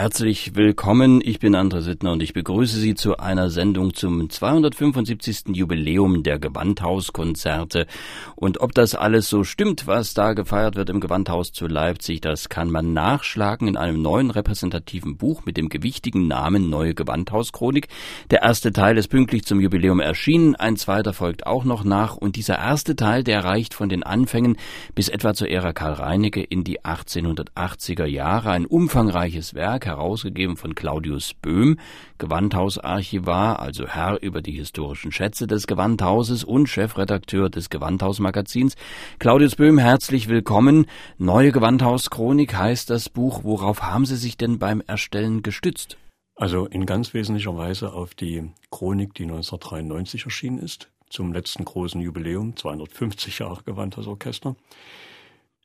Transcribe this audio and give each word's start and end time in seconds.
Herzlich 0.00 0.54
willkommen, 0.54 1.20
ich 1.24 1.40
bin 1.40 1.56
André 1.56 1.80
Sittner 1.80 2.12
und 2.12 2.22
ich 2.22 2.32
begrüße 2.32 2.78
Sie 2.78 2.94
zu 2.94 3.16
einer 3.16 3.50
Sendung 3.50 3.94
zum 3.94 4.30
275. 4.30 5.56
Jubiläum 5.56 6.22
der 6.22 6.38
Gewandhauskonzerte. 6.38 7.88
Und 8.36 8.60
ob 8.60 8.74
das 8.74 8.94
alles 8.94 9.28
so 9.28 9.42
stimmt, 9.42 9.88
was 9.88 10.14
da 10.14 10.34
gefeiert 10.34 10.76
wird 10.76 10.88
im 10.88 11.00
Gewandhaus 11.00 11.50
zu 11.50 11.66
Leipzig, 11.66 12.20
das 12.20 12.48
kann 12.48 12.70
man 12.70 12.92
nachschlagen 12.92 13.66
in 13.66 13.76
einem 13.76 14.00
neuen 14.00 14.30
repräsentativen 14.30 15.16
Buch 15.16 15.44
mit 15.44 15.56
dem 15.56 15.68
gewichtigen 15.68 16.28
Namen 16.28 16.70
Neue 16.70 16.94
Gewandhauschronik. 16.94 17.88
Der 18.30 18.42
erste 18.42 18.72
Teil 18.72 18.98
ist 18.98 19.08
pünktlich 19.08 19.46
zum 19.46 19.58
Jubiläum 19.58 19.98
erschienen, 19.98 20.54
ein 20.54 20.76
zweiter 20.76 21.12
folgt 21.12 21.44
auch 21.44 21.64
noch 21.64 21.82
nach 21.82 22.16
und 22.16 22.36
dieser 22.36 22.56
erste 22.56 22.94
Teil, 22.94 23.24
der 23.24 23.42
reicht 23.42 23.74
von 23.74 23.88
den 23.88 24.04
Anfängen 24.04 24.58
bis 24.94 25.08
etwa 25.08 25.34
zur 25.34 25.48
Ära 25.48 25.72
Karl 25.72 25.94
Reinecke 25.94 26.44
in 26.44 26.62
die 26.62 26.82
1880er 26.82 28.06
Jahre, 28.06 28.52
ein 28.52 28.64
umfangreiches 28.64 29.54
Werk, 29.54 29.87
herausgegeben 29.88 30.56
von 30.56 30.76
Claudius 30.76 31.34
Böhm, 31.34 31.78
Gewandhausarchivar, 32.18 33.58
also 33.58 33.88
Herr 33.88 34.22
über 34.22 34.40
die 34.40 34.52
historischen 34.52 35.10
Schätze 35.10 35.48
des 35.48 35.66
Gewandhauses 35.66 36.44
und 36.44 36.68
Chefredakteur 36.68 37.50
des 37.50 37.70
Gewandhausmagazins. 37.70 38.76
Claudius 39.18 39.56
Böhm, 39.56 39.78
herzlich 39.78 40.28
willkommen. 40.28 40.86
Neue 41.16 41.50
Gewandhauschronik 41.50 42.54
heißt 42.54 42.90
das 42.90 43.08
Buch. 43.08 43.42
Worauf 43.42 43.82
haben 43.82 44.06
Sie 44.06 44.16
sich 44.16 44.36
denn 44.36 44.60
beim 44.60 44.80
Erstellen 44.86 45.42
gestützt? 45.42 45.96
Also 46.36 46.66
in 46.66 46.86
ganz 46.86 47.14
wesentlicher 47.14 47.56
Weise 47.56 47.92
auf 47.92 48.14
die 48.14 48.48
Chronik, 48.70 49.12
die 49.14 49.24
1993 49.24 50.24
erschienen 50.24 50.58
ist, 50.58 50.88
zum 51.10 51.32
letzten 51.32 51.64
großen 51.64 52.00
Jubiläum, 52.00 52.54
250 52.54 53.40
Jahre 53.40 53.64
Gewandhausorchester. 53.64 54.54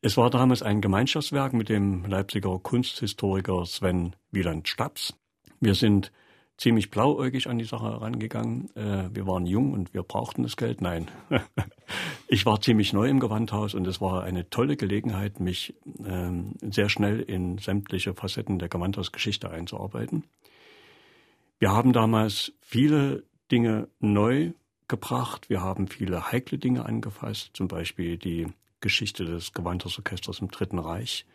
Es 0.06 0.18
war 0.18 0.30
damals 0.30 0.62
ein 0.62 0.82
Gemeinschaftswerk 0.82 1.54
mit 1.54 1.70
dem 1.70 2.04
Leipziger 2.04 2.60
Kunsthistoriker 2.60 3.66
Sven 3.66 4.18
Wieland 4.32 4.68
Staps. 4.68 5.14
Wir 5.62 5.76
sind 5.76 6.12
ziemlich 6.58 6.90
blauäugig 6.90 7.48
an 7.48 7.58
die 7.58 7.64
Sache 7.64 7.86
herangegangen. 7.86 8.70
Äh, 8.76 9.16
wir 9.16 9.26
waren 9.28 9.46
jung 9.46 9.72
und 9.72 9.94
wir 9.94 10.04
brauchten 10.04 10.44
das 10.44 10.58
Geld. 10.58 10.82
Nein, 10.82 11.10
ich 12.28 12.46
war 12.46 12.60
ziemlich 12.60 12.92
neu 12.92 13.08
im 13.08 13.22
Gewandhaus 13.22 13.76
und 13.76 13.88
es 13.88 14.02
war 14.02 14.24
eine 14.24 14.50
tolle 14.50 14.76
Gelegenheit, 14.76 15.40
mich 15.40 15.74
ähm, 16.06 16.56
sehr 16.60 16.90
schnell 16.90 17.22
in 17.22 17.58
sämtliche 17.58 18.14
Facetten 18.14 18.60
der 18.60 18.68
Gewandhausgeschichte 18.68 19.50
einzuarbeiten. 19.50 20.26
Wir 21.60 21.72
haben 21.72 21.94
damals 21.94 22.52
viele 22.60 23.24
Dinge 23.54 23.88
neu 24.02 24.52
gebracht. 24.90 25.50
Wir 25.50 25.62
haben 25.62 25.88
viele 25.88 26.30
heikle 26.30 26.58
Dinge 26.58 26.86
angefasst, 26.86 27.52
zum 27.54 27.70
Beispiel 27.70 28.18
die 28.18 28.48
Geschichte 28.84 29.26
des 29.26 29.54
Gewandhausorchesters 29.54 30.40
im 30.40 30.52
Dritten 30.52 30.78
Reich. 30.78 31.26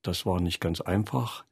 Das 0.00 0.24
war 0.24 0.40
nicht 0.40 0.60
ganz 0.60 0.80
einfach. 0.80 1.44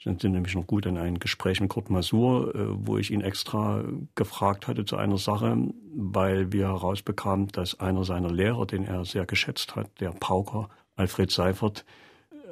Wir 0.00 0.16
sind 0.18 0.32
nämlich 0.32 0.56
noch 0.56 0.66
gut 0.66 0.86
in 0.86 0.98
ein 0.98 1.20
Gespräch 1.20 1.60
mit 1.60 1.70
Kurt 1.70 1.90
Masur, 1.90 2.52
äh, 2.56 2.58
wo 2.70 2.98
ich 2.98 3.12
ihn 3.12 3.20
extra 3.20 3.84
gefragt 4.16 4.66
hatte 4.66 4.84
zu 4.84 4.96
einer 4.96 5.18
Sache, 5.18 5.56
weil 5.94 6.50
wir 6.50 6.66
herausbekamen, 6.66 7.48
dass 7.48 7.78
einer 7.78 8.02
seiner 8.02 8.32
Lehrer, 8.32 8.66
den 8.66 8.84
er 8.84 9.04
sehr 9.04 9.26
geschätzt 9.26 9.76
hat, 9.76 9.88
der 10.00 10.10
Pauker 10.10 10.68
Alfred 10.96 11.30
Seifert, 11.30 11.84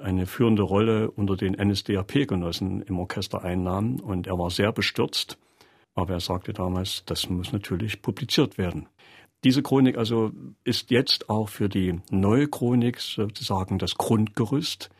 eine 0.00 0.26
führende 0.26 0.62
Rolle 0.62 1.10
unter 1.10 1.36
den 1.36 1.54
NSDAP-Genossen 1.54 2.82
im 2.82 2.98
Orchester 2.98 3.42
einnahm 3.42 3.96
und 3.96 4.26
er 4.26 4.38
war 4.38 4.50
sehr 4.50 4.72
bestürzt. 4.72 5.36
Aber 5.94 6.14
er 6.14 6.20
sagte 6.20 6.52
damals, 6.52 7.04
das 7.04 7.28
muss 7.28 7.52
natürlich 7.52 8.00
publiziert 8.00 8.58
werden. 8.58 8.86
Diese 9.44 9.62
Chronik 9.62 9.96
also 9.96 10.32
ist 10.64 10.90
jetzt 10.90 11.30
auch 11.30 11.48
für 11.48 11.68
die 11.68 12.00
neue 12.10 12.48
Chronik 12.48 13.00
sozusagen 13.00 13.78
das 13.78 13.94
Grundgerüst. 13.94 14.90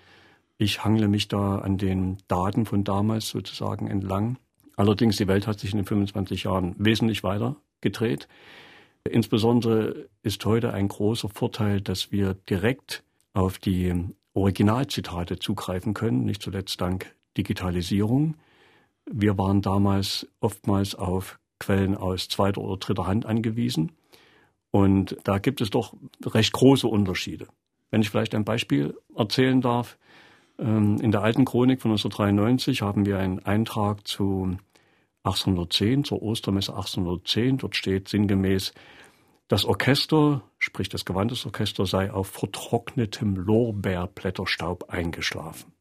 Ich 0.57 0.83
hangle 0.85 1.09
mich 1.09 1.29
da 1.29 1.59
an 1.59 1.77
den 1.77 2.19
Daten 2.27 2.65
von 2.65 2.85
damals 2.85 3.29
sozusagen 3.29 3.87
entlang. 3.87 4.39
Allerdings, 4.77 5.17
die 5.17 5.29
Welt 5.29 5.47
hat 5.47 5.61
sich 5.61 5.73
in 5.73 5.79
den 5.79 5.87
25 5.87 6.45
Jahren 6.45 6.75
wesentlich 6.79 7.23
weiter 7.23 7.57
gedreht. 7.83 8.29
Insbesondere 9.05 10.09
ist 10.23 10.45
heute 10.47 10.73
ein 10.73 10.89
großer 10.89 11.29
Vorteil, 11.29 11.81
dass 11.81 12.13
wir 12.13 12.35
direkt 12.49 13.03
auf 13.35 13.59
die 13.59 13.95
Originalzitate 14.33 15.39
zugreifen 15.39 15.93
können, 15.93 16.25
nicht 16.25 16.43
zuletzt 16.43 16.81
dank 16.81 17.15
Digitalisierung. 17.37 18.37
Wir 19.11 19.37
waren 19.37 19.61
damals 19.61 20.27
oftmals 20.41 20.95
auf 20.95 21.39
Quellen 21.59 21.97
aus 21.97 22.29
zweiter 22.29 22.61
oder 22.61 22.79
dritter 22.79 23.07
Hand 23.07 23.27
angewiesen. 23.27 23.93
Und 24.71 25.17
da 25.25 25.39
gibt 25.39 25.61
es 25.61 25.71
doch 25.71 25.95
recht 26.25 26.53
große 26.53 26.87
Unterschiede. 26.87 27.49
Wenn 27.91 28.03
ich 28.03 28.11
vielleicht 28.11 28.35
ein 28.35 28.45
Beispiel 28.45 28.97
erzählen 29.17 29.61
darf, 29.61 29.99
ähm, 30.59 30.99
in 31.01 31.11
der 31.11 31.23
alten 31.23 31.45
Chronik 31.45 31.83
von 31.83 31.91
1993 31.91 32.83
haben 32.83 33.07
wir 33.07 33.19
einen 33.19 33.41
Eintrag 33.41 34.07
zu 34.07 34.57
1810, 35.25 36.05
zur 36.05 36.23
Ostermesse 36.23 36.73
1810. 36.73 37.59
Dort 37.59 37.77
steht 37.77 38.09
sinngemäß, 38.09 38.73
das 39.49 39.65
Orchester, 39.65 40.43
sprich 40.59 40.89
das 40.89 41.05
Gewandtesorchester, 41.05 41.85
sei 41.85 42.13
auf 42.13 42.29
vertrocknetem 42.29 43.35
Lorbeerblätterstaub 43.35 44.91
eingeschlafen. 44.91 45.73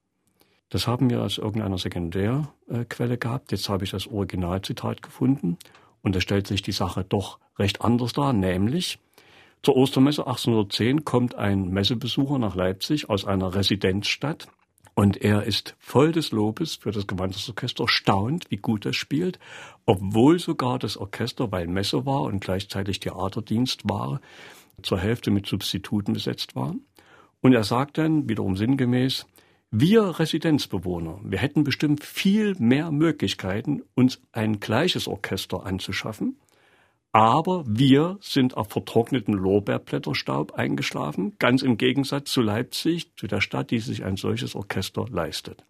Das 0.70 0.88
haben 0.88 1.10
wir 1.12 1.22
aus 1.22 1.38
irgendeiner 1.38 1.78
Sekundärquelle 1.78 3.18
gehabt. 3.20 3.52
Jetzt 3.52 3.70
habe 3.70 3.84
ich 3.84 3.92
das 3.92 4.08
Originalzitat 4.08 5.04
gefunden 5.04 5.58
und 6.02 6.16
da 6.16 6.22
stellt 6.22 6.48
sich 6.48 6.62
die 6.62 6.72
Sache 6.72 7.04
doch 7.08 7.40
recht 7.58 7.82
anders 7.82 8.14
dar, 8.14 8.34
nämlich 8.34 9.00
zur 9.62 9.76
Ostermesse 9.76 10.26
1810 10.26 11.04
kommt 11.04 11.36
ein 11.36 11.70
Messebesucher 11.70 12.40
nach 12.40 12.56
Leipzig 12.56 13.10
aus 13.10 13.26
einer 13.26 13.56
Residenzstadt 13.56 14.48
und 14.96 15.22
er 15.22 15.44
ist 15.44 15.76
voll 15.80 16.12
des 16.12 16.32
Lobes 16.32 16.76
für 16.76 16.92
das 16.92 17.08
Gewandhausorchester, 17.08 17.88
staunt, 17.88 18.52
wie 18.52 18.58
gut 18.58 18.86
es 18.86 18.96
spielt, 18.96 19.40
obwohl 19.86 20.40
sogar 20.40 20.78
das 20.80 20.98
Orchester, 20.98 21.52
weil 21.52 21.68
Messe 21.68 22.06
war 22.06 22.24
und 22.24 22.42
gleichzeitig 22.42 23.00
Theaterdienst 23.00 23.88
war, 23.90 24.20
zur 24.82 25.00
Hälfte 25.00 25.32
mit 25.32 25.46
Substituten 25.46 26.14
besetzt 26.14 26.56
war. 26.56 26.76
Und 27.42 27.54
er 27.54 27.64
sagt 27.64 27.98
dann, 27.98 28.28
wiederum 28.28 28.58
sinngemäß, 28.58 29.26
wir 29.72 30.20
Residenzbewohner, 30.20 31.20
wir 31.24 31.38
hätten 31.38 31.64
bestimmt 31.64 32.04
viel 32.04 32.56
mehr 32.58 32.92
Möglichkeiten, 32.92 33.84
uns 33.96 34.22
ein 34.32 34.60
gleiches 34.60 35.08
Orchester 35.08 35.66
anzuschaffen, 35.66 36.40
aber 37.12 37.64
wir 37.68 38.18
sind 38.22 38.58
auf 38.58 38.70
vertrockneten 38.70 39.34
Lorbeerblätterstaub 39.34 40.54
eingeschlafen, 40.54 41.36
ganz 41.40 41.62
im 41.62 41.78
Gegensatz 41.78 42.32
zu 42.32 42.42
Leipzig, 42.42 43.16
zu 43.16 43.28
der 43.28 43.42
Stadt, 43.42 43.72
die 43.72 43.80
sich 43.80 44.04
ein 44.04 44.16
solches 44.16 44.56
Orchester 44.56 45.06
leistet. 45.10 45.64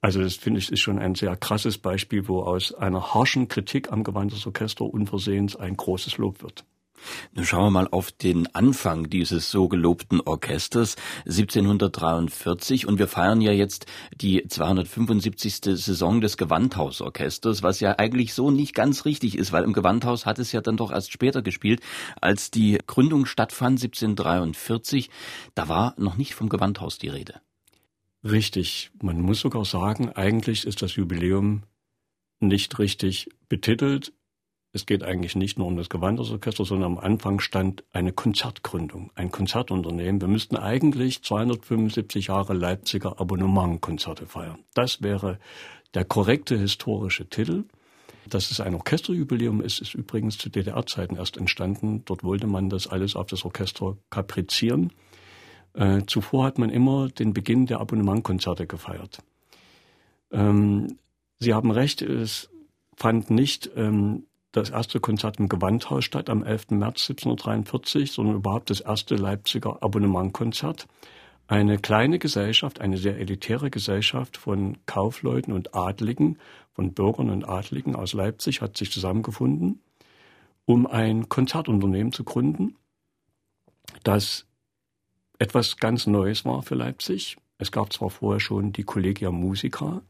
Also 0.00 0.20
das 0.20 0.36
finde 0.36 0.60
ich 0.60 0.70
ist 0.70 0.80
schon 0.80 0.98
ein 0.98 1.14
sehr 1.14 1.34
krasses 1.36 1.78
Beispiel, 1.78 2.28
wo 2.28 2.42
aus 2.42 2.74
einer 2.74 3.14
harschen 3.14 3.48
Kritik 3.48 3.90
am 3.90 4.04
Gewandhausorchester 4.04 4.84
unversehens 4.84 5.56
ein 5.56 5.76
großes 5.76 6.18
Lob 6.18 6.42
wird. 6.42 6.64
Nun 7.32 7.44
schauen 7.44 7.64
wir 7.64 7.70
mal 7.70 7.88
auf 7.88 8.12
den 8.12 8.54
Anfang 8.54 9.10
dieses 9.10 9.50
so 9.50 9.68
gelobten 9.68 10.20
Orchesters 10.20 10.96
1743 11.26 12.86
und 12.86 12.98
wir 12.98 13.08
feiern 13.08 13.40
ja 13.40 13.52
jetzt 13.52 13.86
die 14.20 14.46
275. 14.46 15.54
Saison 15.64 16.20
des 16.20 16.36
Gewandhausorchesters, 16.36 17.62
was 17.62 17.80
ja 17.80 17.98
eigentlich 17.98 18.34
so 18.34 18.50
nicht 18.50 18.74
ganz 18.74 19.04
richtig 19.04 19.36
ist, 19.36 19.52
weil 19.52 19.64
im 19.64 19.72
Gewandhaus 19.72 20.26
hat 20.26 20.38
es 20.38 20.52
ja 20.52 20.60
dann 20.60 20.76
doch 20.76 20.90
erst 20.90 21.12
später 21.12 21.42
gespielt, 21.42 21.80
als 22.20 22.50
die 22.50 22.78
Gründung 22.86 23.26
stattfand 23.26 23.82
1743. 23.82 25.10
Da 25.54 25.68
war 25.68 25.94
noch 25.98 26.16
nicht 26.16 26.34
vom 26.34 26.48
Gewandhaus 26.48 26.98
die 26.98 27.08
Rede. 27.08 27.40
Richtig. 28.22 28.90
Man 29.02 29.20
muss 29.20 29.40
sogar 29.40 29.64
sagen, 29.64 30.10
eigentlich 30.10 30.66
ist 30.66 30.80
das 30.80 30.96
Jubiläum 30.96 31.64
nicht 32.40 32.78
richtig 32.78 33.28
betitelt 33.48 34.12
es 34.74 34.86
geht 34.86 35.04
eigentlich 35.04 35.36
nicht 35.36 35.56
nur 35.56 35.68
um 35.68 35.76
das 35.76 35.88
Gewandhausorchester, 35.88 36.64
sondern 36.64 36.94
am 36.94 36.98
Anfang 36.98 37.38
stand 37.38 37.84
eine 37.92 38.12
Konzertgründung, 38.12 39.12
ein 39.14 39.30
Konzertunternehmen. 39.30 40.20
Wir 40.20 40.26
müssten 40.26 40.56
eigentlich 40.56 41.22
275 41.22 42.26
Jahre 42.26 42.54
Leipziger 42.54 43.20
Abonnementkonzerte 43.20 44.26
feiern. 44.26 44.58
Das 44.74 45.00
wäre 45.00 45.38
der 45.94 46.04
korrekte 46.04 46.58
historische 46.58 47.28
Titel. 47.28 47.64
Dass 48.28 48.50
es 48.50 48.58
ein 48.58 48.74
Orchesterjubiläum 48.74 49.60
ist, 49.60 49.80
ist 49.80 49.94
übrigens 49.94 50.38
zu 50.38 50.48
DDR-Zeiten 50.48 51.16
erst 51.16 51.36
entstanden. 51.36 52.02
Dort 52.04 52.24
wollte 52.24 52.48
man 52.48 52.68
das 52.68 52.88
alles 52.88 53.14
auf 53.14 53.26
das 53.26 53.44
Orchester 53.44 53.96
kaprizieren. 54.10 54.92
Äh, 55.74 56.02
zuvor 56.08 56.46
hat 56.46 56.58
man 56.58 56.70
immer 56.70 57.10
den 57.10 57.32
Beginn 57.32 57.66
der 57.66 57.78
Abonnementkonzerte 57.78 58.66
gefeiert. 58.66 59.18
Ähm, 60.32 60.98
Sie 61.38 61.54
haben 61.54 61.70
recht, 61.70 62.02
es 62.02 62.50
fand 62.96 63.30
nicht 63.30 63.70
ähm, 63.76 64.24
das 64.56 64.70
erste 64.70 65.00
Konzert 65.00 65.40
im 65.40 65.48
Gewandhaus 65.48 66.04
statt 66.04 66.30
am 66.30 66.44
11. 66.44 66.70
März 66.70 67.10
1743, 67.10 68.12
sondern 68.12 68.36
überhaupt 68.36 68.70
das 68.70 68.80
erste 68.80 69.16
Leipziger 69.16 69.82
Abonnementkonzert. 69.82 70.86
Eine 71.48 71.78
kleine 71.78 72.18
Gesellschaft, 72.18 72.80
eine 72.80 72.96
sehr 72.96 73.18
elitäre 73.18 73.70
Gesellschaft 73.70 74.36
von 74.36 74.78
Kaufleuten 74.86 75.52
und 75.52 75.74
Adligen, 75.74 76.38
von 76.72 76.94
Bürgern 76.94 77.30
und 77.30 77.48
Adligen 77.48 77.96
aus 77.96 78.12
Leipzig 78.12 78.60
hat 78.60 78.76
sich 78.76 78.90
zusammengefunden, 78.90 79.80
um 80.66 80.86
ein 80.86 81.28
Konzertunternehmen 81.28 82.12
zu 82.12 82.24
gründen, 82.24 82.76
das 84.04 84.46
etwas 85.38 85.76
ganz 85.78 86.06
Neues 86.06 86.44
war 86.44 86.62
für 86.62 86.76
Leipzig. 86.76 87.36
Es 87.58 87.72
gab 87.72 87.92
zwar 87.92 88.10
vorher 88.10 88.40
schon 88.40 88.72
die 88.72 88.84
Collegia 88.84 89.30
Musica, 89.30 90.02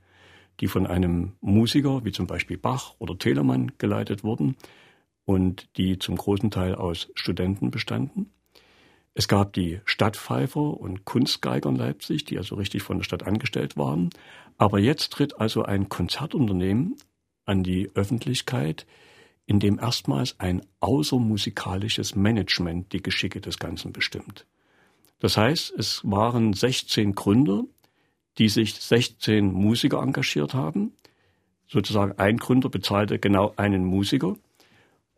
die 0.61 0.69
von 0.69 0.87
einem 0.87 1.33
Musiker 1.41 2.05
wie 2.05 2.13
zum 2.13 2.27
Beispiel 2.27 2.59
Bach 2.59 2.95
oder 2.99 3.19
Telemann 3.19 3.73
geleitet 3.79 4.25
wurden 4.25 4.57
und 5.25 5.69
die 5.77 5.99
zum 5.99 6.17
großen 6.17 6.51
Teil 6.51 6.75
aus 6.75 7.11
Studenten 7.15 7.71
bestanden. 7.71 8.31
Es 9.15 9.29
gab 9.29 9.53
die 9.53 9.81
Stadtpfeifer 9.85 10.81
und 10.81 11.05
Kunstgeiger 11.05 11.71
in 11.71 11.77
Leipzig, 11.77 12.25
die 12.25 12.37
also 12.37 12.57
richtig 12.57 12.83
von 12.83 12.99
der 12.99 13.05
Stadt 13.05 13.23
angestellt 13.23 13.77
waren. 13.77 14.11
Aber 14.59 14.81
jetzt 14.81 15.13
tritt 15.13 15.41
also 15.41 15.63
ein 15.63 15.89
Konzertunternehmen 15.89 16.97
an 17.45 17.63
die 17.63 17.91
Öffentlichkeit, 17.95 18.87
in 19.47 19.61
dem 19.61 19.79
erstmals 19.79 20.41
ein 20.41 20.63
außermusikalisches 20.81 22.17
Management 22.17 22.93
die 22.93 23.03
Geschicke 23.03 23.41
des 23.41 23.59
Ganzen 23.59 23.93
bestimmt. 23.93 24.47
Das 25.21 25.37
heißt, 25.37 25.73
es 25.79 26.01
waren 26.05 26.53
16 26.53 27.15
Gründer, 27.15 27.65
die 28.39 28.49
sich 28.49 28.75
16 28.75 29.53
Musiker 29.53 30.03
engagiert 30.03 30.55
haben. 30.55 30.93
Sozusagen 31.69 32.13
ein 32.19 32.37
Gründer 32.37 32.69
bezahlte 32.69 33.19
genau 33.19 33.53
einen 33.57 33.85
Musiker. 33.85 34.37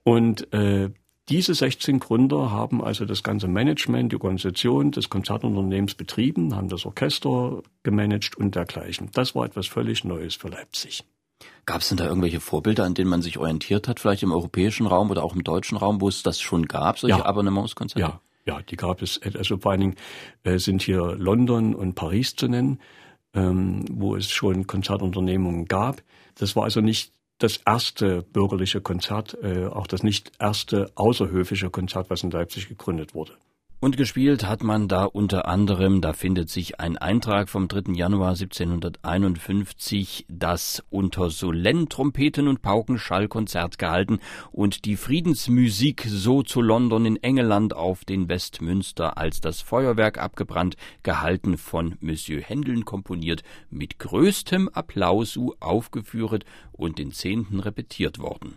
Und 0.05 0.53
äh, 0.53 0.91
diese 1.29 1.55
16 1.55 1.99
Gründer 1.99 2.53
haben 2.53 2.83
also 2.85 3.05
das 3.05 3.25
ganze 3.25 3.49
Management, 3.49 4.13
die 4.13 4.17
Organisation 4.17 4.93
des 4.93 5.11
Konzertunternehmens 5.11 5.95
betrieben, 5.95 6.55
haben 6.55 6.69
das 6.69 6.87
Orchester 6.87 7.63
gemanagt 7.83 8.37
und 8.37 8.55
dergleichen. 8.55 9.11
Das 9.13 9.35
war 9.35 9.45
etwas 9.45 9.67
völlig 9.67 10.05
Neues 10.05 10.37
für 10.37 10.49
Leipzig. 10.49 11.05
Gab 11.65 11.81
es 11.81 11.89
denn 11.89 11.97
da 11.97 12.07
irgendwelche 12.07 12.39
Vorbilder, 12.39 12.85
an 12.85 12.95
denen 12.95 13.11
man 13.11 13.23
sich 13.23 13.39
orientiert 13.39 13.89
hat, 13.89 13.99
vielleicht 13.99 14.23
im 14.23 14.31
europäischen 14.31 14.87
Raum 14.87 15.11
oder 15.11 15.25
auch 15.25 15.35
im 15.35 15.43
deutschen 15.43 15.77
Raum, 15.77 16.01
wo 16.01 16.09
es 16.09 16.23
das 16.23 16.41
schon 16.41 16.67
gab, 16.67 17.01
solche 17.01 17.19
ja. 17.19 17.27
Abonnementskonzerte? 17.27 18.01
Ja, 18.01 18.21
ja, 18.47 18.62
die 18.62 18.77
gab 18.77 19.03
es. 19.03 19.21
Also 19.21 19.59
vor 19.59 19.73
allen 19.73 19.81
Dingen 19.81 19.97
äh, 20.45 20.59
sind 20.59 20.81
hier 20.83 21.17
London 21.19 21.75
und 21.75 21.95
Paris 21.97 22.37
zu 22.37 22.47
nennen, 22.47 22.79
ähm, 23.37 23.85
wo 23.91 24.17
es 24.17 24.31
schon 24.31 24.67
Konzertunternehmungen 24.67 25.67
gab. 25.67 26.03
Das 26.37 26.56
war 26.56 26.65
also 26.65 26.81
nicht 26.81 27.12
das 27.38 27.59
erste 27.59 28.23
bürgerliche 28.23 28.81
Konzert, 28.81 29.37
äh, 29.43 29.67
auch 29.67 29.87
das 29.87 30.03
nicht 30.03 30.33
erste 30.38 30.91
außerhöfische 30.94 31.71
Konzert, 31.71 32.09
was 32.09 32.23
in 32.23 32.31
Leipzig 32.31 32.69
gegründet 32.69 33.15
wurde. 33.15 33.33
Und 33.78 33.99
gespielt 33.99 34.46
hat 34.46 34.62
man 34.62 34.88
da 34.88 35.05
unter 35.05 35.46
anderem, 35.46 36.00
da 36.00 36.14
findet 36.14 36.49
sich 36.49 36.81
ein 36.81 36.96
Eintrag 36.96 37.50
vom 37.50 37.69
3. 37.69 37.93
Januar 37.93 38.31
1751, 38.31 40.25
das 40.31 40.82
unter 40.88 41.28
Solenn 41.28 41.90
Trompeten 41.90 42.49
und 42.49 42.62
Paukenschallkonzert 42.62 43.78
gehalten 43.78 44.20
und 44.50 44.87
die 44.87 44.96
Friedensmusik 44.96 46.06
so 46.08 46.43
zu 46.43 46.62
London 46.62 47.05
in 47.05 47.23
England 47.23 47.76
auf 47.76 48.06
den 48.06 48.31
Westmünster 48.31 49.19
als 49.19 49.43
das 49.43 49.61
Feuerwerk 49.61 50.17
abgebrannt, 50.17 50.76
gehalten 51.02 51.58
von 51.58 51.96
Monsieur 52.00 52.40
Händeln 52.40 52.87
komponiert, 52.87 53.43
mit 53.69 53.99
größtem 53.99 54.70
Applaus 54.70 55.38
aufgeführt 55.61 56.46
und 56.73 56.99
den 56.99 57.12
Zehnten 57.12 57.61
repetiert 57.61 58.19
worden. 58.20 58.56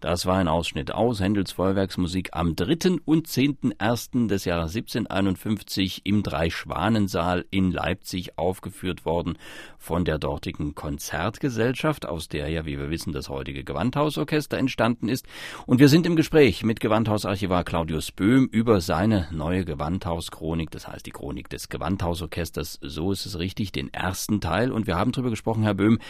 Das 0.00 0.26
war 0.26 0.36
ein 0.36 0.46
Ausschnitt 0.46 0.92
aus 0.92 1.20
Händels 1.20 1.52
Feuerwerksmusik 1.52 2.28
am 2.32 2.54
3. 2.54 2.98
und 3.06 3.28
10.01. 3.28 4.28
des 4.28 4.44
Jahres 4.44 4.76
1751 4.76 6.02
im 6.04 6.22
Dreischwanensaal 6.22 7.46
in 7.50 7.72
Leipzig 7.72 8.36
aufgeführt 8.36 9.06
worden 9.06 9.38
von 9.78 10.04
der 10.04 10.18
dortigen 10.18 10.74
Konzertgesellschaft, 10.74 12.04
aus 12.04 12.28
der 12.28 12.50
ja, 12.50 12.66
wie 12.66 12.78
wir 12.78 12.90
wissen, 12.90 13.14
das 13.14 13.30
heutige 13.30 13.64
Gewandhausorchester 13.64 14.58
entstanden 14.58 15.08
ist. 15.08 15.24
Und 15.64 15.80
wir 15.80 15.88
sind 15.88 16.04
im 16.04 16.14
Gespräch 16.14 16.62
mit 16.62 16.80
Gewandhausarchivar 16.80 17.64
Claudius 17.64 18.12
Böhm 18.12 18.50
über 18.52 18.82
seine 18.82 19.28
neue 19.30 19.64
Gewandhauschronik, 19.64 20.70
das 20.70 20.88
heißt 20.88 21.06
die 21.06 21.12
Chronik 21.12 21.48
des 21.48 21.70
Gewandhausorchesters, 21.70 22.80
so 22.82 23.12
ist 23.12 23.24
es 23.24 23.38
richtig, 23.38 23.72
den 23.72 23.90
ersten 23.94 24.42
Teil. 24.42 24.72
Und 24.72 24.86
wir 24.86 24.96
haben 24.96 25.12
darüber 25.12 25.30
gesprochen, 25.30 25.62
Herr 25.62 25.72
Böhm, 25.72 26.00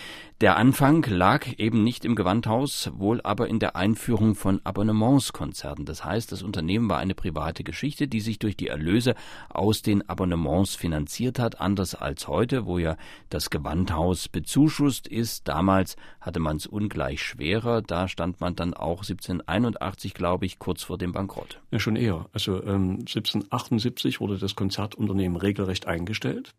der 0.41 0.57
Anfang 0.57 1.05
lag 1.09 1.47
eben 1.59 1.85
nicht 1.85 2.05
im 2.05 2.17
Gewandhaus, 2.17 2.91
wohl 2.93 3.21
aber 3.23 3.47
in 3.47 3.61
der 3.61 3.76
Einführung 3.77 4.35
von 4.35 4.61
Abonnementskonzerten. 4.65 5.85
Das 5.85 6.05
heißt, 6.05 6.33
das 6.33 6.43
Unternehmen 6.43 6.89
war 6.89 6.99
eine 6.99 7.15
private 7.15 7.63
Geschichte, 7.63 8.09
die 8.09 8.21
sich 8.21 8.39
durch 8.39 8.57
die 8.57 8.69
Erlöse 8.69 9.15
aus 9.49 9.83
den 9.83 10.09
Abonnements 10.09 10.75
finanziert 10.75 11.39
hat, 11.39 11.61
anders 11.61 11.95
als 11.95 12.29
heute, 12.29 12.67
wo 12.67 12.79
ja 12.79 12.97
das 13.31 13.51
Gewandhaus 13.51 14.29
bezuschusst 14.29 15.07
ist. 15.07 15.47
Damals 15.49 15.97
hatte 16.21 16.41
man 16.41 16.57
es 16.57 16.67
ungleich 16.67 17.23
schwerer. 17.23 17.83
Da 17.83 18.09
stand 18.09 18.41
man 18.41 18.57
dann 18.57 18.75
auch 18.75 19.03
1781, 19.03 20.15
glaube 20.15 20.47
ich, 20.47 20.59
kurz 20.59 20.83
vor 20.83 20.99
dem 20.99 21.13
Bankrott. 21.13 21.61
Ja, 21.71 21.79
schon 21.79 21.97
eher. 21.97 22.27
Also 22.33 22.63
ähm, 22.63 23.01
1778 23.01 24.21
wurde 24.21 24.39
das 24.39 24.57
Konzertunternehmen 24.57 25.37
regelrecht 25.37 25.87
eingestellt, 25.87 26.55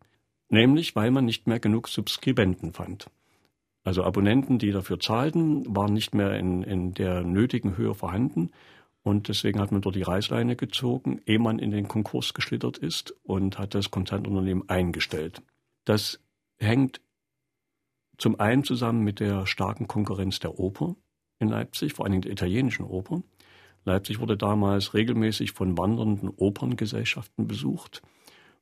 nämlich 0.48 0.96
weil 0.96 1.10
man 1.10 1.24
nicht 1.24 1.46
mehr 1.46 1.60
genug 1.60 1.88
Subskribenten 1.88 2.72
fand. 2.72 3.10
Also 3.88 4.04
Abonnenten, 4.04 4.58
die 4.58 4.70
dafür 4.70 5.00
zahlten, 5.00 5.64
waren 5.74 5.94
nicht 5.94 6.14
mehr 6.14 6.38
in, 6.38 6.62
in 6.62 6.92
der 6.92 7.22
nötigen 7.22 7.78
Höhe 7.78 7.94
vorhanden. 7.94 8.50
Und 9.02 9.28
deswegen 9.28 9.60
hat 9.60 9.72
man 9.72 9.80
dort 9.80 9.96
die 9.96 10.02
Reißleine 10.02 10.56
gezogen, 10.56 11.22
ehe 11.24 11.38
man 11.38 11.58
in 11.58 11.70
den 11.70 11.88
Konkurs 11.88 12.34
geschlittert 12.34 12.76
ist 12.76 13.14
und 13.22 13.58
hat 13.58 13.74
das 13.74 13.90
Konzernunternehmen 13.90 14.68
eingestellt. 14.68 15.40
Das 15.86 16.20
hängt 16.58 17.00
zum 18.18 18.38
einen 18.38 18.62
zusammen 18.62 19.04
mit 19.04 19.20
der 19.20 19.46
starken 19.46 19.88
Konkurrenz 19.88 20.38
der 20.38 20.58
Oper 20.58 20.94
in 21.38 21.48
Leipzig, 21.48 21.94
vor 21.94 22.04
allem 22.04 22.20
der 22.20 22.32
italienischen 22.32 22.84
Oper. 22.84 23.22
Leipzig 23.86 24.20
wurde 24.20 24.36
damals 24.36 24.92
regelmäßig 24.92 25.52
von 25.52 25.78
wandernden 25.78 26.28
Operngesellschaften 26.28 27.48
besucht. 27.48 28.02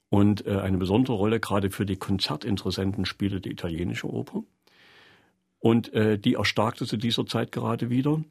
Und 0.09 0.47
äh, 0.47 0.61
eine 0.61 0.79
besondere 0.79 1.17
Rolle 1.17 1.41
gerade 1.41 1.73
für 1.73 1.85
die 1.85 1.97
Konzertinteressenten 1.97 3.07
spielte 3.07 3.41
die 3.41 3.51
italienische 3.51 4.09
Oper. 4.09 4.45
Und 5.67 5.93
äh, 5.95 6.17
die 6.17 6.35
erstarkte 6.35 6.87
zu 6.87 6.97
dieser 6.97 7.27
Zeit 7.27 7.51
gerade 7.51 7.91
wieder. 7.91 8.23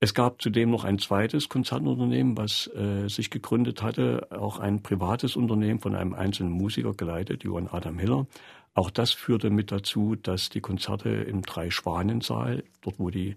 Es 0.00 0.12
gab 0.12 0.42
zudem 0.42 0.70
noch 0.70 0.84
ein 0.84 0.98
zweites 0.98 1.48
Konzernunternehmen, 1.48 2.36
was 2.36 2.66
äh, 2.76 3.08
sich 3.08 3.30
gegründet 3.30 3.82
hatte, 3.82 4.26
auch 4.30 4.58
ein 4.58 4.82
privates 4.82 5.34
Unternehmen 5.34 5.80
von 5.80 5.94
einem 5.94 6.12
einzelnen 6.12 6.52
Musiker 6.52 6.92
geleitet, 6.92 7.42
Johann 7.42 7.68
Adam 7.68 7.98
Hiller. 7.98 8.26
Auch 8.74 8.90
das 8.90 9.12
führte 9.12 9.48
mit 9.48 9.72
dazu, 9.72 10.14
dass 10.14 10.50
die 10.50 10.60
Konzerte 10.60 11.08
im 11.08 11.40
Drei-Schwanensaal, 11.40 12.64
dort 12.82 12.98
wo 12.98 13.08
die 13.08 13.34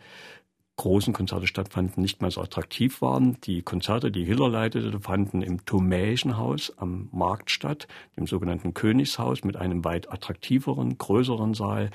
großen 0.78 1.12
Konzerte 1.12 1.48
stattfanden, 1.48 2.02
nicht 2.02 2.22
mehr 2.22 2.32
so 2.32 2.42
attraktiv 2.42 3.02
waren. 3.02 3.42
Die 3.42 3.64
Konzerte, 3.64 4.12
die 4.12 4.24
Hiller 4.24 4.48
leitete, 4.48 5.00
fanden 5.00 5.42
im 5.42 5.66
Thomäischen-Haus 5.66 6.78
am 6.78 7.10
Markt 7.12 7.52
statt, 7.52 7.88
dem 8.16 8.28
sogenannten 8.28 8.74
Königshaus 8.74 9.44
mit 9.44 9.58
einem 9.58 9.84
weit 9.84 10.12
attraktiveren, 10.12 10.98
größeren 10.98 11.56
Saal. 11.56 11.90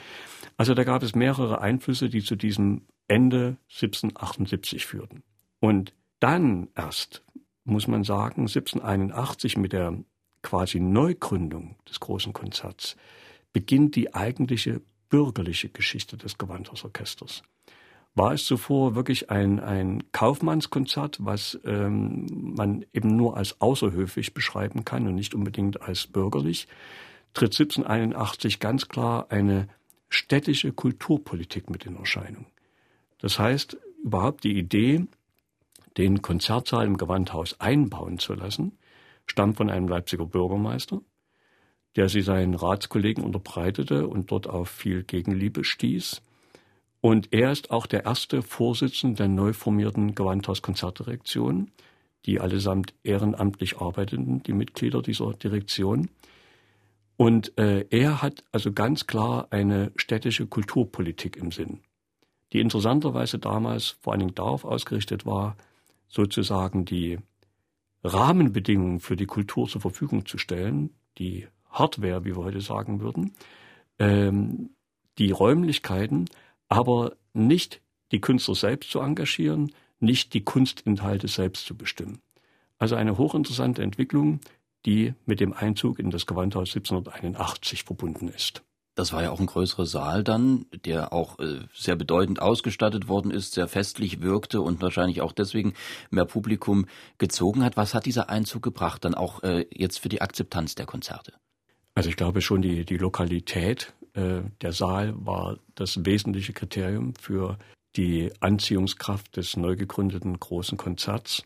Also 0.57 0.75
da 0.75 0.85
gab 0.85 1.03
es 1.03 1.15
mehrere 1.15 1.61
Einflüsse, 1.61 2.09
die 2.09 2.23
zu 2.23 2.37
diesem 2.37 2.83
Ende 3.07 3.57
1778 3.71 4.85
führten. 4.85 5.23
Und 5.61 5.95
dann 6.19 6.69
erst, 6.75 7.23
muss 7.65 7.87
man 7.87 8.03
sagen, 8.03 8.43
1781 8.43 9.57
mit 9.57 9.73
der 9.73 9.97
quasi 10.43 10.81
Neugründung 10.81 11.77
des 11.89 12.01
großen 12.01 12.33
Konzerts 12.33 12.97
beginnt 13.53 13.95
die 13.95 14.13
eigentliche 14.13 14.81
bürgerliche 15.09 15.69
Geschichte 15.69 16.17
des 16.17 16.37
Gewandhausorchesters 16.37 17.43
war 18.15 18.33
es 18.33 18.45
zuvor 18.45 18.95
wirklich 18.95 19.31
ein, 19.31 19.59
ein 19.59 20.05
Kaufmannskonzert, 20.13 21.19
was 21.21 21.59
ähm, 21.65 22.27
man 22.55 22.85
eben 22.93 23.17
nur 23.17 23.37
als 23.37 23.61
außerhöflich 23.61 24.35
beschreiben 24.35 24.85
kann 24.85 25.07
und 25.07 25.15
nicht 25.15 25.35
unbedingt 25.35 25.81
als 25.81 26.07
bürgerlich, 26.07 26.69
tritt 27.33 27.59
1781 27.59 28.61
ganz 28.61 28.89
klar 28.89 29.27
eine 29.31 29.69
städtische 30.11 30.73
Kulturpolitik 30.73 31.71
mit 31.71 31.87
in 31.87 31.97
Erscheinung. 31.97 32.47
Das 33.19 33.39
heißt, 33.39 33.79
überhaupt 34.05 34.45
die 34.45 34.59
Idee, 34.59 35.07
den 35.97 36.21
Konzertsaal 36.21 36.87
im 36.87 36.99
Gewandhaus 36.99 37.61
einbauen 37.61 38.19
zu 38.19 38.35
lassen, 38.35 38.79
stammt 39.27 39.57
von 39.57 39.71
einem 39.71 39.89
Leipziger 39.89 40.27
Bürgermeister, 40.27 41.01
der 41.97 42.09
sie 42.09 42.23
seinen 42.23 42.55
Ratskollegen 42.55 43.25
unterbreitete 43.25 44.07
und 44.07 44.31
dort 44.31 44.49
auf 44.49 44.69
viel 44.69 45.03
Gegenliebe 45.03 45.65
stieß. 45.65 46.21
Und 47.03 47.33
er 47.33 47.51
ist 47.51 47.73
auch 47.73 47.87
der 47.87 48.05
erste 48.05 48.43
Vorsitzende 48.43 49.17
der 49.17 49.29
neu 49.29 49.53
formierten 49.53 50.15
Gewandhaus-Konzertdirektion, 50.15 51.73
die 52.27 52.41
allesamt 52.41 52.95
ehrenamtlich 53.03 53.79
arbeiteten, 53.79 54.45
die 54.45 54.53
Mitglieder 54.53 55.03
dieser 55.03 55.33
Direktion. 55.33 56.11
Und 57.17 57.59
äh, 57.59 57.87
er 57.91 58.23
hat 58.23 58.45
also 58.53 58.73
ganz 58.73 59.09
klar 59.09 59.49
eine 59.51 59.91
städtische 59.97 60.47
Kulturpolitik 60.47 61.37
im 61.37 61.51
Sinn, 61.51 61.81
die 62.53 62.61
interessanterweise 62.61 63.41
damals 63.41 63.97
vor 64.01 64.13
allen 64.13 64.21
Dingen 64.21 64.37
darauf 64.37 64.65
ausgerichtet 64.65 65.27
war, 65.27 65.57
sozusagen 66.07 66.85
die 66.85 67.19
Rahmenbedingungen 68.05 69.01
für 69.01 69.17
die 69.17 69.27
Kultur 69.27 69.67
zur 69.67 69.81
Verfügung 69.81 70.25
zu 70.25 70.39
stellen, 70.39 70.91
die 71.19 71.49
Hardware, 71.69 72.25
wie 72.25 72.37
wir 72.37 72.45
heute 72.45 72.61
sagen 72.61 73.01
würden, 73.01 73.33
ähm, 73.99 74.71
die 75.19 75.33
Räumlichkeiten, 75.33 76.27
aber 76.73 77.17
nicht 77.35 77.83
die 78.13 78.21
Künstler 78.21 78.55
selbst 78.55 78.91
zu 78.91 79.01
engagieren, 79.01 79.73
nicht 80.01 80.33
die 80.35 80.43
Kunstinhalte 80.43 81.29
selbst 81.29 81.67
zu 81.67 81.77
bestimmen. 81.77 82.21
Also 82.79 82.97
eine 82.97 83.19
hochinteressante 83.19 83.83
Entwicklung, 83.83 84.41
die 84.87 85.15
mit 85.27 85.41
dem 85.41 85.53
Einzug 85.53 85.99
in 85.99 86.11
das 86.11 86.27
Gewandhaus 86.27 86.75
1781 86.75 87.85
verbunden 87.85 88.29
ist. 88.29 88.63
Das 88.95 89.13
war 89.13 89.23
ja 89.23 89.31
auch 89.31 89.41
ein 89.41 89.47
größerer 89.47 89.87
Saal 89.87 90.25
dann, 90.25 90.67
der 90.85 91.13
auch 91.13 91.39
äh, 91.39 91.61
sehr 91.73 91.97
bedeutend 91.97 92.43
ausgestattet 92.43 93.09
worden 93.09 93.31
ist, 93.31 93.53
sehr 93.53 93.69
festlich 93.69 94.21
wirkte 94.21 94.61
und 94.61 94.83
wahrscheinlich 94.83 95.23
auch 95.23 95.33
deswegen 95.33 95.75
mehr 96.11 96.27
Publikum 96.27 96.87
gezogen 97.17 97.65
hat. 97.65 97.77
Was 97.77 97.95
hat 97.95 98.05
dieser 98.05 98.29
Einzug 98.29 98.63
gebracht, 98.63 99.05
dann 99.05 99.15
auch 99.15 99.43
äh, 99.43 99.67
jetzt 99.73 99.99
für 99.99 100.11
die 100.11 100.21
Akzeptanz 100.21 100.75
der 100.75 100.85
Konzerte? 100.85 101.33
Also 101.95 102.11
ich 102.11 102.17
glaube 102.17 102.41
schon 102.41 102.61
die, 102.61 102.85
die 102.85 102.97
Lokalität, 102.97 103.95
äh, 104.15 104.43
der 104.61 104.73
Saal 104.73 105.15
war 105.17 105.59
das 105.75 106.05
wesentliche 106.05 106.53
Kriterium 106.53 107.15
für 107.15 107.59
die 107.97 108.31
Anziehungskraft 108.41 109.37
des 109.37 109.57
neu 109.57 109.77
gegründeten 109.77 110.39
großen 110.39 110.79
Konzerts. 110.79 111.45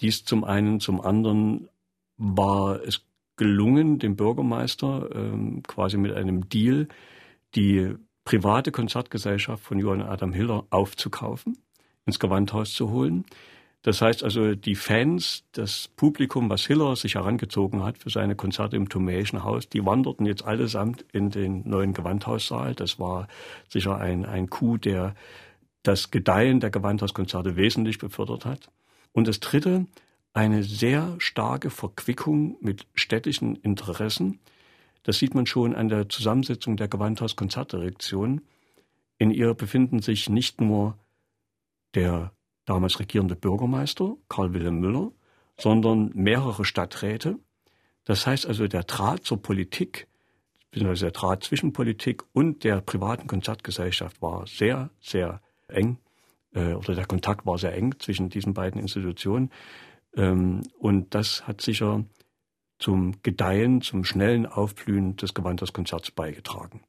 Dies 0.00 0.24
zum 0.24 0.44
einen, 0.44 0.80
zum 0.80 1.00
anderen 1.00 1.68
war 2.16 2.80
es 2.82 3.02
gelungen, 3.36 3.98
dem 3.98 4.16
Bürgermeister 4.16 5.08
ähm, 5.14 5.62
quasi 5.62 5.96
mit 5.96 6.12
einem 6.12 6.48
Deal 6.48 6.88
die 7.54 7.94
private 8.24 8.70
Konzertgesellschaft 8.70 9.64
von 9.64 9.78
Johann 9.78 10.02
Adam 10.02 10.32
Hiller 10.32 10.66
aufzukaufen, 10.70 11.58
ins 12.06 12.18
Gewandhaus 12.18 12.74
zu 12.74 12.90
holen. 12.90 13.24
Das 13.82 14.02
heißt 14.02 14.22
also, 14.22 14.54
die 14.54 14.74
Fans, 14.74 15.44
das 15.52 15.88
Publikum, 15.88 16.50
was 16.50 16.66
Hiller 16.66 16.96
sich 16.96 17.14
herangezogen 17.14 17.82
hat 17.82 17.96
für 17.96 18.10
seine 18.10 18.36
Konzerte 18.36 18.76
im 18.76 18.90
Tomäischen 18.90 19.42
Haus, 19.42 19.70
die 19.70 19.86
wanderten 19.86 20.26
jetzt 20.26 20.44
allesamt 20.44 21.06
in 21.12 21.30
den 21.30 21.66
neuen 21.66 21.94
Gewandhaussaal. 21.94 22.74
Das 22.74 22.98
war 22.98 23.26
sicher 23.68 23.96
ein, 23.96 24.26
ein 24.26 24.50
Coup, 24.50 24.80
der 24.80 25.14
das 25.82 26.10
Gedeihen 26.10 26.60
der 26.60 26.70
Gewandhauskonzerte 26.70 27.56
wesentlich 27.56 27.98
befördert 27.98 28.44
hat. 28.44 28.70
Und 29.12 29.26
das 29.26 29.40
Dritte, 29.40 29.86
eine 30.34 30.62
sehr 30.62 31.16
starke 31.18 31.70
Verquickung 31.70 32.56
mit 32.60 32.86
städtischen 32.94 33.56
Interessen. 33.56 34.40
Das 35.02 35.18
sieht 35.18 35.34
man 35.34 35.46
schon 35.46 35.74
an 35.74 35.88
der 35.88 36.08
Zusammensetzung 36.08 36.76
der 36.76 36.88
Gewandhaus-Konzertdirektion. 36.88 38.42
In 39.16 39.30
ihr 39.30 39.54
befinden 39.54 40.00
sich 40.00 40.28
nicht 40.28 40.60
nur 40.60 40.98
der 41.94 42.32
damals 42.70 43.00
regierende 43.00 43.34
Bürgermeister 43.34 44.16
Karl 44.28 44.54
Wilhelm 44.54 44.78
Müller, 44.78 45.10
sondern 45.58 46.12
mehrere 46.14 46.64
Stadträte. 46.64 47.40
Das 48.04 48.28
heißt 48.28 48.46
also, 48.46 48.68
der 48.68 48.84
Draht 48.84 49.24
zur 49.24 49.42
Politik, 49.42 50.06
beziehungsweise 50.70 51.06
der 51.06 51.12
Draht 51.12 51.42
zwischen 51.42 51.72
Politik 51.72 52.22
und 52.32 52.62
der 52.62 52.80
privaten 52.80 53.26
Konzertgesellschaft 53.26 54.22
war 54.22 54.46
sehr, 54.46 54.90
sehr 55.00 55.42
eng, 55.66 55.98
äh, 56.54 56.74
oder 56.74 56.94
der 56.94 57.06
Kontakt 57.06 57.44
war 57.44 57.58
sehr 57.58 57.74
eng 57.74 57.98
zwischen 57.98 58.28
diesen 58.28 58.54
beiden 58.54 58.80
Institutionen. 58.80 59.50
Ähm, 60.14 60.62
und 60.78 61.12
das 61.16 61.48
hat 61.48 61.60
sicher 61.60 62.04
zum 62.78 63.20
Gedeihen, 63.24 63.82
zum 63.82 64.04
schnellen 64.04 64.46
Aufblühen 64.46 65.16
des 65.16 65.34
Gewandhauskonzerts 65.34 66.12
beigetragen. 66.12 66.84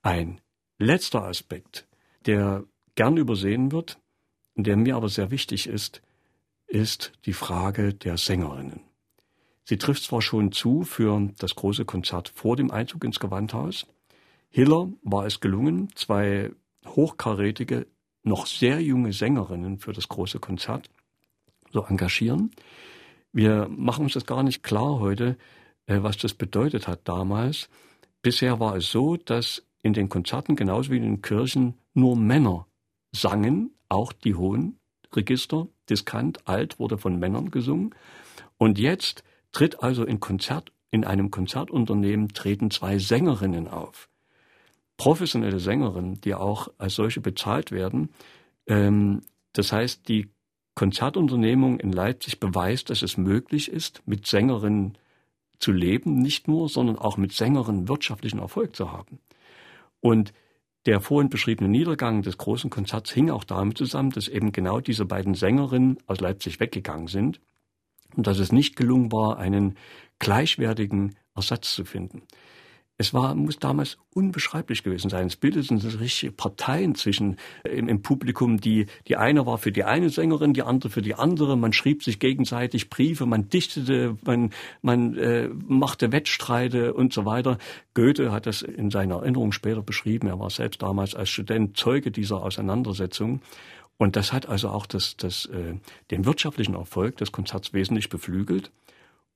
Ein 0.00 0.40
letzter 0.78 1.24
Aspekt, 1.24 1.86
der 2.24 2.64
gern 2.94 3.18
übersehen 3.18 3.72
wird, 3.72 3.98
der 4.54 4.76
mir 4.76 4.96
aber 4.96 5.08
sehr 5.08 5.30
wichtig 5.30 5.66
ist, 5.66 6.02
ist 6.66 7.12
die 7.26 7.32
Frage 7.32 7.94
der 7.94 8.16
Sängerinnen. 8.16 8.80
Sie 9.64 9.76
trifft 9.76 10.02
zwar 10.02 10.22
schon 10.22 10.52
zu 10.52 10.82
für 10.82 11.30
das 11.38 11.54
große 11.54 11.84
Konzert 11.84 12.28
vor 12.28 12.56
dem 12.56 12.70
Einzug 12.70 13.04
ins 13.04 13.20
Gewandhaus. 13.20 13.86
Hiller 14.48 14.88
war 15.02 15.26
es 15.26 15.40
gelungen, 15.40 15.90
zwei 15.94 16.50
hochkarätige, 16.86 17.86
noch 18.22 18.46
sehr 18.46 18.80
junge 18.80 19.12
Sängerinnen 19.12 19.78
für 19.78 19.92
das 19.92 20.08
große 20.08 20.40
Konzert 20.40 20.90
so 21.72 21.84
engagieren. 21.84 22.50
Wir 23.32 23.68
machen 23.68 24.04
uns 24.04 24.14
das 24.14 24.26
gar 24.26 24.42
nicht 24.42 24.62
klar 24.62 24.98
heute, 24.98 25.36
äh, 25.86 26.02
was 26.02 26.16
das 26.18 26.34
bedeutet 26.34 26.88
hat 26.88 27.00
damals. 27.04 27.68
Bisher 28.22 28.60
war 28.60 28.76
es 28.76 28.90
so, 28.90 29.16
dass 29.16 29.62
in 29.82 29.92
den 29.92 30.08
Konzerten 30.08 30.56
genauso 30.56 30.90
wie 30.90 30.96
in 30.96 31.04
den 31.04 31.22
Kirchen 31.22 31.74
nur 31.94 32.16
Männer 32.16 32.66
sangen, 33.12 33.70
auch 33.90 34.12
die 34.12 34.34
hohen 34.34 34.78
Register, 35.14 35.68
diskant, 35.88 36.46
alt 36.48 36.78
wurde 36.78 36.96
von 36.96 37.18
Männern 37.18 37.50
gesungen. 37.50 37.94
Und 38.56 38.78
jetzt 38.78 39.24
tritt 39.52 39.82
also 39.82 40.04
in 40.04 40.20
Konzert, 40.20 40.72
in 40.90 41.04
einem 41.04 41.30
Konzertunternehmen 41.30 42.28
treten 42.28 42.70
zwei 42.70 42.98
Sängerinnen 42.98 43.68
auf. 43.68 44.08
Professionelle 44.96 45.60
Sängerinnen, 45.60 46.20
die 46.20 46.34
auch 46.34 46.68
als 46.78 46.94
solche 46.94 47.20
bezahlt 47.20 47.72
werden. 47.72 48.10
Ähm, 48.66 49.22
das 49.52 49.72
heißt, 49.72 50.08
die 50.08 50.30
Konzertunternehmung 50.74 51.80
in 51.80 51.92
Leipzig 51.92 52.38
beweist, 52.38 52.90
dass 52.90 53.02
es 53.02 53.16
möglich 53.16 53.70
ist, 53.70 54.02
mit 54.06 54.26
Sängerinnen 54.26 54.96
zu 55.58 55.72
leben, 55.72 56.14
nicht 56.22 56.48
nur, 56.48 56.68
sondern 56.68 56.96
auch 56.96 57.16
mit 57.16 57.32
Sängerinnen 57.32 57.88
wirtschaftlichen 57.88 58.38
Erfolg 58.38 58.76
zu 58.76 58.92
haben. 58.92 59.18
Und 60.00 60.32
der 60.86 61.00
vorhin 61.00 61.28
beschriebene 61.28 61.68
Niedergang 61.68 62.22
des 62.22 62.38
großen 62.38 62.70
Konzerts 62.70 63.10
hing 63.10 63.30
auch 63.30 63.44
damit 63.44 63.76
zusammen, 63.76 64.10
dass 64.10 64.28
eben 64.28 64.52
genau 64.52 64.80
diese 64.80 65.04
beiden 65.04 65.34
Sängerinnen 65.34 65.98
aus 66.06 66.20
Leipzig 66.20 66.60
weggegangen 66.60 67.06
sind 67.06 67.40
und 68.16 68.26
dass 68.26 68.38
es 68.38 68.52
nicht 68.52 68.76
gelungen 68.76 69.12
war, 69.12 69.38
einen 69.38 69.76
gleichwertigen 70.18 71.16
Ersatz 71.34 71.74
zu 71.74 71.84
finden. 71.84 72.22
Es 73.00 73.14
war, 73.14 73.34
muss 73.34 73.58
damals 73.58 73.96
unbeschreiblich 74.12 74.82
gewesen 74.82 75.08
sein. 75.08 75.28
Es 75.28 75.36
bildeten 75.36 75.78
sich 75.78 75.98
richtige 75.98 76.32
Parteien 76.32 76.94
zwischen 76.94 77.38
äh, 77.62 77.70
im, 77.70 77.88
im, 77.88 78.02
Publikum. 78.02 78.60
Die, 78.60 78.88
die 79.08 79.16
eine 79.16 79.46
war 79.46 79.56
für 79.56 79.72
die 79.72 79.84
eine 79.84 80.10
Sängerin, 80.10 80.52
die 80.52 80.60
andere 80.60 80.90
für 80.90 81.00
die 81.00 81.14
andere. 81.14 81.56
Man 81.56 81.72
schrieb 81.72 82.02
sich 82.02 82.18
gegenseitig 82.18 82.90
Briefe, 82.90 83.24
man 83.24 83.48
dichtete, 83.48 84.18
man, 84.26 84.50
man 84.82 85.16
äh, 85.16 85.48
machte 85.48 86.12
Wettstreite 86.12 86.92
und 86.92 87.14
so 87.14 87.24
weiter. 87.24 87.56
Goethe 87.94 88.32
hat 88.32 88.44
das 88.44 88.60
in 88.60 88.90
seiner 88.90 89.14
Erinnerung 89.14 89.52
später 89.52 89.80
beschrieben. 89.80 90.26
Er 90.26 90.38
war 90.38 90.50
selbst 90.50 90.82
damals 90.82 91.14
als 91.14 91.30
Student 91.30 91.78
Zeuge 91.78 92.10
dieser 92.10 92.42
Auseinandersetzung. 92.42 93.40
Und 93.96 94.16
das 94.16 94.34
hat 94.34 94.46
also 94.46 94.68
auch 94.68 94.84
das, 94.84 95.16
das, 95.16 95.46
äh, 95.46 95.74
den 96.10 96.26
wirtschaftlichen 96.26 96.74
Erfolg 96.74 97.16
des 97.16 97.32
Konzerts 97.32 97.72
wesentlich 97.72 98.10
beflügelt. 98.10 98.70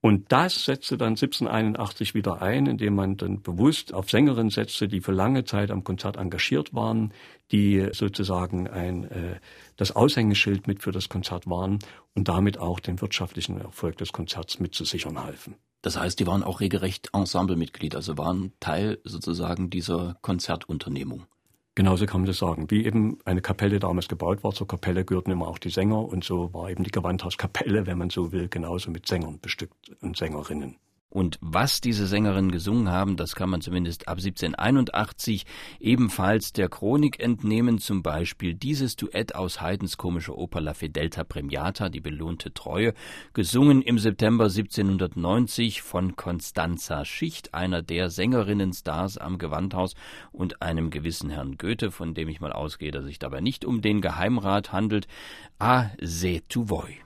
Und 0.05 0.33
das 0.33 0.67
setzte 0.67 0.99
dann 0.99 1.15
1781 1.15 2.15
wieder 2.15 2.43
ein, 2.43 2.67
indem 2.67 2.95
man 2.95 3.17
dann 3.17 3.41
bewusst 3.41 3.95
auf 3.95 4.11
Sängerinnen 4.11 4.51
setzte, 4.51 4.87
die 4.87 5.01
für 5.01 5.13
lange 5.13 5.47
Zeit 5.47 5.71
am 5.71 5.83
Konzert 5.83 6.19
engagiert 6.19 6.75
waren, 6.75 7.15
die 7.53 7.89
sozusagen 7.91 8.69
ein, 8.69 9.05
äh, 9.05 9.41
das 9.79 9.97
Aushängeschild 9.97 10.67
mit 10.67 10.83
für 10.83 10.93
das 10.93 11.09
Konzert 11.09 11.49
waren 11.49 11.79
und 12.15 12.29
damit 12.29 12.59
auch 12.59 12.81
den 12.81 13.01
wirtschaftlichen 13.01 13.59
Erfolg 13.59 13.97
des 13.97 14.13
Konzerts 14.13 14.61
mitzusichern 14.61 15.25
halfen. 15.25 15.55
Das 15.81 15.99
heißt, 15.99 16.21
die 16.21 16.27
waren 16.27 16.43
auch 16.43 16.61
regelrecht 16.61 17.09
Ensemblemitglied, 17.15 17.95
also 17.97 18.19
waren 18.19 18.53
Teil 18.61 18.99
sozusagen 19.05 19.71
dieser 19.71 20.19
Konzertunternehmung. 20.21 21.25
Genauso 21.77 22.07
kann 22.07 22.21
man 22.21 22.27
das 22.27 22.39
sagen. 22.39 22.71
Wie 22.71 22.85
eben 22.85 23.19
eine 23.25 23.41
Kapelle 23.41 23.81
damals 23.81 24.07
gebaut 24.07 24.45
war, 24.45 24.53
zur 24.53 24.69
Kapelle 24.69 25.05
gehörten 25.05 25.33
immer 25.33 25.49
auch 25.49 25.59
die 25.59 25.71
Sänger 25.71 25.99
und 25.99 26.23
so 26.23 26.55
war 26.55 26.71
eben 26.71 26.85
die 26.85 26.93
Gewandhauskapelle, 26.93 27.87
wenn 27.87 27.99
man 27.99 28.11
so 28.11 28.31
will, 28.31 28.49
genauso 28.49 28.93
mit 28.93 29.07
Sängern 29.07 29.41
bestückt 29.41 29.91
und 30.01 30.17
Sängerinnen. 30.17 30.77
Und 31.15 31.39
was 31.41 31.81
diese 31.81 32.09
Sängerinnen 32.09 32.51
gesungen 32.51 32.91
haben, 32.91 33.17
das 33.17 33.37
kann 33.37 33.49
man 33.49 33.61
zumindest 33.61 34.09
ab 34.09 34.19
1781 34.19 35.47
ebenfalls 35.79 36.53
der 36.53 36.69
Chronik 36.69 37.21
entnehmen, 37.21 37.79
zum 37.79 38.03
Beispiel 38.03 38.53
dieses 38.53 38.97
Duett 38.97 39.37
aus 39.37 39.61
Haydns 39.61 39.97
komischer 39.97 40.37
Oper 40.37 40.61
La 40.61 40.75
Fedelta 40.75 41.23
Premiata, 41.23 41.89
die 41.89 42.01
belohnte 42.01 42.53
Treue, 42.53 42.95
gesungen 43.33 43.81
im 43.81 44.01
September 44.01 44.47
1790 44.47 45.83
von 45.83 46.17
Constanza 46.17 47.05
Schicht, 47.05 47.55
einer 47.55 47.81
der 47.81 48.11
Sängerinnenstars 48.11 49.17
am 49.17 49.39
Gewandhaus 49.39 49.95
und 50.33 50.63
einem 50.63 50.91
gewissen 50.91 51.31
Herrn 51.31 51.59
Goethe, 51.59 51.93
von 51.93 52.15
dem 52.15 52.29
ich 52.29 52.41
mal 52.41 52.53
ausgehe, 52.53 52.91
dass 52.91 53.05
sich 53.05 53.21
dabei 53.21 53.41
nicht 53.41 53.65
um 53.65 53.83
den 53.83 54.01
Geheimrat 54.01 54.73
handelt. 54.73 55.07
A 55.61 55.91
se 56.01 56.41
tu 56.49 56.69
voi. 56.69 56.97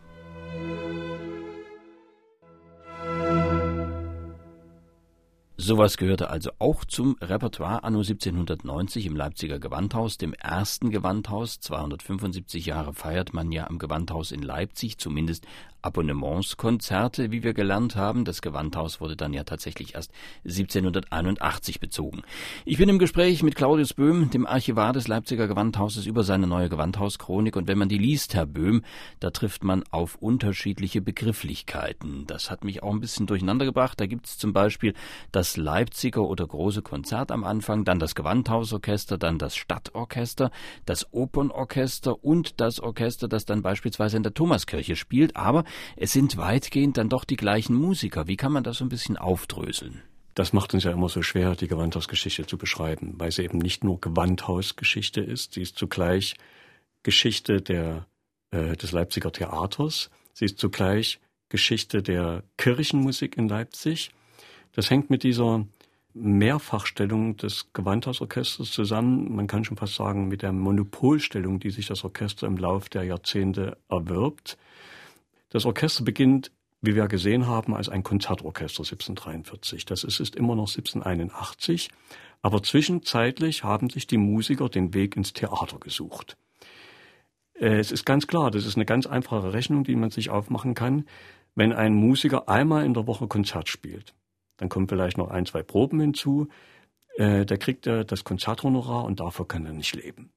Sowas 5.60 5.96
gehörte 5.96 6.30
also 6.30 6.52
auch 6.60 6.84
zum 6.84 7.16
Repertoire 7.20 7.82
anno 7.82 7.98
1790 7.98 9.06
im 9.06 9.16
Leipziger 9.16 9.58
Gewandhaus, 9.58 10.16
dem 10.16 10.32
ersten 10.32 10.90
Gewandhaus. 10.90 11.58
275 11.58 12.66
Jahre 12.66 12.94
feiert 12.94 13.34
man 13.34 13.50
ja 13.50 13.66
am 13.66 13.80
Gewandhaus 13.80 14.30
in 14.30 14.42
Leipzig, 14.42 14.98
zumindest 14.98 15.48
Abonnementskonzerte, 15.82 17.30
wie 17.30 17.42
wir 17.42 17.54
gelernt 17.54 17.96
haben. 17.96 18.24
Das 18.24 18.42
Gewandhaus 18.42 19.00
wurde 19.00 19.16
dann 19.16 19.32
ja 19.32 19.44
tatsächlich 19.44 19.94
erst 19.94 20.12
1781 20.44 21.80
bezogen. 21.80 22.22
Ich 22.64 22.78
bin 22.78 22.88
im 22.88 22.98
Gespräch 22.98 23.42
mit 23.42 23.54
Claudius 23.54 23.94
Böhm, 23.94 24.30
dem 24.30 24.46
Archivar 24.46 24.92
des 24.92 25.08
Leipziger 25.08 25.46
Gewandhauses, 25.46 26.06
über 26.06 26.24
seine 26.24 26.46
neue 26.46 26.68
Gewandhauschronik. 26.68 27.56
Und 27.56 27.68
wenn 27.68 27.78
man 27.78 27.88
die 27.88 27.98
liest, 27.98 28.34
Herr 28.34 28.46
Böhm, 28.46 28.82
da 29.20 29.30
trifft 29.30 29.64
man 29.64 29.84
auf 29.90 30.16
unterschiedliche 30.16 31.00
Begrifflichkeiten. 31.00 32.24
Das 32.26 32.50
hat 32.50 32.64
mich 32.64 32.82
auch 32.82 32.92
ein 32.92 33.00
bisschen 33.00 33.26
durcheinander 33.26 33.64
gebracht. 33.64 34.00
Da 34.00 34.06
gibt 34.06 34.26
es 34.26 34.38
zum 34.38 34.52
Beispiel 34.52 34.94
das 35.32 35.56
Leipziger 35.56 36.22
oder 36.22 36.46
große 36.46 36.82
Konzert 36.82 37.30
am 37.30 37.44
Anfang, 37.44 37.84
dann 37.84 37.98
das 37.98 38.14
Gewandhausorchester, 38.14 39.18
dann 39.18 39.38
das 39.38 39.56
Stadtorchester, 39.56 40.50
das 40.86 41.12
Opernorchester 41.12 42.24
und 42.24 42.60
das 42.60 42.80
Orchester, 42.80 43.28
das 43.28 43.44
dann 43.44 43.62
beispielsweise 43.62 44.16
in 44.16 44.22
der 44.22 44.34
Thomaskirche 44.34 44.96
spielt. 44.96 45.36
Aber 45.36 45.64
es 45.96 46.12
sind 46.12 46.36
weitgehend 46.36 46.96
dann 46.96 47.08
doch 47.08 47.24
die 47.24 47.36
gleichen 47.36 47.74
Musiker. 47.74 48.26
Wie 48.26 48.36
kann 48.36 48.52
man 48.52 48.64
das 48.64 48.78
so 48.78 48.84
ein 48.84 48.88
bisschen 48.88 49.16
aufdröseln? 49.16 50.02
Das 50.34 50.52
macht 50.52 50.72
uns 50.72 50.84
ja 50.84 50.92
immer 50.92 51.08
so 51.08 51.22
schwer, 51.22 51.56
die 51.56 51.66
Gewandhausgeschichte 51.66 52.46
zu 52.46 52.58
beschreiben, 52.58 53.14
weil 53.16 53.32
sie 53.32 53.42
eben 53.42 53.58
nicht 53.58 53.82
nur 53.82 54.00
Gewandhausgeschichte 54.00 55.20
ist, 55.20 55.54
sie 55.54 55.62
ist 55.62 55.76
zugleich 55.76 56.36
Geschichte 57.02 57.60
der, 57.60 58.06
äh, 58.52 58.76
des 58.76 58.92
Leipziger 58.92 59.32
Theaters, 59.32 60.10
sie 60.34 60.44
ist 60.44 60.58
zugleich 60.58 61.18
Geschichte 61.48 62.02
der 62.02 62.44
Kirchenmusik 62.56 63.36
in 63.36 63.48
Leipzig. 63.48 64.10
Das 64.72 64.90
hängt 64.90 65.10
mit 65.10 65.22
dieser 65.22 65.66
Mehrfachstellung 66.14 67.36
des 67.36 67.72
Gewandhausorchesters 67.72 68.70
zusammen. 68.70 69.34
Man 69.34 69.46
kann 69.46 69.64
schon 69.64 69.76
fast 69.76 69.94
sagen, 69.94 70.28
mit 70.28 70.42
der 70.42 70.52
Monopolstellung, 70.52 71.60
die 71.60 71.70
sich 71.70 71.86
das 71.86 72.04
Orchester 72.04 72.46
im 72.46 72.56
Lauf 72.56 72.88
der 72.88 73.04
Jahrzehnte 73.04 73.78
erwirbt. 73.88 74.58
Das 75.50 75.64
Orchester 75.64 76.04
beginnt 76.04 76.50
wie 76.80 76.94
wir 76.94 77.08
gesehen 77.08 77.46
haben, 77.46 77.74
als 77.74 77.88
ein 77.88 78.02
Konzertorchester 78.02 78.82
1743. 78.82 79.84
Das 79.84 80.04
ist, 80.04 80.20
ist 80.20 80.36
immer 80.36 80.54
noch 80.54 80.68
1781. 80.68 81.90
Aber 82.40 82.62
zwischenzeitlich 82.62 83.64
haben 83.64 83.90
sich 83.90 84.06
die 84.06 84.18
Musiker 84.18 84.68
den 84.68 84.94
Weg 84.94 85.16
ins 85.16 85.32
Theater 85.32 85.78
gesucht. 85.80 86.36
Äh, 87.54 87.78
es 87.78 87.90
ist 87.90 88.04
ganz 88.04 88.28
klar, 88.28 88.50
das 88.50 88.64
ist 88.64 88.76
eine 88.76 88.84
ganz 88.84 89.06
einfache 89.06 89.52
Rechnung, 89.52 89.82
die 89.82 89.96
man 89.96 90.10
sich 90.10 90.30
aufmachen 90.30 90.74
kann. 90.74 91.06
Wenn 91.56 91.72
ein 91.72 91.94
Musiker 91.94 92.48
einmal 92.48 92.84
in 92.84 92.94
der 92.94 93.08
Woche 93.08 93.26
Konzert 93.26 93.68
spielt, 93.68 94.14
dann 94.58 94.68
kommen 94.68 94.88
vielleicht 94.88 95.18
noch 95.18 95.30
ein, 95.30 95.46
zwei 95.46 95.64
Proben 95.64 95.98
hinzu, 95.98 96.48
äh, 97.16 97.44
der 97.44 97.58
kriegt 97.58 97.88
er 97.88 98.04
das 98.04 98.22
Konzerthonorar 98.22 99.04
und 99.04 99.18
davor 99.18 99.48
kann 99.48 99.66
er 99.66 99.72
nicht 99.72 99.96
leben. 99.96 100.30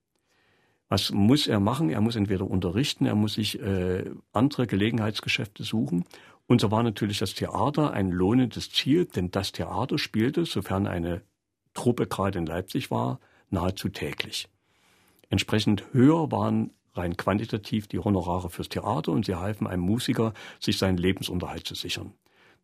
Was 0.91 1.09
muss 1.09 1.47
er 1.47 1.61
machen? 1.61 1.89
Er 1.89 2.01
muss 2.01 2.17
entweder 2.17 2.45
unterrichten, 2.45 3.05
er 3.05 3.15
muss 3.15 3.35
sich 3.35 3.61
äh, 3.61 4.11
andere 4.33 4.67
Gelegenheitsgeschäfte 4.67 5.63
suchen. 5.63 6.03
Und 6.47 6.59
so 6.59 6.69
war 6.69 6.83
natürlich 6.83 7.17
das 7.17 7.33
Theater 7.33 7.93
ein 7.93 8.11
lohnendes 8.11 8.69
Ziel, 8.71 9.05
denn 9.05 9.31
das 9.31 9.53
Theater 9.53 9.97
spielte, 9.97 10.43
sofern 10.43 10.87
eine 10.87 11.21
Truppe 11.73 12.07
gerade 12.07 12.39
in 12.39 12.45
Leipzig 12.45 12.91
war, 12.91 13.21
nahezu 13.49 13.87
täglich. 13.87 14.49
Entsprechend 15.29 15.85
höher 15.93 16.29
waren 16.29 16.71
rein 16.93 17.15
quantitativ 17.15 17.87
die 17.87 17.99
Honorare 17.99 18.49
fürs 18.49 18.67
Theater 18.67 19.13
und 19.13 19.25
sie 19.25 19.35
halfen 19.35 19.67
einem 19.67 19.83
Musiker, 19.83 20.33
sich 20.59 20.77
seinen 20.77 20.97
Lebensunterhalt 20.97 21.65
zu 21.65 21.73
sichern. 21.73 22.11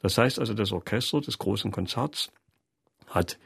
Das 0.01 0.17
heißt 0.17 0.37
also, 0.37 0.53
das 0.53 0.73
Orchester 0.73 1.21
des 1.21 1.37
großen 1.37 1.71
Konzerts 1.71 2.29
hat 3.07 3.39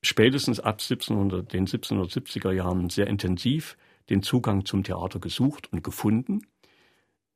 spätestens 0.00 0.60
ab 0.60 0.76
1700, 0.80 1.52
den 1.52 1.66
1770er 1.66 2.52
Jahren 2.52 2.88
sehr 2.88 3.06
intensiv 3.06 3.76
den 4.10 4.22
Zugang 4.22 4.64
zum 4.64 4.84
Theater 4.84 5.18
gesucht 5.18 5.72
und 5.72 5.82
gefunden. 5.82 6.46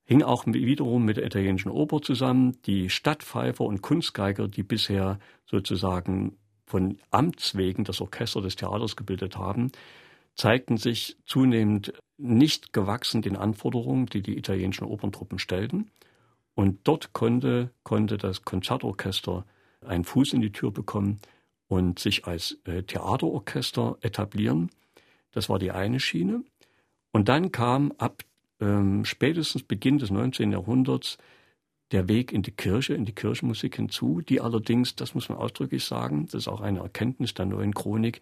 Hing 0.04 0.22
auch 0.22 0.46
wiederum 0.46 1.04
mit 1.04 1.18
der 1.18 1.26
italienischen 1.26 1.70
Oper 1.70 2.00
zusammen. 2.00 2.56
Die 2.64 2.88
Stadtpfeifer 2.88 3.64
und 3.64 3.82
Kunstgeiger, 3.82 4.48
die 4.48 4.62
bisher 4.62 5.18
sozusagen 5.44 6.38
von 6.66 6.98
Amts 7.10 7.56
wegen 7.56 7.84
das 7.84 8.00
Orchester 8.00 8.40
des 8.40 8.56
Theaters 8.56 8.96
gebildet 8.96 9.36
haben, 9.36 9.70
zeigten 10.34 10.76
sich 10.76 11.16
zunehmend 11.26 11.92
nicht 12.16 12.72
gewachsen 12.72 13.22
den 13.22 13.36
Anforderungen, 13.36 14.06
die 14.06 14.22
die 14.22 14.38
italienischen 14.38 14.84
Operntruppen 14.84 15.38
stellten. 15.38 15.90
Und 16.54 16.80
dort 16.84 17.12
konnte, 17.12 17.70
konnte 17.82 18.18
das 18.18 18.42
Konzertorchester 18.42 19.44
einen 19.86 20.04
Fuß 20.04 20.32
in 20.32 20.40
die 20.40 20.52
Tür 20.52 20.72
bekommen 20.72 21.20
und 21.68 21.98
sich 21.98 22.26
als 22.26 22.58
äh, 22.64 22.82
Theaterorchester 22.82 23.98
etablieren. 24.00 24.70
Das 25.32 25.48
war 25.48 25.58
die 25.58 25.70
eine 25.70 26.00
Schiene. 26.00 26.42
Und 27.18 27.28
dann 27.28 27.50
kam 27.50 27.90
ab 27.98 28.22
ähm, 28.60 29.04
spätestens 29.04 29.64
Beginn 29.64 29.98
des 29.98 30.12
19. 30.12 30.52
Jahrhunderts 30.52 31.18
der 31.90 32.08
Weg 32.08 32.30
in 32.30 32.42
die 32.42 32.52
Kirche, 32.52 32.94
in 32.94 33.06
die 33.06 33.12
Kirchenmusik 33.12 33.74
hinzu, 33.74 34.20
die 34.20 34.40
allerdings, 34.40 34.94
das 34.94 35.16
muss 35.16 35.28
man 35.28 35.36
ausdrücklich 35.36 35.84
sagen, 35.84 36.26
das 36.26 36.34
ist 36.34 36.48
auch 36.48 36.60
eine 36.60 36.78
Erkenntnis 36.78 37.34
der 37.34 37.46
neuen 37.46 37.74
Chronik, 37.74 38.20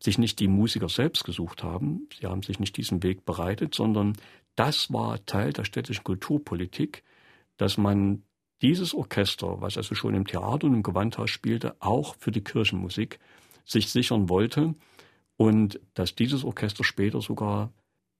sich 0.00 0.16
nicht 0.16 0.40
die 0.40 0.48
Musiker 0.48 0.88
selbst 0.88 1.24
gesucht 1.24 1.62
haben. 1.62 2.08
Sie 2.18 2.26
haben 2.26 2.42
sich 2.42 2.58
nicht 2.58 2.74
diesen 2.78 3.02
Weg 3.02 3.26
bereitet, 3.26 3.74
sondern 3.74 4.14
das 4.56 4.90
war 4.90 5.22
Teil 5.26 5.52
der 5.52 5.64
städtischen 5.64 6.04
Kulturpolitik, 6.04 7.04
dass 7.58 7.76
man 7.76 8.22
dieses 8.62 8.94
Orchester, 8.94 9.60
was 9.60 9.76
also 9.76 9.94
schon 9.94 10.14
im 10.14 10.26
Theater 10.26 10.68
und 10.68 10.72
im 10.72 10.82
Gewandhaus 10.82 11.28
spielte, 11.28 11.76
auch 11.80 12.16
für 12.18 12.30
die 12.30 12.44
Kirchenmusik 12.44 13.18
sich 13.66 13.90
sichern 13.90 14.30
wollte 14.30 14.74
und 15.36 15.80
dass 15.92 16.14
dieses 16.14 16.44
Orchester 16.44 16.82
später 16.82 17.20
sogar 17.20 17.74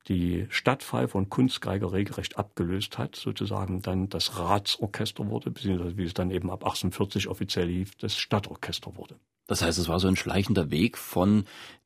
die 0.06 0.46
Stadtpfeife 0.48 1.18
und 1.18 1.28
Kunstgeiger 1.28 1.92
regelrecht 1.92 2.38
abgelöst 2.38 2.98
hat, 2.98 3.16
sozusagen 3.16 3.82
dann 3.82 4.08
das 4.08 4.38
Ratsorchester 4.38 5.28
wurde, 5.28 5.50
beziehungsweise 5.50 5.96
wie 5.96 6.04
es 6.04 6.14
dann 6.14 6.30
eben 6.30 6.50
ab 6.50 6.64
1840 6.64 7.28
offiziell 7.28 7.66
lief, 7.66 7.94
das 7.96 8.16
Stadtorchester 8.16 8.96
wurde. 8.96 9.16
Das 9.46 9.62
heißt, 9.62 9.78
es 9.78 9.88
war 9.88 9.98
so 9.98 10.08
ein 10.08 10.16
schleichender 10.16 10.70
Weg 10.70 10.98
von 10.98 11.44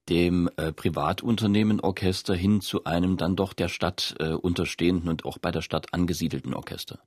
dem 0.08 0.50
äh, 0.56 0.72
Privatunternehmen 0.72 1.80
Orchester 1.80 2.34
hin 2.34 2.60
zu 2.60 2.84
einem 2.84 3.16
dann 3.16 3.36
doch 3.36 3.52
der 3.52 3.68
Stadt 3.68 4.16
äh, 4.18 4.30
unterstehenden 4.30 5.08
und 5.08 5.24
auch 5.24 5.38
bei 5.38 5.52
der 5.52 5.62
Stadt 5.62 5.94
angesiedelten 5.94 6.54
Orchester. 6.54 6.98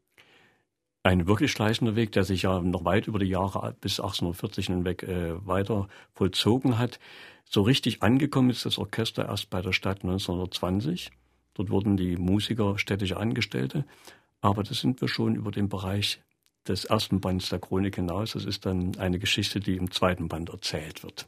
Ein 1.03 1.27
wirklich 1.27 1.51
schleichender 1.51 1.95
Weg, 1.95 2.13
der 2.13 2.23
sich 2.23 2.43
ja 2.43 2.61
noch 2.61 2.83
weit 2.85 3.07
über 3.07 3.19
die 3.19 3.27
Jahre 3.27 3.75
bis 3.79 3.99
1840 3.99 4.67
hinweg 4.67 5.03
äh, 5.03 5.45
weiter 5.45 5.87
vollzogen 6.13 6.79
hat. 6.79 6.99
So 7.49 7.61
richtig 7.61 8.03
angekommen 8.03 8.49
ist 8.49 8.65
das 8.65 8.77
Orchester 8.77 9.27
erst 9.27 9.49
bei 9.49 9.61
der 9.61 9.71
Stadt 9.71 10.03
1920. 10.03 11.11
Dort 11.53 11.69
wurden 11.69 11.95
die 11.95 12.17
Musiker 12.17 12.77
städtische 12.77 13.17
Angestellte. 13.17 13.85
Aber 14.41 14.63
das 14.63 14.79
sind 14.79 15.01
wir 15.01 15.07
schon 15.07 15.35
über 15.35 15.51
den 15.51 15.69
Bereich 15.69 16.21
des 16.67 16.85
ersten 16.85 17.21
Bands 17.21 17.49
der 17.49 17.59
Chronik 17.59 17.95
hinaus. 17.95 18.33
Das 18.33 18.45
ist 18.45 18.65
dann 18.65 18.97
eine 18.97 19.19
Geschichte, 19.19 19.59
die 19.59 19.77
im 19.77 19.91
zweiten 19.91 20.27
Band 20.27 20.49
erzählt 20.49 21.03
wird. 21.03 21.27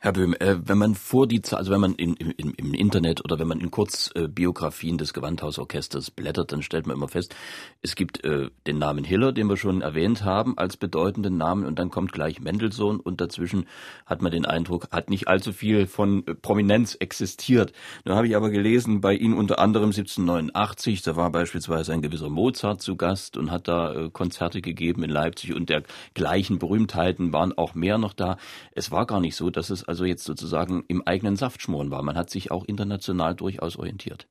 Herr 0.00 0.12
Böhm, 0.12 0.32
äh, 0.38 0.56
wenn 0.64 0.78
man 0.78 0.94
vor 0.94 1.26
die, 1.26 1.42
also 1.50 1.72
wenn 1.72 1.80
man 1.80 1.94
in, 1.96 2.14
in, 2.14 2.52
im 2.52 2.72
Internet 2.72 3.24
oder 3.24 3.40
wenn 3.40 3.48
man 3.48 3.58
in 3.58 3.72
Kurzbiografien 3.72 4.94
äh, 4.94 4.98
des 4.98 5.12
Gewandhausorchesters 5.12 6.12
blättert, 6.12 6.52
dann 6.52 6.62
stellt 6.62 6.86
man 6.86 6.94
immer 6.94 7.08
fest, 7.08 7.34
es 7.82 7.96
gibt 7.96 8.22
äh, 8.22 8.48
den 8.68 8.78
Namen 8.78 9.02
Hiller, 9.02 9.32
den 9.32 9.48
wir 9.48 9.56
schon 9.56 9.82
erwähnt 9.82 10.22
haben, 10.22 10.56
als 10.56 10.76
bedeutenden 10.76 11.36
Namen 11.36 11.66
und 11.66 11.80
dann 11.80 11.90
kommt 11.90 12.12
gleich 12.12 12.40
Mendelssohn 12.40 13.00
und 13.00 13.20
dazwischen 13.20 13.66
hat 14.06 14.22
man 14.22 14.30
den 14.30 14.46
Eindruck, 14.46 14.86
hat 14.92 15.10
nicht 15.10 15.26
allzu 15.26 15.52
viel 15.52 15.88
von 15.88 16.24
äh, 16.28 16.34
Prominenz 16.36 16.94
existiert. 16.94 17.72
Nun 18.04 18.14
habe 18.14 18.28
ich 18.28 18.36
aber 18.36 18.50
gelesen, 18.50 19.00
bei 19.00 19.14
Ihnen 19.14 19.34
unter 19.34 19.58
anderem 19.58 19.86
1789, 19.86 21.02
da 21.02 21.16
war 21.16 21.32
beispielsweise 21.32 21.92
ein 21.92 22.02
gewisser 22.02 22.30
Mozart 22.30 22.82
zu 22.82 22.94
Gast 22.94 23.36
und 23.36 23.50
hat 23.50 23.66
da 23.66 24.10
Konzerte 24.12 24.60
gegeben 24.60 25.02
in 25.02 25.10
Leipzig 25.10 25.56
und 25.56 25.68
dergleichen 25.70 26.60
Berühmtheiten 26.60 27.32
waren 27.32 27.58
auch 27.58 27.74
mehr 27.74 27.98
noch 27.98 28.12
da. 28.12 28.36
Es 28.70 28.92
war 28.92 29.04
gar 29.04 29.18
nicht 29.18 29.34
so, 29.34 29.50
dass 29.50 29.70
es 29.70 29.87
also 29.88 30.04
jetzt 30.04 30.24
sozusagen 30.24 30.84
im 30.88 31.02
eigenen 31.06 31.36
Saft 31.36 31.62
schmoren 31.62 31.90
war. 31.90 32.02
Man 32.02 32.16
hat 32.16 32.30
sich 32.30 32.50
auch 32.50 32.64
international 32.64 33.34
durchaus 33.34 33.76
orientiert. 33.76 34.28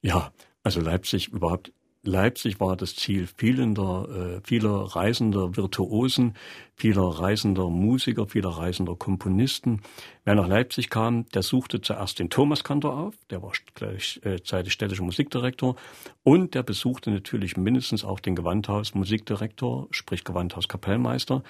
Ja, 0.00 0.32
also 0.62 0.80
Leipzig 0.80 1.28
überhaupt 1.28 1.72
Leipzig 2.06 2.60
war 2.60 2.76
das 2.76 2.94
Ziel 2.94 3.26
vielender, 3.26 4.36
äh, 4.36 4.40
vieler 4.46 4.96
reisender 4.96 5.56
Virtuosen, 5.56 6.34
vieler 6.76 7.02
reisender 7.02 7.68
Musiker, 7.68 8.26
vieler 8.26 8.50
reisender 8.50 8.94
Komponisten. 8.94 9.82
Wer 10.24 10.36
nach 10.36 10.46
Leipzig 10.46 10.88
kam, 10.88 11.26
der 11.30 11.42
suchte 11.42 11.80
zuerst 11.80 12.18
den 12.18 12.30
Thomaskantor 12.30 12.96
auf, 12.96 13.14
der 13.30 13.42
war 13.42 13.52
gleichzeitig 13.74 14.72
städtischer 14.72 15.02
Musikdirektor 15.02 15.76
und 16.22 16.54
der 16.54 16.62
besuchte 16.62 17.10
natürlich 17.10 17.56
mindestens 17.56 18.04
auch 18.04 18.20
den 18.20 18.36
Gewandhaus 18.36 18.94
Musikdirektor, 18.94 19.88
sprich 19.90 20.24
Gewandhaus 20.24 20.68
Kapellmeister. 20.68 21.42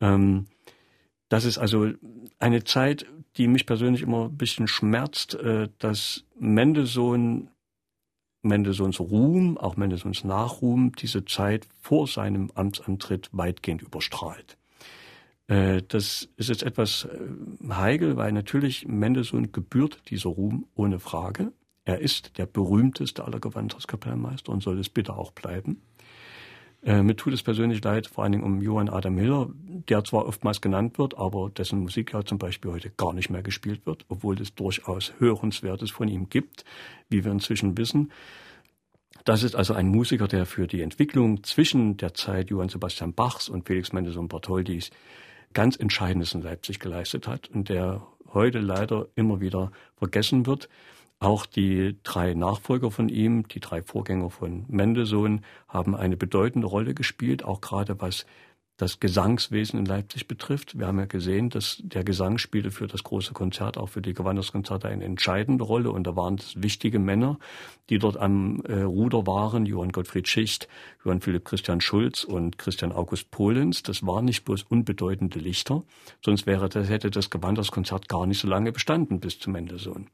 Ähm, 0.00 0.46
das 1.28 1.44
ist 1.44 1.58
also 1.58 1.90
eine 2.38 2.64
Zeit, 2.64 3.06
die 3.36 3.48
mich 3.48 3.66
persönlich 3.66 4.02
immer 4.02 4.26
ein 4.26 4.36
bisschen 4.36 4.68
schmerzt, 4.68 5.34
äh, 5.34 5.68
dass 5.78 6.24
Mendelssohn, 6.38 7.50
Mendelssohns 8.42 9.00
Ruhm, 9.00 9.58
auch 9.58 9.76
Mendelssohns 9.76 10.24
Nachruhm, 10.24 10.92
diese 10.92 11.24
Zeit 11.24 11.66
vor 11.80 12.06
seinem 12.06 12.50
Amtsantritt 12.54 13.28
weitgehend 13.32 13.82
überstrahlt. 13.82 14.56
Äh, 15.48 15.82
das 15.88 16.28
ist 16.36 16.48
jetzt 16.48 16.62
etwas 16.62 17.04
äh, 17.04 17.68
heikel, 17.68 18.16
weil 18.16 18.32
natürlich 18.32 18.86
Mendelssohn 18.86 19.52
gebührt 19.52 20.02
dieser 20.10 20.30
Ruhm 20.30 20.66
ohne 20.74 20.98
Frage. 20.98 21.52
Er 21.84 22.00
ist 22.00 22.38
der 22.38 22.46
berühmteste 22.46 23.24
aller 23.24 23.38
Gewandhauskapellmeister 23.38 24.50
und 24.50 24.62
soll 24.62 24.78
es 24.80 24.88
bitte 24.88 25.14
auch 25.14 25.32
bleiben. 25.32 25.82
Äh, 26.86 27.02
mir 27.02 27.16
tut 27.16 27.32
es 27.32 27.42
persönlich 27.42 27.82
leid, 27.82 28.06
vor 28.06 28.22
allen 28.22 28.32
Dingen 28.32 28.44
um 28.44 28.62
Johann 28.62 28.88
Adam 28.88 29.18
Hiller, 29.18 29.48
der 29.88 30.04
zwar 30.04 30.24
oftmals 30.26 30.60
genannt 30.60 30.98
wird, 30.98 31.18
aber 31.18 31.50
dessen 31.50 31.80
Musik 31.80 32.12
ja 32.12 32.24
zum 32.24 32.38
Beispiel 32.38 32.70
heute 32.70 32.90
gar 32.90 33.12
nicht 33.12 33.28
mehr 33.28 33.42
gespielt 33.42 33.84
wird, 33.86 34.04
obwohl 34.08 34.40
es 34.40 34.54
durchaus 34.54 35.12
Hörenswertes 35.18 35.90
von 35.90 36.06
ihm 36.06 36.28
gibt, 36.28 36.64
wie 37.10 37.24
wir 37.24 37.32
inzwischen 37.32 37.76
wissen. 37.76 38.12
Das 39.24 39.42
ist 39.42 39.56
also 39.56 39.74
ein 39.74 39.88
Musiker, 39.88 40.28
der 40.28 40.46
für 40.46 40.68
die 40.68 40.82
Entwicklung 40.82 41.42
zwischen 41.42 41.96
der 41.96 42.14
Zeit 42.14 42.50
Johann 42.50 42.68
Sebastian 42.68 43.14
Bachs 43.14 43.48
und 43.48 43.66
Felix 43.66 43.92
Mendelssohn 43.92 44.28
Bartholdis 44.28 44.90
ganz 45.54 45.74
Entscheidendes 45.74 46.34
in 46.34 46.42
Leipzig 46.42 46.78
geleistet 46.78 47.26
hat 47.26 47.48
und 47.48 47.68
der 47.68 48.06
heute 48.32 48.60
leider 48.60 49.08
immer 49.16 49.40
wieder 49.40 49.72
vergessen 49.96 50.46
wird. 50.46 50.68
Auch 51.18 51.46
die 51.46 51.96
drei 52.02 52.34
Nachfolger 52.34 52.90
von 52.90 53.08
ihm, 53.08 53.48
die 53.48 53.60
drei 53.60 53.82
Vorgänger 53.82 54.28
von 54.30 54.66
Mendelssohn, 54.68 55.42
haben 55.66 55.96
eine 55.96 56.16
bedeutende 56.16 56.66
Rolle 56.66 56.92
gespielt, 56.94 57.42
auch 57.42 57.62
gerade 57.62 58.00
was 58.00 58.26
das 58.76 59.00
Gesangswesen 59.00 59.78
in 59.78 59.86
Leipzig 59.86 60.28
betrifft. 60.28 60.78
Wir 60.78 60.86
haben 60.86 60.98
ja 60.98 61.06
gesehen, 61.06 61.48
dass 61.48 61.80
der 61.82 62.04
Gesang 62.04 62.36
spielte 62.36 62.70
für 62.70 62.86
das 62.86 63.02
große 63.02 63.32
Konzert, 63.32 63.78
auch 63.78 63.88
für 63.88 64.02
die 64.02 64.12
Gewandhauskonzerte 64.12 64.88
eine 64.88 65.04
entscheidende 65.04 65.64
Rolle. 65.64 65.90
Und 65.90 66.06
da 66.06 66.14
waren 66.14 66.34
es 66.34 66.60
wichtige 66.60 66.98
Männer, 66.98 67.38
die 67.88 67.98
dort 67.98 68.18
am 68.18 68.60
äh, 68.66 68.82
Ruder 68.82 69.26
waren. 69.26 69.64
Johann 69.64 69.92
Gottfried 69.92 70.28
Schicht, 70.28 70.68
Johann 71.04 71.22
Philipp 71.22 71.46
Christian 71.46 71.80
Schulz 71.80 72.24
und 72.24 72.58
Christian 72.58 72.92
August 72.92 73.30
Polenz. 73.30 73.82
Das 73.82 74.06
waren 74.06 74.26
nicht 74.26 74.44
bloß 74.44 74.64
unbedeutende 74.64 75.38
Lichter, 75.38 75.82
sonst 76.22 76.46
wäre 76.46 76.68
das, 76.68 76.90
hätte 76.90 77.10
das 77.10 77.30
Gewandhauskonzert 77.30 78.10
gar 78.10 78.26
nicht 78.26 78.40
so 78.40 78.48
lange 78.48 78.72
bestanden 78.72 79.20
bis 79.20 79.38
zum 79.38 79.54
Mendelssohn. 79.54 80.08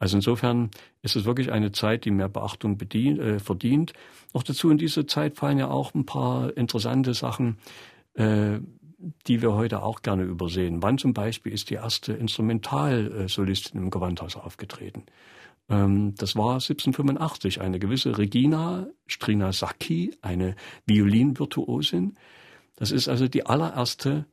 Also 0.00 0.16
insofern 0.16 0.70
ist 1.02 1.14
es 1.14 1.26
wirklich 1.26 1.52
eine 1.52 1.72
Zeit, 1.72 2.06
die 2.06 2.10
mehr 2.10 2.30
Beachtung 2.30 2.78
bedient, 2.78 3.20
äh, 3.20 3.38
verdient. 3.38 3.92
Noch 4.32 4.42
dazu 4.42 4.70
in 4.70 4.78
diese 4.78 5.06
Zeit 5.06 5.36
fallen 5.36 5.58
ja 5.58 5.68
auch 5.68 5.94
ein 5.94 6.06
paar 6.06 6.56
interessante 6.56 7.12
Sachen, 7.12 7.58
äh, 8.14 8.58
die 9.26 9.42
wir 9.42 9.52
heute 9.52 9.82
auch 9.82 10.00
gerne 10.00 10.24
übersehen. 10.24 10.82
Wann 10.82 10.96
zum 10.96 11.12
Beispiel 11.12 11.52
ist 11.52 11.68
die 11.68 11.74
erste 11.74 12.14
Instrumentalsolistin 12.14 13.80
im 13.80 13.90
Gewandhaus 13.90 14.36
aufgetreten? 14.36 15.04
Ähm, 15.68 16.14
das 16.16 16.34
war 16.34 16.54
1785. 16.54 17.60
Eine 17.60 17.78
gewisse 17.78 18.16
Regina 18.16 18.86
Strinasaki, 19.06 20.16
eine 20.22 20.56
Violinvirtuosin. 20.86 22.16
Das 22.76 22.90
ist 22.90 23.08
also 23.08 23.28
die 23.28 23.44
allererste 23.44 24.24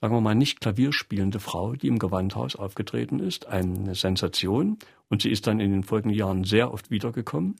sagen 0.00 0.14
wir 0.14 0.20
mal, 0.20 0.34
nicht 0.34 0.60
klavierspielende 0.60 1.40
Frau, 1.40 1.74
die 1.74 1.88
im 1.88 1.98
Gewandhaus 1.98 2.56
aufgetreten 2.56 3.18
ist. 3.18 3.46
Eine 3.46 3.94
Sensation. 3.94 4.78
Und 5.08 5.22
sie 5.22 5.30
ist 5.30 5.46
dann 5.46 5.60
in 5.60 5.72
den 5.72 5.82
folgenden 5.82 6.18
Jahren 6.18 6.44
sehr 6.44 6.72
oft 6.72 6.90
wiedergekommen. 6.90 7.56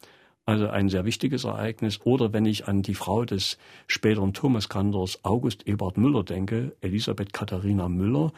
Also 0.46 0.68
ein 0.68 0.88
sehr 0.88 1.04
wichtiges 1.04 1.44
Ereignis. 1.44 2.00
Oder 2.04 2.32
wenn 2.32 2.46
ich 2.46 2.66
an 2.66 2.82
die 2.82 2.94
Frau 2.94 3.24
des 3.24 3.58
späteren 3.86 4.32
Thomaskantors 4.32 5.24
August 5.24 5.66
Ebert 5.66 5.98
Müller 5.98 6.24
denke, 6.24 6.74
Elisabeth 6.80 7.32
Katharina 7.32 7.88
Müller, 7.88 8.32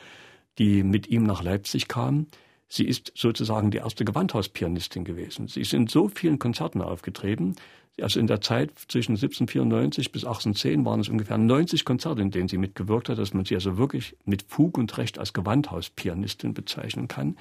die 0.58 0.82
mit 0.82 1.06
ihm 1.08 1.22
nach 1.22 1.42
Leipzig 1.42 1.86
kam. 1.86 2.26
Sie 2.74 2.86
ist 2.86 3.12
sozusagen 3.14 3.70
die 3.70 3.76
erste 3.76 4.06
Gewandhauspianistin 4.06 5.04
gewesen. 5.04 5.46
Sie 5.46 5.60
ist 5.60 5.74
in 5.74 5.88
so 5.88 6.08
vielen 6.08 6.38
Konzerten 6.38 6.80
aufgetreten. 6.80 7.54
Also 8.00 8.18
in 8.18 8.26
der 8.26 8.40
Zeit 8.40 8.70
zwischen 8.88 9.12
1794 9.12 10.10
bis 10.10 10.24
1810 10.24 10.86
waren 10.86 11.00
es 11.00 11.10
ungefähr 11.10 11.36
90 11.36 11.84
Konzerte, 11.84 12.22
in 12.22 12.30
denen 12.30 12.48
sie 12.48 12.56
mitgewirkt 12.56 13.10
hat, 13.10 13.18
dass 13.18 13.34
man 13.34 13.44
sie 13.44 13.56
also 13.56 13.76
wirklich 13.76 14.16
mit 14.24 14.44
Fug 14.48 14.78
und 14.78 14.96
Recht 14.96 15.18
als 15.18 15.34
Gewandhauspianistin 15.34 16.54
bezeichnen 16.54 17.08
kann. 17.08 17.36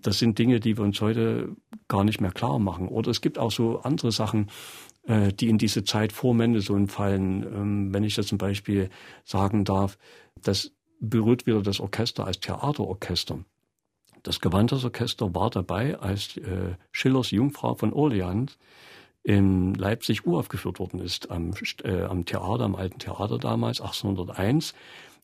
Das 0.00 0.18
sind 0.18 0.38
Dinge, 0.38 0.60
die 0.60 0.78
wir 0.78 0.84
uns 0.84 0.98
heute 1.02 1.54
gar 1.86 2.04
nicht 2.04 2.22
mehr 2.22 2.32
klar 2.32 2.58
machen. 2.58 2.88
Oder 2.88 3.10
es 3.10 3.20
gibt 3.20 3.38
auch 3.38 3.52
so 3.52 3.80
andere 3.80 4.12
Sachen, 4.12 4.48
äh, 5.02 5.30
die 5.30 5.50
in 5.50 5.58
diese 5.58 5.84
Zeit 5.84 6.10
vor 6.10 6.32
Mendelssohn 6.32 6.88
fallen. 6.88 7.42
Ähm, 7.42 7.92
wenn 7.92 8.02
ich 8.02 8.14
das 8.14 8.28
zum 8.28 8.38
Beispiel 8.38 8.88
sagen 9.24 9.66
darf, 9.66 9.98
das 10.42 10.72
berührt 11.00 11.46
wieder 11.46 11.60
das 11.60 11.80
Orchester 11.80 12.24
als 12.24 12.40
Theaterorchester. 12.40 13.44
Das 14.24 14.40
Gewandhausorchester 14.40 15.34
war 15.34 15.50
dabei, 15.50 15.98
als 15.98 16.38
äh, 16.38 16.74
Schillers 16.92 17.30
Jungfrau 17.30 17.74
von 17.74 17.92
Orleans 17.92 18.58
in 19.22 19.74
Leipzig 19.74 20.26
uraufgeführt 20.26 20.78
worden 20.78 21.00
ist, 21.00 21.30
am, 21.30 21.52
äh, 21.84 22.02
am 22.02 22.24
Theater, 22.24 22.64
am 22.64 22.74
alten 22.74 22.98
Theater 22.98 23.38
damals, 23.38 23.80
1801. 23.80 24.74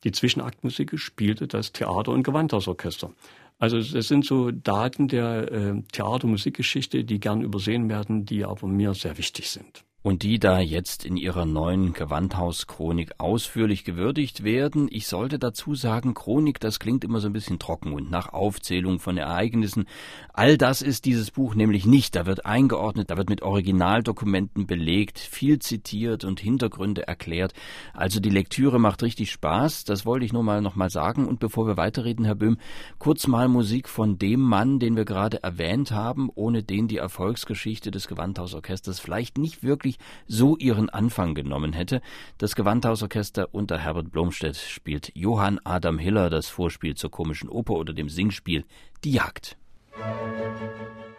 Die 0.03 0.11
Zwischenaktmusik 0.11 0.97
spielte 0.99 1.47
das 1.47 1.71
Theater- 1.71 2.11
und 2.11 2.23
Gewandhausorchester. 2.23 3.11
Also 3.57 3.81
das 3.81 4.07
sind 4.07 4.23
so 4.23 4.51
Daten 4.51 5.07
der 5.07 5.51
äh, 5.51 5.81
Theatermusikgeschichte, 5.91 7.03
die 7.03 7.19
gern 7.19 7.41
übersehen 7.41 7.89
werden, 7.89 8.25
die 8.25 8.45
aber 8.45 8.67
mir 8.67 8.93
sehr 8.93 9.17
wichtig 9.17 9.49
sind 9.49 9.83
und 10.03 10.23
die 10.23 10.39
da 10.39 10.59
jetzt 10.59 11.05
in 11.05 11.15
ihrer 11.15 11.45
neuen 11.45 11.93
Gewandhauschronik 11.93 13.11
ausführlich 13.19 13.83
gewürdigt 13.83 14.43
werden. 14.43 14.87
Ich 14.91 15.07
sollte 15.07 15.37
dazu 15.37 15.75
sagen, 15.75 16.15
Chronik, 16.15 16.59
das 16.59 16.79
klingt 16.79 17.03
immer 17.03 17.19
so 17.19 17.27
ein 17.27 17.33
bisschen 17.33 17.59
trocken 17.59 17.93
und 17.93 18.09
nach 18.09 18.33
Aufzählung 18.33 18.99
von 18.99 19.17
Ereignissen. 19.17 19.85
All 20.33 20.57
das 20.57 20.81
ist 20.81 21.05
dieses 21.05 21.29
Buch 21.29 21.53
nämlich 21.53 21.85
nicht. 21.85 22.15
Da 22.15 22.25
wird 22.25 22.47
eingeordnet, 22.47 23.11
da 23.11 23.17
wird 23.17 23.29
mit 23.29 23.43
Originaldokumenten 23.43 24.65
belegt, 24.65 25.19
viel 25.19 25.59
zitiert 25.59 26.23
und 26.23 26.39
Hintergründe 26.39 27.07
erklärt. 27.07 27.53
Also 27.93 28.19
die 28.19 28.29
Lektüre 28.29 28.79
macht 28.79 29.03
richtig 29.03 29.31
Spaß. 29.31 29.83
Das 29.83 30.05
wollte 30.05 30.25
ich 30.25 30.33
nur 30.33 30.43
mal 30.43 30.61
noch 30.61 30.75
mal 30.75 30.89
sagen. 30.89 31.27
Und 31.27 31.39
bevor 31.39 31.67
wir 31.67 31.77
weiterreden, 31.77 32.25
Herr 32.25 32.35
Böhm, 32.35 32.57
kurz 32.97 33.27
mal 33.27 33.47
Musik 33.47 33.87
von 33.87 34.17
dem 34.17 34.39
Mann, 34.41 34.79
den 34.79 34.95
wir 34.95 35.05
gerade 35.05 35.43
erwähnt 35.43 35.91
haben, 35.91 36.29
ohne 36.33 36.63
den 36.63 36.87
die 36.87 36.97
Erfolgsgeschichte 36.97 37.91
des 37.91 38.07
Gewandhausorchesters 38.07 38.99
vielleicht 38.99 39.37
nicht 39.37 39.61
wirklich 39.61 39.90
wirklich 39.91 39.97
so 40.27 40.57
ihren 40.57 40.89
Anfang 40.89 41.35
genommen 41.35 41.73
hätte. 41.73 42.01
Das 42.37 42.55
Gewandhausorchester 42.55 43.49
unter 43.53 43.77
Herbert 43.77 44.11
Blomstedt 44.11 44.57
spielt 44.57 45.11
Johann 45.15 45.59
Adam 45.63 45.99
Hiller 45.99 46.29
das 46.29 46.47
Vorspiel 46.47 46.95
zur 46.95 47.11
komischen 47.11 47.49
Oper 47.49 47.73
oder 47.73 47.93
dem 47.93 48.09
Singspiel 48.09 48.65
Die 49.03 49.11
Jagd. 49.11 49.57
Musik 49.97 51.10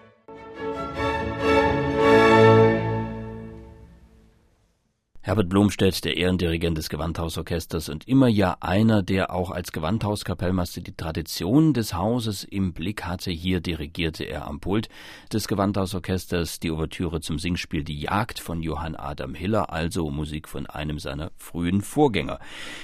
Herbert 5.24 5.48
Blomstedt, 5.48 6.04
der 6.04 6.16
Ehrendirigent 6.16 6.76
des 6.76 6.88
Gewandhausorchesters 6.88 7.88
und 7.88 8.08
immer 8.08 8.26
ja 8.26 8.56
einer, 8.58 9.04
der 9.04 9.32
auch 9.32 9.52
als 9.52 9.70
Gewandhauskapellmeister 9.70 10.80
die 10.80 10.96
Tradition 10.96 11.74
des 11.74 11.94
Hauses 11.94 12.42
im 12.42 12.72
Blick 12.72 13.04
hatte. 13.04 13.30
Hier 13.30 13.60
dirigierte 13.60 14.24
er 14.24 14.48
am 14.48 14.58
Pult 14.58 14.88
des 15.32 15.46
Gewandhausorchesters 15.46 16.58
die 16.58 16.72
Ouvertüre 16.72 17.20
zum 17.20 17.38
Singspiel 17.38 17.84
Die 17.84 18.00
Jagd 18.00 18.40
von 18.40 18.64
Johann 18.64 18.96
Adam 18.96 19.36
Hiller, 19.36 19.72
also 19.72 20.10
Musik 20.10 20.48
von 20.48 20.66
einem 20.66 20.98
seiner 20.98 21.30
frühen 21.36 21.82
Vorgänger. 21.82 22.40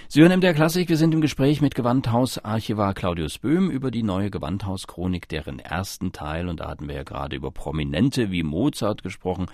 Sie 0.06 0.22
hören 0.22 0.30
in 0.30 0.40
der 0.40 0.54
Klassik, 0.54 0.88
wir 0.90 0.96
sind 0.96 1.14
im 1.14 1.20
Gespräch 1.20 1.60
mit 1.60 1.74
Gewandhausarchivar 1.74 2.94
Claudius 2.94 3.38
Böhm 3.38 3.68
über 3.68 3.90
die 3.90 4.04
neue 4.04 4.30
Gewandhauschronik, 4.30 5.28
deren 5.28 5.58
ersten 5.58 6.12
Teil, 6.12 6.48
und 6.48 6.60
da 6.60 6.68
hatten 6.68 6.86
wir 6.86 6.94
ja 6.94 7.02
gerade 7.02 7.34
über 7.34 7.50
Prominente 7.50 8.30
wie 8.30 8.44
Mozart 8.44 9.02
gesprochen, 9.02 9.46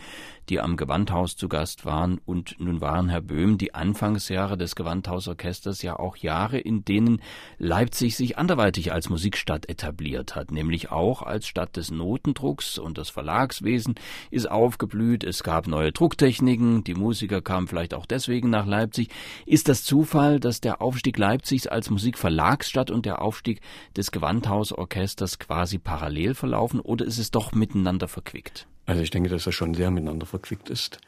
die 0.50 0.60
am 0.60 0.76
Gewandhaus 0.76 1.36
zu 1.36 1.48
Gast 1.48 1.86
waren 1.86 2.20
und 2.26 2.56
nun 2.58 2.73
nun 2.74 2.80
waren, 2.80 3.08
Herr 3.08 3.20
Böhm, 3.20 3.58
die 3.58 3.74
Anfangsjahre 3.74 4.56
des 4.56 4.74
Gewandhausorchesters 4.74 5.82
ja 5.82 5.96
auch 5.98 6.16
Jahre, 6.16 6.58
in 6.58 6.84
denen 6.84 7.20
Leipzig 7.58 8.16
sich 8.16 8.36
anderweitig 8.36 8.92
als 8.92 9.08
Musikstadt 9.08 9.68
etabliert 9.68 10.34
hat, 10.34 10.50
nämlich 10.50 10.90
auch 10.90 11.22
als 11.22 11.46
Stadt 11.46 11.76
des 11.76 11.90
Notendrucks 11.90 12.78
und 12.78 12.98
das 12.98 13.10
Verlagswesen 13.10 13.94
ist 14.30 14.50
aufgeblüht, 14.50 15.24
es 15.24 15.42
gab 15.42 15.66
neue 15.68 15.92
Drucktechniken, 15.92 16.84
die 16.84 16.94
Musiker 16.94 17.42
kamen 17.42 17.68
vielleicht 17.68 17.94
auch 17.94 18.06
deswegen 18.06 18.50
nach 18.50 18.66
Leipzig. 18.66 19.08
Ist 19.46 19.68
das 19.68 19.84
Zufall, 19.84 20.40
dass 20.40 20.60
der 20.60 20.82
Aufstieg 20.82 21.16
Leipzigs 21.18 21.66
als 21.66 21.90
Musikverlagsstadt 21.90 22.90
und 22.90 23.06
der 23.06 23.22
Aufstieg 23.22 23.60
des 23.96 24.10
Gewandhausorchesters 24.10 25.38
quasi 25.38 25.78
parallel 25.78 26.34
verlaufen 26.34 26.80
oder 26.80 27.04
ist 27.04 27.18
es 27.18 27.30
doch 27.30 27.52
miteinander 27.52 28.08
verquickt? 28.08 28.66
Also 28.86 29.00
ich 29.00 29.10
denke, 29.10 29.30
dass 29.30 29.44
das 29.44 29.54
schon 29.54 29.74
sehr 29.74 29.90
miteinander 29.90 30.26
verquickt 30.26 30.68
ist. 30.68 30.98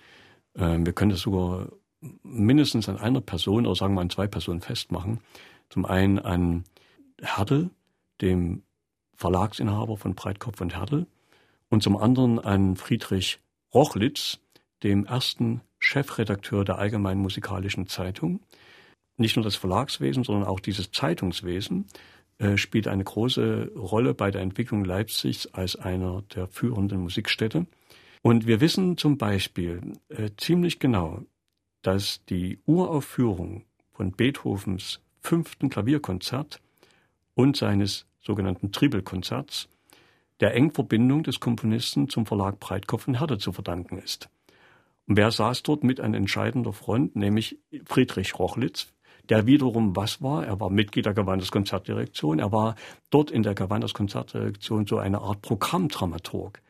Ähm, 0.56 0.86
wir 0.86 0.92
können 0.92 1.10
das 1.10 1.20
sogar 1.20 1.68
mindestens 2.22 2.88
an 2.88 2.98
einer 2.98 3.20
Person 3.20 3.66
oder 3.66 3.74
sagen 3.74 3.94
wir 3.94 4.00
an 4.00 4.10
zwei 4.10 4.26
Personen 4.26 4.60
festmachen. 4.60 5.20
Zum 5.68 5.84
einen 5.84 6.18
an 6.18 6.64
Herdel, 7.20 7.70
dem 8.20 8.62
Verlagsinhaber 9.14 9.96
von 9.96 10.14
Breitkopf 10.14 10.60
und 10.60 10.76
Herdel, 10.76 11.06
und 11.68 11.82
zum 11.82 11.96
anderen 11.96 12.38
an 12.38 12.76
Friedrich 12.76 13.40
Rochlitz, 13.74 14.38
dem 14.82 15.04
ersten 15.06 15.62
Chefredakteur 15.78 16.64
der 16.64 16.78
Allgemeinen 16.78 17.20
Musikalischen 17.20 17.86
Zeitung. 17.86 18.40
Nicht 19.16 19.36
nur 19.36 19.44
das 19.44 19.56
Verlagswesen, 19.56 20.24
sondern 20.24 20.44
auch 20.44 20.60
dieses 20.60 20.90
Zeitungswesen 20.90 21.86
äh, 22.38 22.56
spielt 22.56 22.86
eine 22.86 23.04
große 23.04 23.72
Rolle 23.74 24.14
bei 24.14 24.30
der 24.30 24.42
Entwicklung 24.42 24.84
Leipzigs 24.84 25.46
als 25.46 25.76
einer 25.76 26.22
der 26.34 26.46
führenden 26.46 27.00
Musikstädte. 27.00 27.66
Und 28.26 28.48
wir 28.48 28.60
wissen 28.60 28.96
zum 28.96 29.18
Beispiel 29.18 29.92
äh, 30.08 30.30
ziemlich 30.36 30.80
genau, 30.80 31.22
dass 31.82 32.24
die 32.24 32.58
Uraufführung 32.66 33.66
von 33.92 34.10
Beethovens 34.10 35.00
fünften 35.20 35.70
Klavierkonzert 35.70 36.60
und 37.34 37.56
seines 37.56 38.04
sogenannten 38.20 38.72
Tribelkonzerts 38.72 39.68
der 40.40 40.54
Engverbindung 40.54 41.22
des 41.22 41.38
Komponisten 41.38 42.08
zum 42.08 42.26
Verlag 42.26 42.58
Breitkopf 42.58 43.06
und 43.06 43.20
Herder 43.20 43.38
zu 43.38 43.52
verdanken 43.52 43.96
ist. 43.96 44.28
Und 45.06 45.16
wer 45.16 45.30
saß 45.30 45.62
dort 45.62 45.84
mit 45.84 46.00
an 46.00 46.12
entscheidender 46.12 46.72
Front, 46.72 47.14
nämlich 47.14 47.60
Friedrich 47.84 48.36
Rochlitz, 48.40 48.88
der 49.28 49.46
wiederum 49.46 49.94
was 49.94 50.20
war? 50.20 50.44
Er 50.44 50.58
war 50.58 50.70
Mitglied 50.70 51.06
der 51.06 51.14
Gewanders 51.14 51.52
Konzertdirektion, 51.52 52.40
er 52.40 52.50
war 52.50 52.74
dort 53.10 53.30
in 53.30 53.44
der 53.44 53.54
Gewanders 53.54 53.94
Konzertdirektion 53.94 54.84
so 54.84 54.98
eine 54.98 55.20
Art 55.20 55.42
Programmdramaturg. 55.42 56.60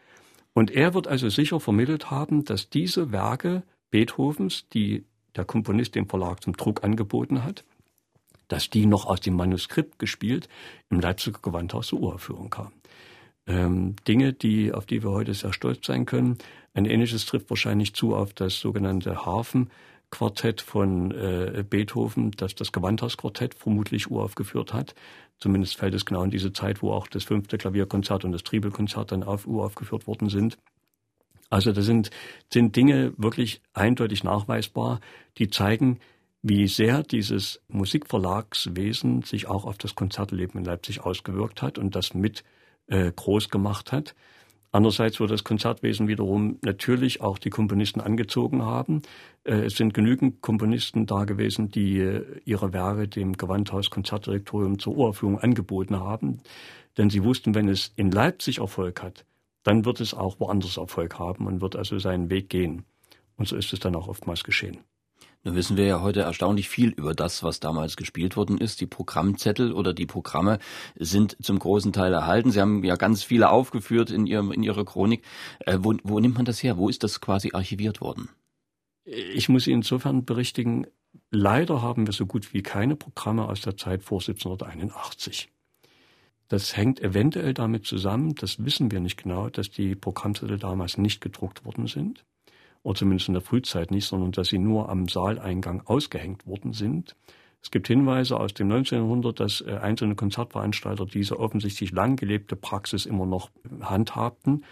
Und 0.57 0.71
er 0.71 0.95
wird 0.95 1.07
also 1.07 1.29
sicher 1.29 1.61
vermittelt 1.61 2.11
haben, 2.11 2.47
dass 2.47 2.71
diese 2.71 3.13
Werke 3.13 3.63
Beethovens, 3.91 4.67
die 4.73 5.05
der 5.37 5.45
Komponist 5.45 5.95
dem 5.95 6.09
Verlag 6.09 6.43
zum 6.43 6.57
Druck 6.57 6.83
angeboten 6.83 7.45
hat, 7.45 7.63
dass 8.49 8.71
die 8.71 8.87
noch 8.87 9.05
aus 9.05 9.21
dem 9.21 9.35
Manuskript 9.35 9.99
gespielt 9.99 10.49
im 10.89 11.01
Leipziger 11.01 11.41
Gewandhaus 11.43 11.89
zur 11.89 12.01
Uraufführung 12.01 12.49
kamen. 12.49 12.73
Ähm, 13.47 13.97
Dinge, 14.09 14.33
die, 14.33 14.73
auf 14.73 14.87
die 14.87 15.03
wir 15.03 15.11
heute 15.11 15.35
sehr 15.35 15.53
stolz 15.53 15.85
sein 15.85 16.07
können. 16.07 16.39
Ein 16.73 16.87
ähnliches 16.87 17.27
trifft 17.27 17.51
wahrscheinlich 17.51 17.93
zu 17.93 18.17
auf 18.17 18.33
das 18.33 18.59
sogenannte 18.59 19.27
Hafenquartett 19.27 20.63
von 20.63 21.11
äh, 21.11 21.65
Beethoven, 21.69 22.31
das 22.31 22.55
das 22.55 22.73
Gewandhausquartett 22.73 23.53
vermutlich 23.53 24.11
uraufgeführt 24.11 24.73
hat. 24.73 24.95
Zumindest 25.39 25.77
fällt 25.77 25.95
es 25.95 26.05
genau 26.05 26.23
in 26.23 26.31
diese 26.31 26.53
Zeit, 26.53 26.83
wo 26.83 26.93
auch 26.93 27.07
das 27.09 27.25
fünfte 27.25 27.59
Klavierkonzert 27.59 28.25
und 28.25 28.33
das 28.33 28.43
Triebelkonzert 28.43 29.13
dann 29.13 29.23
auf 29.23 29.47
uraufgeführt 29.47 30.07
worden 30.07 30.29
sind. 30.29 30.59
Also 31.51 31.73
das 31.73 31.85
sind, 31.85 32.11
sind 32.53 32.75
Dinge 32.75 33.13
wirklich 33.17 33.61
eindeutig 33.73 34.25
nachweisbar, 34.25 35.01
die 35.39 35.49
zeigen, 35.49 36.01
wie 36.43 36.69
sehr 36.69 37.03
dieses 37.03 37.61
Musikverlagswesen 37.69 39.23
sich 39.23 39.47
auch 39.47 39.65
auf 39.65 39.79
das 39.79 39.95
Konzertleben 39.95 40.59
in 40.59 40.65
Leipzig 40.65 41.01
ausgewirkt 41.01 41.63
hat 41.63 41.79
und 41.79 41.95
das 41.95 42.15
mit 42.15 42.45
äh, 42.87 43.11
groß 43.15 43.49
gemacht 43.51 43.93
hat. 43.93 44.15
Andererseits 44.77 45.21
wird 45.21 45.31
das 45.31 45.43
Konzertwesen 45.43 46.07
wiederum 46.07 46.59
natürlich 46.61 47.23
auch 47.23 47.39
die 47.39 47.49
Komponisten 47.49 48.03
angezogen 48.03 48.63
haben. 48.63 49.01
Äh, 49.45 49.65
es 49.65 49.77
sind 49.77 49.95
genügend 49.95 50.43
Komponisten 50.43 51.07
da 51.07 51.25
gewesen, 51.25 51.71
die 51.71 51.99
äh, 52.01 52.23
ihre 52.45 52.75
Werke 52.75 53.09
dem 53.09 53.39
Gewandhaus 53.39 53.89
Konzertdirektorium 53.89 54.79
zur 54.79 54.99
Uraufführung 54.99 55.39
angeboten 55.39 55.99
haben. 55.99 56.43
Denn 56.99 57.09
sie 57.09 57.25
wussten, 57.25 57.55
wenn 57.55 57.71
es 57.71 57.95
in 57.97 58.11
Leipzig 58.11 58.59
Erfolg 58.59 59.03
hat, 59.03 59.25
dann 59.63 59.87
wird 59.87 60.03
es 60.03 60.13
auch 60.13 60.41
woanders 60.41 60.77
Erfolg 60.77 61.19
haben 61.19 61.47
und 61.47 61.63
wird 61.63 61.75
also 61.75 61.99
seinen 61.99 62.29
Weg 62.29 62.51
gehen. 62.51 62.85
Und 63.39 63.49
so 63.49 63.57
ist 63.57 63.73
es 63.73 63.81
dann 63.81 63.97
auch 63.97 64.09
oftmals 64.09 64.45
geschehen. 64.45 64.81
Nun 65.47 65.55
wissen 65.55 65.77
wir 65.77 65.85
ja 65.85 66.01
heute 66.01 66.23
erstaunlich 66.23 66.69
viel 66.69 66.89
über 66.89 67.15
das, 67.15 67.45
was 67.45 67.61
damals 67.61 67.97
gespielt 67.97 68.37
worden 68.37 68.59
ist. 68.59 68.81
Die 68.81 68.87
Programmzettel 68.87 69.73
oder 69.73 69.95
die 69.95 70.05
Programme 70.05 70.59
sind 70.97 71.37
zum 71.41 71.61
großen 71.61 71.93
Teil 71.93 72.13
erhalten. 72.13 72.51
Sie 72.51 72.61
haben 72.61 72.83
ja 72.83 72.97
ganz 72.97 73.23
viele 73.23 73.51
aufgeführt 73.51 74.11
in, 74.11 74.27
Ihrem, 74.27 74.51
in 74.51 74.65
Ihrer 74.65 74.85
Chronik. 74.85 75.23
Äh, 75.61 75.79
wo, 75.83 75.95
wo 76.03 76.19
nimmt 76.19 76.35
man 76.35 76.47
das 76.47 76.65
her? 76.65 76.79
Wo 76.79 76.89
ist 76.89 77.05
das 77.05 77.21
quasi 77.21 77.51
archiviert 77.53 78.01
worden? 78.01 78.29
Ich 79.05 79.49
muss 79.49 79.69
Ihnen 79.69 79.83
insofern 79.83 80.25
berichtigen, 80.25 80.89
leider 81.31 81.81
haben 81.81 82.09
wir 82.09 82.13
so 82.13 82.27
gut 82.27 82.53
wie 82.53 82.65
keine 82.65 82.97
Programme 82.97 83.45
aus 83.45 83.61
der 83.61 83.77
Zeit 83.77 84.03
vor 84.03 84.19
1781. 84.19 85.49
Das 86.49 86.77
hängt 86.77 86.99
eventuell 86.99 87.55
damit 87.55 87.87
zusammen, 87.87 88.35
das 88.35 88.65
wissen 88.65 88.91
wir 88.91 88.99
nicht 88.99 89.23
genau, 89.23 89.49
dass 89.49 89.71
die 89.71 89.95
Programmzettel 89.95 90.59
damals 90.59 90.99
nicht 90.99 91.21
gedruckt 91.21 91.65
worden 91.65 91.87
sind 91.87 92.25
oder 92.87 92.95
zumindest 92.95 93.27
in 93.27 93.35
der 93.35 93.43
Frühzeit 93.43 93.91
nicht, 93.91 94.07
sondern 94.07 94.31
dass 94.31 94.47
sie 94.47 94.59
nur 94.59 94.89
am 94.89 95.09
Saaleingang 95.09 95.83
ausgehängt 95.87 96.47
worden 96.47 96.73
sind. 96.73 97.17
Es 97.61 97.73
gibt 97.73 97.89
Hinweise 97.89 98.39
aus 98.39 98.55
dem 98.55 98.69
19. 98.69 98.99
Jahrhundert, 98.99 99.41
dass 99.41 99.61
äh, 99.61 99.79
einzelne 99.83 100.15
Konzertveranstalter 100.15 101.05
diese 101.05 101.41
offensichtlich 101.41 101.91
lang 101.91 102.15
gelebte 102.15 102.55
Praxis 102.55 103.05
immer 103.05 103.27
noch 103.27 103.51
handhabten, 103.81 104.65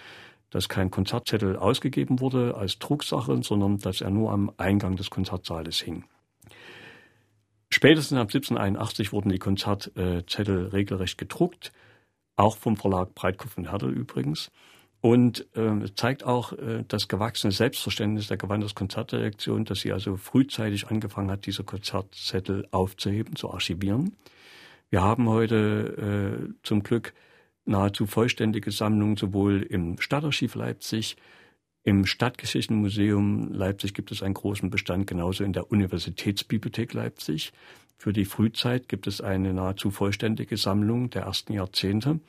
dass 0.51 0.69
kein 0.69 0.93
Konzertzettel 0.93 1.57
ausgegeben 1.57 2.21
wurde 2.21 2.55
als 2.57 2.79
Drucksache, 2.79 3.43
sondern 3.43 3.79
dass 3.79 4.01
er 4.01 4.11
nur 4.11 4.31
am 4.31 4.53
Eingang 4.59 4.95
des 4.95 5.11
Konzertsaales 5.11 5.81
hing. 5.81 6.05
Spätestens 7.69 8.19
ab 8.19 8.29
1781 8.29 9.13
wurden 9.13 9.31
die 9.31 9.41
Konzertzettel 9.41 10.69
regelrecht 10.69 11.19
gedruckt, 11.19 11.73
auch 12.37 12.59
vom 12.59 12.77
Verlag 12.77 13.13
Breitkopf 13.17 13.59
und 13.59 13.73
Hertel 13.73 13.91
übrigens. 13.91 14.53
Und 15.05 15.55
äh, 15.55 15.95
zeigt 15.95 16.25
auch 16.25 16.55
äh, 16.55 16.83
das 16.89 17.09
gewachsene 17.09 17.53
Selbstverständnis 17.53 18.29
der 18.29 18.39
Gewanders 18.39 18.75
Konzertdirektion, 18.75 19.67
dass 19.67 19.81
sie 19.81 19.93
also 19.93 20.17
frühzeitig 20.17 20.89
angefangen 20.89 21.31
hat, 21.31 21.45
diese 21.45 21.63
Konzertzettel 21.63 22.67
aufzuheben, 22.71 23.37
zu 23.37 23.53
archivieren. 23.53 24.17
Wir 24.89 25.03
haben 25.03 25.29
heute 25.29 26.49
äh, 26.49 26.55
zum 26.63 26.83
Glück 26.83 27.13
nahezu 27.67 28.07
vollständige 28.07 28.71
Sammlungen 28.71 29.19
sowohl 29.19 29.61
im 29.61 30.01
Stadtarchiv 30.01 30.55
Leipzig, 30.55 31.19
im 31.83 32.07
Stadtgeschichtenmuseum 32.07 33.53
Leipzig 33.53 33.93
gibt 33.93 34.11
es 34.11 34.23
einen 34.23 34.33
großen 34.33 34.71
Bestand, 34.71 35.07
genauso 35.07 35.45
in 35.45 35.53
der 35.53 35.71
Universitätsbibliothek 35.71 36.95
Leipzig. 36.95 37.53
Für 37.99 38.15
die 38.15 38.25
Frühzeit 38.25 38.89
gibt 38.89 39.07
es 39.07 39.21
eine 39.21 39.53
nahezu 39.53 39.91
vollständige 39.91 40.57
Sammlung 40.57 41.11
der 41.11 41.25
ersten 41.25 41.53
Jahrzehnte. 41.53 42.21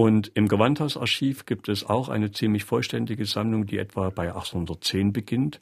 Und 0.00 0.32
im 0.32 0.48
Gewandhausarchiv 0.48 1.44
gibt 1.44 1.68
es 1.68 1.84
auch 1.84 2.08
eine 2.08 2.32
ziemlich 2.32 2.64
vollständige 2.64 3.26
Sammlung, 3.26 3.66
die 3.66 3.76
etwa 3.76 4.08
bei 4.08 4.28
1810 4.28 5.12
beginnt. 5.12 5.60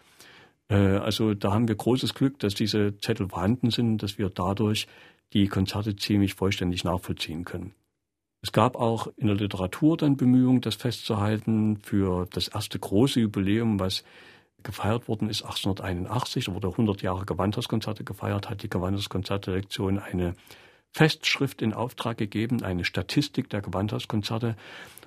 Äh, 0.69 0.77
also 0.77 1.35
da 1.35 1.53
haben 1.53 1.67
wir 1.67 1.75
großes 1.75 2.15
Glück, 2.15 2.39
dass 2.39 2.55
diese 2.55 2.97
Zettel 2.99 3.29
vorhanden 3.29 3.73
sind, 3.73 4.01
dass 4.01 4.17
wir 4.17 4.31
dadurch 4.31 4.87
die 5.33 5.49
Konzerte 5.49 5.97
ziemlich 5.97 6.35
vollständig 6.35 6.85
nachvollziehen 6.85 7.45
können. 7.45 7.75
Es 8.41 8.53
gab 8.53 8.77
auch 8.77 9.09
in 9.17 9.27
der 9.27 9.35
Literatur 9.35 9.97
dann 9.97 10.17
Bemühungen, 10.17 10.61
das 10.61 10.77
festzuhalten 10.77 11.79
für 11.79 12.29
das 12.31 12.47
erste 12.47 12.79
große 12.79 13.19
Jubiläum, 13.19 13.81
was 13.81 14.05
gefeiert 14.63 15.09
worden 15.09 15.29
ist 15.29 15.43
1881, 15.43 16.45
da 16.45 16.55
wurde 16.55 16.69
100 16.69 17.03
Jahre 17.03 17.25
Gewandhauskonzerte 17.25 18.05
gefeiert, 18.05 18.49
hat 18.49 18.63
die 18.63 18.71
Gewandhauskonzertdirektion 18.71 19.99
eine 19.99 20.35
Festschrift 20.93 21.63
in 21.63 21.73
Auftrag 21.73 22.19
gegeben, 22.19 22.63
eine 22.63 22.85
Statistik 22.85 23.51
der 23.51 23.61
Gewandhauskonzerte. 23.61 24.57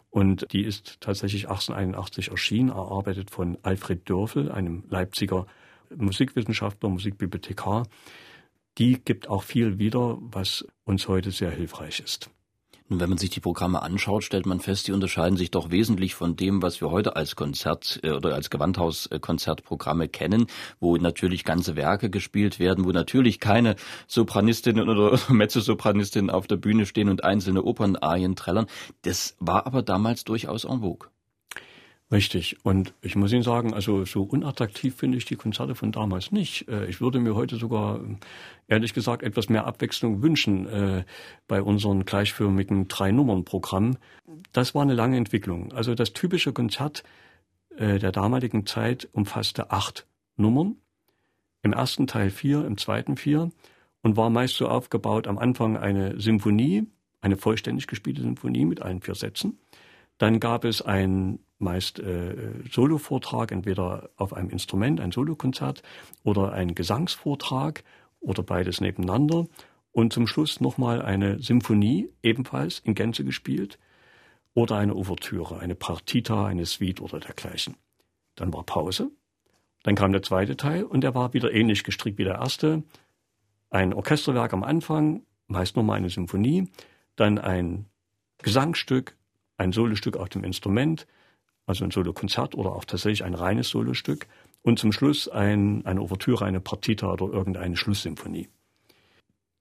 Und 0.10 0.52
die 0.52 0.64
ist 0.64 1.00
tatsächlich 1.00 1.50
1881 1.50 2.32
erschienen, 2.32 2.70
erarbeitet 2.70 3.32
von 3.32 3.58
Alfred 3.64 4.10
Dörfel, 4.10 4.52
einem 4.52 4.84
Leipziger 4.90 5.48
Musikwissenschaftler, 5.96 6.90
Musikbibliothekar. 6.90 7.88
Die 8.78 9.02
gibt 9.04 9.30
auch 9.30 9.44
viel 9.44 9.80
wieder, 9.80 10.18
was 10.22 10.66
uns 10.84 11.08
heute 11.08 11.32
sehr 11.32 11.52
hilfreich 11.52 12.00
ist. 12.00 12.30
Und 12.92 13.00
wenn 13.00 13.08
man 13.08 13.18
sich 13.18 13.30
die 13.30 13.40
Programme 13.40 13.82
anschaut, 13.82 14.26
stellt 14.26 14.46
man 14.46 14.60
fest, 14.60 14.90
die 14.90 14.92
unterscheiden 14.92 15.38
sich 15.38 15.50
doch 15.50 15.72
wesentlich 15.72 16.14
von 16.14 16.36
dem, 16.36 16.62
was 16.62 16.82
wir 16.82 16.92
heute 16.92 17.16
als 17.16 17.38
Konzert 17.38 18.02
äh, 18.04 18.12
oder 18.12 18.36
als 18.36 18.50
Gewandhauskonzertprogramme 18.50 20.10
kennen, 20.10 20.48
wo 20.82 20.98
natürlich 20.98 21.46
ganze 21.46 21.78
Werke 21.78 22.10
gespielt 22.10 22.60
werden, 22.60 22.84
wo 22.84 22.92
natürlich 22.92 23.40
keine 23.40 23.78
Sopranistinnen 24.08 24.90
oder 24.90 25.18
Mezzosopranistinnen 25.30 26.30
auf 26.30 26.48
der 26.48 26.58
Bühne 26.58 26.86
stehen 26.86 27.08
und 27.08 27.24
einzelne 27.24 27.64
Opernarien 27.64 28.36
trällern. 28.36 28.66
Das 29.04 29.38
war 29.40 29.66
aber 29.68 29.84
damals 29.84 30.26
durchaus 30.26 30.66
en 30.66 30.82
vogue. 30.82 31.08
Richtig. 32.12 32.58
Und 32.64 32.94
ich 33.02 33.16
muss 33.16 33.32
Ihnen 33.32 33.42
sagen, 33.42 33.74
also 33.74 34.04
so 34.04 34.24
unattraktiv 34.24 34.96
finde 34.96 35.18
ich 35.18 35.24
die 35.24 35.38
Konzerte 35.38 35.76
von 35.76 35.94
damals 35.94 36.34
nicht. 36.34 36.68
Äh, 36.68 36.88
ich 36.88 37.00
würde 37.00 37.20
mir 37.20 37.36
heute 37.36 37.56
sogar, 37.56 38.02
ehrlich 38.68 38.94
gesagt, 38.94 39.24
etwas 39.24 39.48
mehr 39.48 39.66
Abwechslung 39.66 40.22
wünschen 40.22 40.68
äh, 40.68 41.06
bei 41.48 41.62
unseren 41.62 42.04
gleichförmigen 42.04 42.90
Drei-Nummern-Programm. 42.90 43.98
Das 44.52 44.76
war 44.76 44.82
eine 44.82 44.94
lange 44.94 45.16
Entwicklung. 45.16 45.72
Also 45.72 45.96
das 45.96 46.12
typische 46.12 46.52
Konzert 46.52 47.04
äh, 47.78 47.98
der 47.98 48.12
damaligen 48.12 48.66
Zeit 48.66 49.08
umfasste 49.14 49.72
acht 49.72 50.06
Nummern. 50.36 50.76
Im 51.64 51.72
ersten 51.72 52.08
Teil 52.08 52.30
vier, 52.30 52.66
im 52.66 52.78
zweiten 52.78 53.16
vier 53.16 53.52
und 54.02 54.18
war 54.18 54.30
meist 54.30 54.56
so 54.56 54.68
aufgebaut 54.68 55.28
am 55.28 55.38
Anfang 55.38 55.78
eine 55.78 56.20
Symphonie, 56.20 56.88
eine 57.22 57.38
vollständig 57.38 57.88
gespielte 57.88 58.22
Symphonie 58.22 58.66
mit 58.66 58.82
allen 58.82 59.00
vier 59.00 59.16
Sätzen. 59.16 59.60
Dann 60.22 60.40
gab 60.40 60.66
es 60.66 60.84
ein 60.84 61.40
meist 61.58 61.98
äh, 61.98 62.36
Solovortrag, 62.70 63.52
entweder 63.52 64.12
auf 64.18 64.34
einem 64.34 64.52
Instrument, 64.52 65.00
ein 65.02 65.12
Solokonzert 65.12 65.82
oder 66.24 66.52
ein 66.52 66.76
Gesangsvortrag 66.76 67.84
oder 68.20 68.44
beides 68.44 68.82
nebeneinander. 68.82 69.48
Und 69.92 70.14
zum 70.14 70.28
Schluss 70.28 70.62
nochmal 70.62 71.02
eine 71.02 71.42
Symphonie, 71.42 72.14
ebenfalls 72.22 72.78
in 72.78 72.94
Gänze 72.94 73.26
gespielt, 73.26 73.80
oder 74.54 74.76
eine 74.76 74.94
Ouvertüre, 74.94 75.58
eine 75.58 75.74
Partita, 75.74 76.46
eine 76.46 76.68
Suite 76.68 77.02
oder 77.02 77.20
dergleichen. 77.20 77.76
Dann 78.36 78.54
war 78.54 78.64
Pause. 78.64 79.10
Dann 79.82 79.96
kam 79.96 80.12
der 80.12 80.22
zweite 80.22 80.56
Teil 80.56 80.84
und 80.84 81.02
der 81.02 81.16
war 81.16 81.34
wieder 81.34 81.52
ähnlich 81.52 81.84
gestrickt 81.84 82.20
wie 82.20 82.26
der 82.26 82.36
erste. 82.36 82.84
Ein 83.72 83.92
Orchesterwerk 83.92 84.54
am 84.54 84.64
Anfang, 84.64 85.24
meist 85.48 85.76
nochmal 85.76 85.98
eine 85.98 86.12
Symphonie, 86.12 86.70
dann 87.16 87.40
ein 87.40 87.88
Gesangstück, 88.44 89.18
ein 89.62 89.72
Solostück 89.72 90.18
auf 90.18 90.30
dem 90.30 90.44
Instrument, 90.44 91.08
also 91.66 91.84
ein 91.84 91.92
Solokonzert 91.92 92.56
oder 92.56 92.72
auch 92.72 92.86
tatsächlich 92.86 93.24
ein 93.24 93.36
reines 93.36 93.70
Solostück 93.70 94.28
und 94.64 94.80
zum 94.80 94.92
Schluss 94.92 95.28
ein, 95.28 95.86
eine 95.86 96.02
Ouvertüre, 96.02 96.46
eine 96.46 96.60
Partita 96.60 97.12
oder 97.14 97.28
irgendeine 97.28 97.78
Schlusssymphonie. 97.78 98.50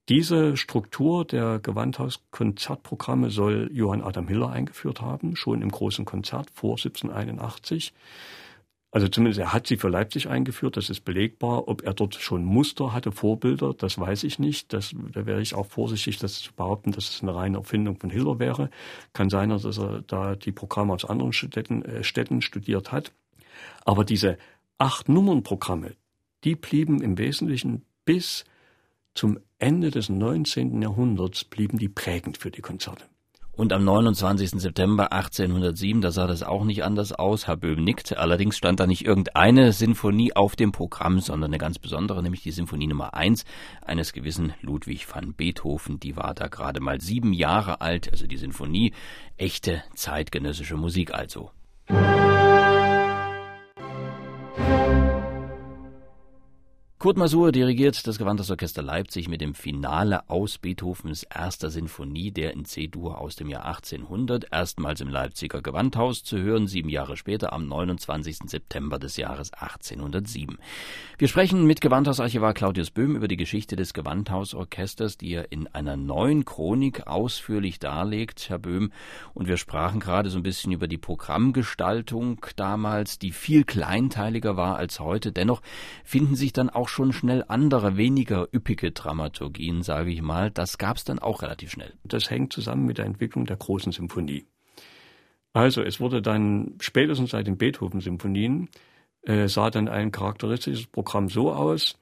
Diese 0.08 0.56
Struktur 0.56 1.24
der 1.24 1.60
Gewandhauskonzertprogramme 1.60 3.30
soll 3.30 3.70
Johann 3.72 4.02
Adam 4.02 4.26
Hiller 4.26 4.50
eingeführt 4.50 5.00
haben, 5.00 5.36
schon 5.36 5.62
im 5.62 5.70
großen 5.70 6.04
Konzert 6.04 6.50
vor 6.50 6.72
1781. 6.72 7.92
Also 8.92 9.07
zumindest 9.07 9.38
er 9.38 9.53
hat 9.53 9.68
sie 9.68 9.76
für 9.76 9.88
Leipzig 9.88 10.29
eingeführt, 10.29 10.76
das 10.76 10.90
ist 10.90 11.03
belegbar. 11.03 11.68
Ob 11.68 11.83
er 11.83 11.94
dort 11.94 12.16
schon 12.16 12.44
Muster 12.44 12.92
hatte, 12.92 13.12
Vorbilder, 13.12 13.72
das 13.72 13.98
weiß 13.98 14.24
ich 14.24 14.40
nicht. 14.40 14.72
Das, 14.72 14.94
da 15.12 15.26
wäre 15.26 15.40
ich 15.40 15.55
auch 15.55 15.66
vorsichtig, 15.66 16.18
das 16.18 16.40
zu 16.40 16.53
behaupten, 16.53 16.90
dass 16.90 17.09
es 17.09 17.22
eine 17.22 17.35
reine 17.35 17.59
Erfindung 17.59 17.98
von 17.98 18.11
Hiller 18.11 18.40
wäre. 18.40 18.68
Kann 19.12 19.31
sein, 19.31 19.50
dass 19.50 19.79
er 19.79 20.03
da 20.07 20.35
die 20.35 20.50
Programme 20.50 20.92
aus 20.92 21.05
anderen 21.05 21.33
Städten, 21.33 21.83
äh, 21.83 22.03
Städten 22.03 22.42
studiert 22.42 22.90
hat. 22.90 23.12
Aber 23.85 24.05
diese 24.05 24.38
acht 24.79 25.09
Nummernprogramme, 25.09 25.94
die 26.42 26.57
blieben 26.57 27.00
im 27.00 27.16
Wesentlichen 27.16 27.85
bis 28.05 28.44
zum 29.14 29.38
Ende 29.59 29.90
des 29.90 30.09
19. 30.09 30.83
Jahrhunderts 30.83 31.44
blieben 31.44 31.79
die 31.79 31.88
prägend 31.88 32.38
für 32.38 32.50
die 32.50 32.62
Konzerte. 32.62 33.05
Und 33.61 33.75
am 33.75 33.85
29. 33.85 34.53
September 34.53 35.12
1807, 35.12 36.01
da 36.01 36.11
sah 36.11 36.27
das 36.27 36.42
auch 36.42 36.64
nicht 36.64 36.83
anders 36.83 37.12
aus. 37.12 37.46
Herr 37.46 37.59
Böhm 37.59 37.85
nickt. 37.85 38.16
Allerdings 38.16 38.57
stand 38.57 38.81
da 38.81 38.87
nicht 38.87 39.05
irgendeine 39.05 39.75
Sinfonie 39.75 40.35
auf 40.35 40.57
dem 40.57 40.73
Programm, 40.73 41.20
sondern 41.20 41.51
eine 41.51 41.59
ganz 41.59 41.79
besondere, 41.79 42.23
nämlich 42.23 42.42
die 42.42 42.53
Sinfonie 42.53 42.87
Nummer 42.87 43.12
1 43.12 43.44
eines 43.85 44.14
gewissen 44.14 44.55
Ludwig 44.62 45.14
van 45.14 45.35
Beethoven. 45.35 46.01
Die 46.01 46.16
war 46.16 46.33
da 46.33 46.46
gerade 46.46 46.81
mal 46.81 47.03
sieben 47.03 47.35
Jahre 47.35 47.83
alt, 47.83 48.11
also 48.11 48.27
die 48.27 48.38
Sinfonie. 48.38 48.94
Echte 49.37 49.83
zeitgenössische 49.94 50.79
Musik 50.79 51.12
also. 51.12 51.51
Kurt 57.00 57.16
Masur 57.16 57.50
dirigiert 57.50 58.06
das 58.06 58.18
Gewandhausorchester 58.18 58.82
Leipzig 58.82 59.26
mit 59.26 59.40
dem 59.40 59.54
Finale 59.54 60.28
aus 60.28 60.58
Beethovens 60.58 61.22
erster 61.22 61.70
Sinfonie, 61.70 62.30
der 62.30 62.52
in 62.52 62.66
C-Dur 62.66 63.16
aus 63.16 63.36
dem 63.36 63.48
Jahr 63.48 63.64
1800, 63.64 64.48
erstmals 64.52 65.00
im 65.00 65.08
Leipziger 65.08 65.62
Gewandhaus 65.62 66.22
zu 66.24 66.36
hören, 66.36 66.66
sieben 66.66 66.90
Jahre 66.90 67.16
später 67.16 67.54
am 67.54 67.66
29. 67.66 68.40
September 68.44 68.98
des 68.98 69.16
Jahres 69.16 69.50
1807. 69.54 70.58
Wir 71.16 71.28
sprechen 71.28 71.64
mit 71.64 71.80
Gewandhausarchivar 71.80 72.52
Claudius 72.52 72.90
Böhm 72.90 73.16
über 73.16 73.28
die 73.28 73.38
Geschichte 73.38 73.76
des 73.76 73.94
Gewandhausorchesters, 73.94 75.16
die 75.16 75.32
er 75.32 75.52
in 75.52 75.68
einer 75.68 75.96
neuen 75.96 76.44
Chronik 76.44 77.06
ausführlich 77.06 77.78
darlegt, 77.78 78.50
Herr 78.50 78.58
Böhm. 78.58 78.92
Und 79.32 79.48
wir 79.48 79.56
sprachen 79.56 80.00
gerade 80.00 80.28
so 80.28 80.38
ein 80.38 80.42
bisschen 80.42 80.70
über 80.70 80.86
die 80.86 80.98
Programmgestaltung 80.98 82.44
damals, 82.56 83.18
die 83.18 83.32
viel 83.32 83.64
kleinteiliger 83.64 84.58
war 84.58 84.76
als 84.76 85.00
heute. 85.00 85.32
Dennoch 85.32 85.62
finden 86.04 86.36
sich 86.36 86.52
dann 86.52 86.68
auch 86.68 86.89
schon 86.90 87.12
schnell 87.12 87.44
andere, 87.48 87.96
weniger 87.96 88.48
üppige 88.53 88.90
Dramaturgien, 88.92 89.83
sage 89.83 90.11
ich 90.11 90.22
mal. 90.22 90.50
Das 90.50 90.79
gab 90.79 90.96
es 90.96 91.05
dann 91.05 91.18
auch 91.18 91.42
relativ 91.42 91.70
schnell. 91.70 91.94
Das 92.05 92.31
hängt 92.31 92.53
zusammen 92.53 92.85
mit 92.85 92.98
der 92.98 93.07
Entwicklung 93.07 93.46
der 93.46 93.57
großen 93.57 93.92
Symphonie. 93.92 94.46
Also 95.53 95.83
es 95.83 96.00
wurde 96.00 96.22
dann 96.22 96.74
spätestens 96.81 97.31
seit 97.31 97.46
den 97.46 97.57
Beethoven-Symphonien 97.57 98.68
äh, 99.22 99.48
sah 99.48 99.70
dann 99.70 99.88
ein 99.88 100.12
charakteristisches 100.12 100.87
Programm 100.87 101.29
so 101.29 101.53
aus. 101.53 101.98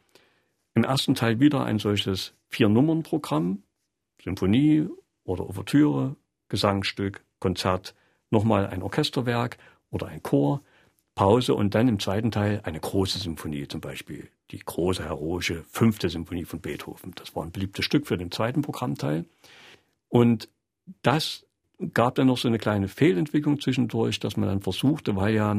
Im 0.75 0.85
ersten 0.85 1.15
Teil 1.15 1.41
wieder 1.41 1.65
ein 1.65 1.79
solches 1.79 2.35
Vier-Nummern-Programm, 2.49 3.63
Symphonie 4.23 4.89
oder 5.25 5.49
Ouvertüre, 5.49 6.17
Gesangsstück, 6.49 7.25
Konzert, 7.41 7.95
nochmal 8.31 8.67
ein 8.67 8.83
Orchesterwerk 8.83 9.59
oder 9.91 10.09
ein 10.09 10.23
Chor, 10.23 10.63
Pause 11.19 11.57
und 11.57 11.75
dann 11.75 11.89
im 11.89 11.99
zweiten 11.99 12.31
Teil 12.31 12.61
eine 12.63 12.79
große 12.79 13.19
Symphonie, 13.19 13.67
zum 13.67 13.81
Beispiel 13.81 14.29
die 14.53 14.61
große 14.61 15.03
heroische 15.03 15.65
fünfte 15.65 16.09
Symphonie 16.09 16.45
von 16.45 16.61
Beethoven. 16.61 17.11
Das 17.17 17.35
war 17.35 17.43
ein 17.43 17.51
beliebtes 17.51 17.85
Stück 17.85 18.07
für 18.07 18.17
den 18.17 18.31
zweiten 18.31 18.63
Programmteil. 18.63 19.25
Und 20.09 20.49
das 21.03 21.45
gab 21.93 22.15
dann 22.15 22.29
noch 22.29 22.39
so 22.39 22.47
eine 22.47 22.59
kleine 22.59 22.87
Fehlentwicklung 22.87 23.61
zwischendurch, 23.61 24.21
dass 24.21 24.37
man 24.37 24.49
dann 24.49 24.61
versuchte, 24.61 25.17
weil 25.17 25.35
ja 25.35 25.57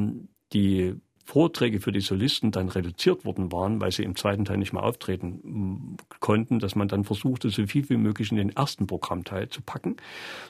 die 0.53 0.95
Vorträge 1.29 1.79
für 1.79 1.91
die 1.91 2.01
Solisten 2.01 2.49
dann 2.49 2.69
reduziert 2.69 3.23
worden 3.23 3.51
waren, 3.51 3.79
weil 3.79 3.91
sie 3.91 4.01
im 4.01 4.15
zweiten 4.15 4.45
Teil 4.45 4.57
nicht 4.57 4.73
mehr 4.73 4.81
auftreten 4.81 5.39
mm, 5.43 5.97
konnten, 6.19 6.57
dass 6.57 6.73
man 6.73 6.87
dann 6.87 7.03
versuchte, 7.03 7.51
so 7.51 7.67
viel 7.67 7.87
wie 7.87 7.97
möglich 7.97 8.31
in 8.31 8.37
den 8.37 8.49
ersten 8.49 8.87
Programmteil 8.87 9.47
zu 9.47 9.61
packen, 9.61 9.97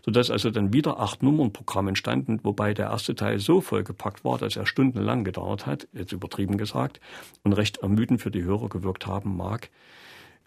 sodass 0.05 0.31
also 0.31 0.51
dann 0.51 0.71
wieder 0.71 0.97
acht 1.01 1.21
Nummernprogramme 1.21 1.89
entstanden, 1.89 2.39
wobei 2.43 2.73
der 2.73 2.87
erste 2.87 3.13
Teil 3.13 3.39
so 3.39 3.59
vollgepackt 3.59 4.23
war, 4.23 4.37
dass 4.37 4.55
er 4.55 4.65
stundenlang 4.65 5.25
gedauert 5.25 5.65
hat, 5.65 5.89
jetzt 5.91 6.13
übertrieben 6.13 6.57
gesagt, 6.57 7.01
und 7.43 7.51
recht 7.51 7.79
ermüdend 7.79 8.21
für 8.21 8.31
die 8.31 8.43
Hörer 8.43 8.69
gewirkt 8.69 9.05
haben 9.05 9.35
mag. 9.35 9.69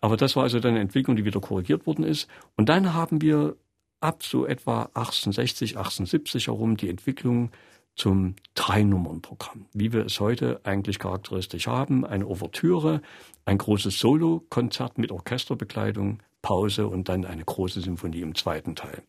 Aber 0.01 0.17
das 0.17 0.35
war 0.35 0.45
also 0.45 0.61
dann 0.61 0.71
eine 0.71 0.81
Entwicklung, 0.81 1.15
die 1.15 1.27
wieder 1.27 1.41
korrigiert 1.41 1.87
worden 1.87 2.07
ist. 2.07 2.27
Und 2.57 2.71
dann 2.71 2.95
haben 2.95 3.21
wir 3.21 3.57
ab 4.01 4.23
so 4.23 4.47
etwa 4.47 4.85
1860, 4.95 5.77
1870 5.77 6.47
herum 6.47 6.79
die 6.79 6.89
Entwicklung 6.89 7.51
zum 7.95 8.37
Drei-Nummern-Programm, 8.55 9.67
wie 9.73 9.93
wir 9.93 10.07
es 10.07 10.19
heute 10.21 10.61
eigentlich 10.65 10.99
charakteristisch 10.99 11.67
haben. 11.67 12.05
Eine 12.05 12.27
Ouvertüre, 12.27 13.03
ein 13.45 13.59
großes 13.59 13.99
Solo-Konzert 13.99 14.99
mit 14.99 15.13
Orchesterbekleidung, 15.13 16.23
Pause 16.41 16.89
und 16.89 17.09
dann 17.09 17.25
eine 17.25 17.45
große 17.45 17.81
Symphonie 17.81 18.21
im 18.21 18.35
zweiten 18.35 18.75
Teil. 18.75 19.03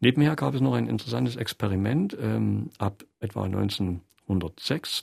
Nebenher 0.00 0.36
gab 0.36 0.54
es 0.54 0.60
noch 0.60 0.74
ein 0.74 0.86
interessantes 0.86 1.36
Experiment 1.36 2.16
ähm, 2.20 2.70
ab 2.78 3.04
etwa 3.20 3.44
1906, 3.44 5.02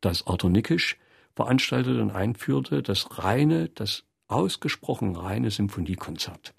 das 0.00 0.26
Arthur 0.26 0.50
Nikisch 0.50 0.98
veranstaltete 1.34 2.02
und 2.02 2.10
einführte, 2.10 2.82
das 2.82 3.18
reine, 3.18 3.68
das 3.68 4.04
ausgesprochen 4.26 5.14
reine 5.14 5.50
Symphoniekonzert. 5.50 6.52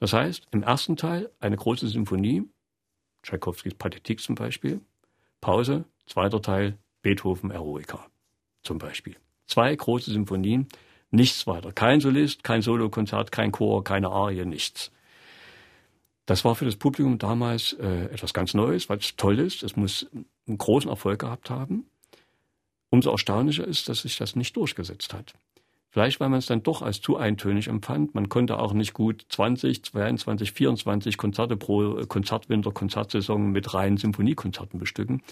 Das 0.00 0.12
heißt, 0.12 0.48
im 0.50 0.62
ersten 0.62 0.96
Teil 0.96 1.30
eine 1.40 1.56
große 1.56 1.88
Symphonie 1.88 2.44
Tchaikovskis 3.22 3.74
Pathetik 3.74 4.20
zum 4.20 4.34
Beispiel. 4.34 4.80
Pause, 5.40 5.84
zweiter 6.06 6.42
Teil, 6.42 6.78
Beethoven 7.02 7.50
Eroica 7.50 8.06
zum 8.62 8.78
Beispiel. 8.78 9.16
Zwei 9.46 9.74
große 9.74 10.10
Symphonien, 10.10 10.68
nichts 11.10 11.46
weiter. 11.46 11.72
Kein 11.72 12.00
Solist, 12.00 12.44
kein 12.44 12.62
Solokonzert, 12.62 13.32
kein 13.32 13.52
Chor, 13.52 13.84
keine 13.84 14.10
Arie, 14.10 14.44
nichts. 14.44 14.90
Das 16.26 16.44
war 16.44 16.54
für 16.54 16.66
das 16.66 16.76
Publikum 16.76 17.18
damals 17.18 17.72
äh, 17.74 18.04
etwas 18.12 18.34
ganz 18.34 18.52
Neues, 18.52 18.90
weil 18.90 18.98
es 18.98 19.16
toll 19.16 19.38
ist. 19.38 19.62
Es 19.62 19.76
muss 19.76 20.06
einen 20.46 20.58
großen 20.58 20.90
Erfolg 20.90 21.20
gehabt 21.20 21.48
haben. 21.48 21.86
Umso 22.90 23.10
erstaunlicher 23.10 23.66
ist, 23.66 23.88
dass 23.88 24.02
sich 24.02 24.18
das 24.18 24.36
nicht 24.36 24.56
durchgesetzt 24.56 25.14
hat. 25.14 25.34
Vielleicht, 25.98 26.20
weil 26.20 26.28
man 26.28 26.38
es 26.38 26.46
dann 26.46 26.62
doch 26.62 26.82
als 26.82 27.00
zu 27.00 27.16
eintönig 27.16 27.66
empfand. 27.66 28.14
Man 28.14 28.28
konnte 28.28 28.60
auch 28.60 28.72
nicht 28.72 28.92
gut 28.92 29.26
20, 29.30 29.82
22, 29.82 30.52
24 30.52 31.16
Konzerte 31.16 31.56
pro 31.56 32.06
Konzertwinter, 32.06 32.70
Konzertsaison 32.70 33.50
mit 33.50 33.74
reinen 33.74 33.96
Symphoniekonzerten 33.96 34.78
bestücken. 34.78 35.22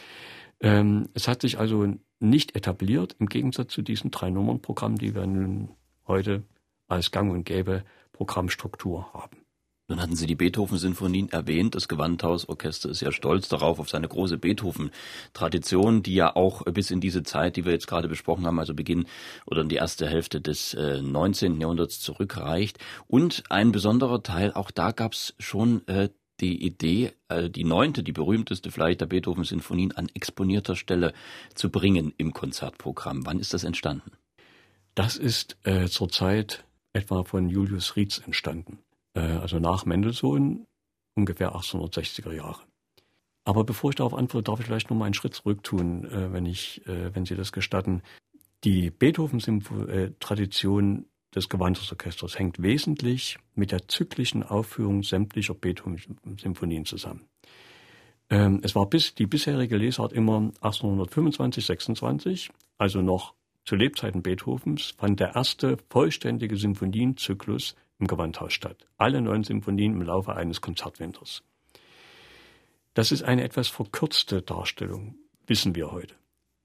Ähm, 0.58 1.08
es 1.14 1.28
hat 1.28 1.42
sich 1.42 1.60
also 1.60 1.94
nicht 2.18 2.56
etabliert, 2.56 3.14
im 3.20 3.28
Gegensatz 3.28 3.74
zu 3.74 3.82
diesen 3.82 4.10
drei 4.10 4.28
Nummernprogrammen, 4.28 4.98
die 4.98 5.14
wir 5.14 5.24
nun 5.24 5.68
heute 6.08 6.42
als 6.88 7.12
gang 7.12 7.30
und 7.30 7.44
gäbe 7.44 7.84
Programmstruktur 8.12 9.12
haben. 9.14 9.45
Nun 9.88 10.02
hatten 10.02 10.16
Sie 10.16 10.26
die 10.26 10.34
Beethoven-Sinfonien 10.34 11.28
erwähnt. 11.28 11.76
Das 11.76 11.86
Gewandhausorchester 11.86 12.90
ist 12.90 13.02
ja 13.02 13.12
stolz 13.12 13.48
darauf, 13.48 13.78
auf 13.78 13.88
seine 13.88 14.08
große 14.08 14.36
Beethoven-Tradition, 14.36 16.02
die 16.02 16.14
ja 16.14 16.34
auch 16.34 16.64
bis 16.64 16.90
in 16.90 17.00
diese 17.00 17.22
Zeit, 17.22 17.56
die 17.56 17.64
wir 17.64 17.72
jetzt 17.72 17.86
gerade 17.86 18.08
besprochen 18.08 18.46
haben, 18.46 18.58
also 18.58 18.74
Beginn 18.74 19.06
oder 19.46 19.60
in 19.62 19.68
die 19.68 19.76
erste 19.76 20.08
Hälfte 20.08 20.40
des 20.40 20.74
äh, 20.74 21.00
19. 21.00 21.60
Jahrhunderts 21.60 22.00
zurückreicht. 22.00 22.78
Und 23.06 23.44
ein 23.48 23.70
besonderer 23.70 24.24
Teil, 24.24 24.52
auch 24.52 24.72
da 24.72 24.90
gab 24.90 25.12
es 25.12 25.36
schon 25.38 25.86
äh, 25.86 26.08
die 26.40 26.66
Idee, 26.66 27.12
äh, 27.28 27.48
die 27.48 27.64
neunte, 27.64 28.02
die 28.02 28.12
berühmteste 28.12 28.72
vielleicht 28.72 29.00
der 29.02 29.06
Beethoven-Sinfonien 29.06 29.92
an 29.92 30.08
exponierter 30.14 30.74
Stelle 30.74 31.12
zu 31.54 31.70
bringen 31.70 32.12
im 32.18 32.32
Konzertprogramm. 32.32 33.24
Wann 33.24 33.38
ist 33.38 33.54
das 33.54 33.62
entstanden? 33.62 34.10
Das 34.96 35.16
ist 35.16 35.58
äh, 35.62 35.86
zur 35.86 36.08
Zeit 36.08 36.64
etwa 36.92 37.22
von 37.22 37.48
Julius 37.48 37.94
Rietz 37.94 38.18
entstanden. 38.18 38.80
Äh, 39.16 39.20
also 39.20 39.58
nach 39.58 39.84
Mendelssohn, 39.86 40.66
ungefähr 41.14 41.56
1860er 41.56 42.32
Jahre. 42.32 42.60
Aber 43.44 43.64
bevor 43.64 43.90
ich 43.90 43.96
darauf 43.96 44.14
antworte, 44.14 44.44
darf 44.44 44.60
ich 44.60 44.66
vielleicht 44.66 44.88
noch 44.90 44.96
mal 44.96 45.06
einen 45.06 45.14
Schritt 45.14 45.34
zurück 45.34 45.64
tun, 45.64 46.04
äh, 46.04 46.32
wenn, 46.32 46.46
ich, 46.46 46.86
äh, 46.86 47.12
wenn 47.14 47.24
Sie 47.24 47.34
das 47.34 47.50
gestatten. 47.52 48.02
Die 48.64 48.90
Beethoven-Tradition 48.90 51.06
des 51.34 51.48
Gewandhausorchesters 51.48 52.38
hängt 52.38 52.62
wesentlich 52.62 53.38
mit 53.54 53.72
der 53.72 53.88
zyklischen 53.88 54.42
Aufführung 54.42 55.02
sämtlicher 55.02 55.54
Beethoven-Symphonien 55.54 56.84
zusammen. 56.84 57.24
Ähm, 58.28 58.60
es 58.62 58.74
war 58.74 58.86
bis 58.86 59.14
die 59.14 59.26
bisherige 59.26 59.76
Lesart 59.76 60.12
immer 60.12 60.50
1825, 60.60 61.64
26, 61.64 62.50
also 62.78 63.00
noch 63.00 63.34
zu 63.64 63.76
Lebzeiten 63.76 64.22
Beethovens, 64.22 64.94
fand 64.98 65.20
der 65.20 65.36
erste 65.36 65.76
vollständige 65.88 66.56
Symphonienzyklus 66.56 67.76
im 67.98 68.06
Gewandhaus 68.06 68.52
statt. 68.52 68.86
Alle 68.96 69.20
neun 69.20 69.44
Symphonien 69.44 69.94
im 69.94 70.02
Laufe 70.02 70.34
eines 70.34 70.60
Konzertwinters. 70.60 71.42
Das 72.94 73.12
ist 73.12 73.22
eine 73.22 73.44
etwas 73.44 73.68
verkürzte 73.68 74.42
Darstellung, 74.42 75.16
wissen 75.46 75.74
wir 75.74 75.92
heute. 75.92 76.14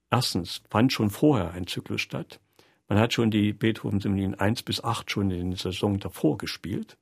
Erstens 0.09 0.61
fand 0.69 0.93
schon 0.93 1.09
vorher 1.09 1.51
ein 1.51 1.67
Zyklus 1.67 2.01
statt. 2.01 2.39
Man 2.87 2.99
hat 2.99 3.13
schon 3.13 3.31
die 3.31 3.53
Beethoven-Symphonien 3.53 4.35
1 4.35 4.63
bis 4.63 4.83
8 4.83 5.09
schon 5.09 5.31
in 5.31 5.51
der 5.51 5.59
Saison 5.59 5.99
davor 5.99 6.37
gespielt. 6.37 6.97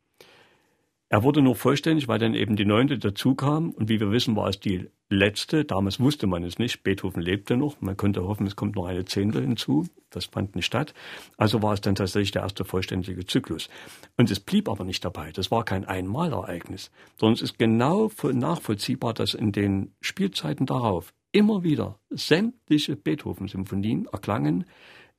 Er 1.11 1.23
wurde 1.23 1.41
nur 1.41 1.55
vollständig, 1.55 2.07
weil 2.07 2.19
dann 2.19 2.35
eben 2.35 2.55
die 2.55 2.65
neunte 2.65 2.99
dazukam. 2.99 3.71
Und 3.71 3.89
wie 3.89 3.99
wir 3.99 4.11
wissen, 4.11 4.35
war 4.35 4.47
es 4.47 4.59
die 4.59 4.89
letzte. 5.09 5.65
Damals 5.65 5.99
wusste 5.99 6.27
man 6.27 6.43
es 6.43 6.59
nicht. 6.59 6.83
Beethoven 6.83 7.23
lebte 7.23 7.57
noch. 7.57 7.81
Man 7.81 7.97
konnte 7.97 8.23
hoffen, 8.23 8.45
es 8.45 8.55
kommt 8.55 8.75
noch 8.75 8.85
eine 8.85 9.05
Zehntel 9.05 9.41
hinzu. 9.41 9.87
Das 10.11 10.25
fand 10.25 10.55
nicht 10.55 10.67
statt. 10.67 10.93
Also 11.35 11.63
war 11.63 11.73
es 11.73 11.81
dann 11.81 11.95
tatsächlich 11.95 12.31
der 12.31 12.43
erste 12.43 12.63
vollständige 12.63 13.25
Zyklus. 13.25 13.69
Und 14.17 14.29
es 14.29 14.39
blieb 14.39 14.69
aber 14.69 14.85
nicht 14.85 15.03
dabei. 15.03 15.31
Das 15.31 15.49
war 15.49 15.65
kein 15.65 15.83
Einmalereignis, 15.83 16.91
sondern 17.17 17.33
es 17.33 17.41
ist 17.41 17.57
genau 17.57 18.11
nachvollziehbar, 18.21 19.15
dass 19.15 19.33
in 19.33 19.51
den 19.51 19.95
Spielzeiten 20.01 20.67
darauf 20.67 21.11
immer 21.31 21.63
wieder 21.63 21.99
sämtliche 22.11 22.95
Beethoven-Symphonien 22.95 24.05
erklangen 24.11 24.65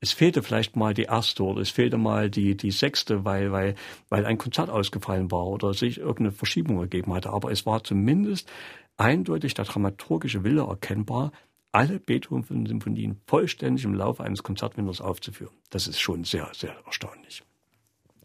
es 0.00 0.12
fehlte 0.12 0.42
vielleicht 0.42 0.76
mal 0.76 0.94
die 0.94 1.04
erste 1.04 1.42
oder 1.44 1.60
es 1.60 1.70
fehlte 1.70 1.98
mal 1.98 2.30
die, 2.30 2.56
die 2.56 2.70
sechste, 2.70 3.24
weil, 3.24 3.52
weil, 3.52 3.74
weil 4.08 4.24
ein 4.24 4.38
Konzert 4.38 4.70
ausgefallen 4.70 5.30
war 5.30 5.46
oder 5.46 5.74
sich 5.74 5.98
irgendeine 5.98 6.32
Verschiebung 6.32 6.78
ergeben 6.78 7.12
hatte. 7.12 7.30
Aber 7.30 7.50
es 7.52 7.66
war 7.66 7.84
zumindest 7.84 8.50
eindeutig 8.96 9.54
der 9.54 9.66
dramaturgische 9.66 10.42
Wille 10.42 10.62
erkennbar, 10.62 11.32
alle 11.72 12.00
Beethoven-Symphonien 12.00 13.20
vollständig 13.26 13.84
im 13.84 13.94
Laufe 13.94 14.24
eines 14.24 14.42
Konzertwinters 14.42 15.00
aufzuführen. 15.00 15.54
Das 15.68 15.86
ist 15.86 16.00
schon 16.00 16.24
sehr, 16.24 16.50
sehr 16.54 16.74
erstaunlich. 16.86 17.42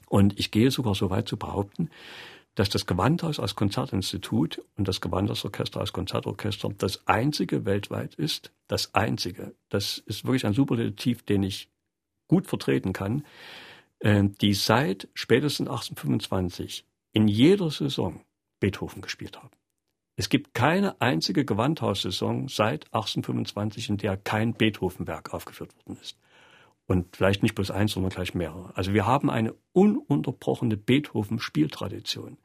Und 0.08 0.40
ich 0.40 0.52
gehe 0.52 0.72
sogar 0.72 0.96
so 0.96 1.10
weit 1.10 1.28
zu 1.28 1.38
behaupten, 1.38 1.90
dass 2.56 2.70
das 2.70 2.86
Gewandhaus 2.86 3.40
als 3.40 3.56
Konzertinstitut 3.56 4.62
und 4.76 4.88
das 4.88 5.02
Gewandhausorchester 5.02 5.82
als 5.82 5.94
Konzertorchester 5.94 6.70
das 6.78 7.06
einzige 7.08 7.66
weltweit 7.66 8.16
ist, 8.16 8.52
das 8.68 8.96
einzige, 8.96 9.54
das 9.70 9.98
ist 10.00 10.26
wirklich 10.26 10.46
ein 10.46 10.54
Superlativ, 10.54 11.24
den 11.24 11.44
ich 11.44 11.70
gut 12.28 12.48
vertreten 12.48 12.94
kann, 12.94 13.26
äh, 14.00 14.24
die 14.42 14.54
seit 14.54 15.10
spätestens 15.14 15.68
1825 15.68 16.86
in 17.12 17.28
jeder 17.28 17.70
Saison 17.70 18.22
Beethoven 18.60 19.02
gespielt 19.02 19.38
haben. 19.38 19.52
Es 20.18 20.30
gibt 20.30 20.54
keine 20.54 21.00
einzige 21.02 21.44
Gewandhaussaison 21.44 22.48
seit 22.48 22.86
1825, 22.94 23.90
in 23.90 23.98
der 23.98 24.16
kein 24.16 24.54
Beethovenwerk 24.54 25.34
aufgeführt 25.34 25.76
worden 25.76 26.00
ist. 26.02 26.18
Und 26.88 27.16
vielleicht 27.16 27.42
nicht 27.42 27.56
bloß 27.56 27.72
eins, 27.72 27.94
sondern 27.94 28.12
gleich 28.12 28.36
mehrere. 28.36 28.72
Also 28.76 28.94
wir 28.94 29.08
haben 29.08 29.30
eine 29.30 29.56
ununterbrochene 29.74 30.78
Beethoven-Spieltradition. 30.78 32.38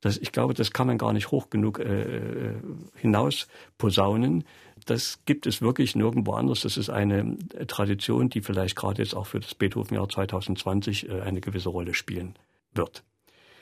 Das, 0.00 0.18
ich 0.18 0.32
glaube, 0.32 0.52
das 0.52 0.70
kann 0.70 0.86
man 0.86 0.98
gar 0.98 1.12
nicht 1.12 1.30
hoch 1.30 1.48
genug 1.48 1.78
äh, 1.78 2.02
äh, 2.02 2.54
hinaus 2.96 3.48
posaunen. 3.78 4.44
Das 4.84 5.24
gibt 5.24 5.46
es 5.46 5.62
wirklich 5.62 5.96
nirgendwo 5.96 6.34
anders. 6.34 6.60
Das 6.60 6.76
ist 6.76 6.90
eine 6.90 7.38
Tradition, 7.66 8.28
die 8.28 8.42
vielleicht 8.42 8.76
gerade 8.76 9.02
jetzt 9.02 9.14
auch 9.14 9.26
für 9.26 9.40
das 9.40 9.54
Beethoven-Jahr 9.54 10.08
2020 10.08 11.08
äh, 11.08 11.22
eine 11.22 11.40
gewisse 11.40 11.70
Rolle 11.70 11.94
spielen 11.94 12.34
wird. 12.74 13.02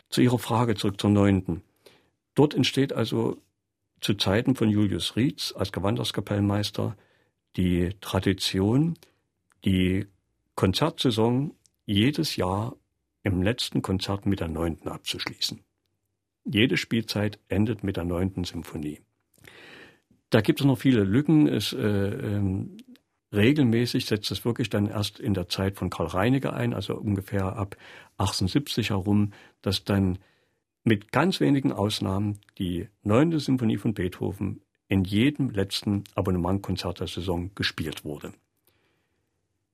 Zu 0.08 0.20
Ihrer 0.20 0.40
Frage 0.40 0.74
zurück 0.74 1.00
zur 1.00 1.10
neunten. 1.10 1.62
Dort 2.34 2.54
entsteht 2.54 2.92
also 2.92 3.36
zu 4.00 4.14
Zeiten 4.14 4.56
von 4.56 4.68
Julius 4.68 5.14
Rietz 5.14 5.54
als 5.56 5.70
Gewandhauskapellmeister 5.70 6.96
die 7.56 7.90
Tradition, 8.00 8.98
die 9.64 10.06
Konzertsaison 10.54 11.54
jedes 11.86 12.36
Jahr 12.36 12.76
im 13.22 13.42
letzten 13.42 13.82
Konzert 13.82 14.26
mit 14.26 14.40
der 14.40 14.48
neunten 14.48 14.88
abzuschließen. 14.88 15.60
Jede 16.44 16.76
Spielzeit 16.76 17.38
endet 17.48 17.84
mit 17.84 17.96
der 17.96 18.04
neunten 18.04 18.44
Symphonie. 18.44 19.00
Da 20.30 20.40
gibt 20.40 20.60
es 20.60 20.66
noch 20.66 20.78
viele 20.78 21.04
Lücken. 21.04 21.46
Es, 21.46 21.72
äh, 21.72 21.78
ähm, 21.78 22.78
regelmäßig 23.32 24.06
setzt 24.06 24.30
es 24.30 24.44
wirklich 24.44 24.70
dann 24.70 24.86
erst 24.86 25.20
in 25.20 25.34
der 25.34 25.48
Zeit 25.48 25.76
von 25.76 25.90
Karl 25.90 26.08
Reiniger 26.08 26.54
ein, 26.54 26.74
also 26.74 26.96
ungefähr 26.96 27.56
ab 27.56 27.76
1870 28.18 28.90
herum, 28.90 29.32
dass 29.60 29.84
dann 29.84 30.18
mit 30.84 31.12
ganz 31.12 31.38
wenigen 31.40 31.72
Ausnahmen 31.72 32.38
die 32.58 32.88
neunte 33.02 33.38
Symphonie 33.38 33.76
von 33.76 33.94
Beethoven 33.94 34.62
in 34.88 35.04
jedem 35.04 35.50
letzten 35.50 36.04
Abonnementkonzert 36.14 37.00
der 37.00 37.06
Saison 37.06 37.50
gespielt 37.54 38.04
wurde. 38.04 38.32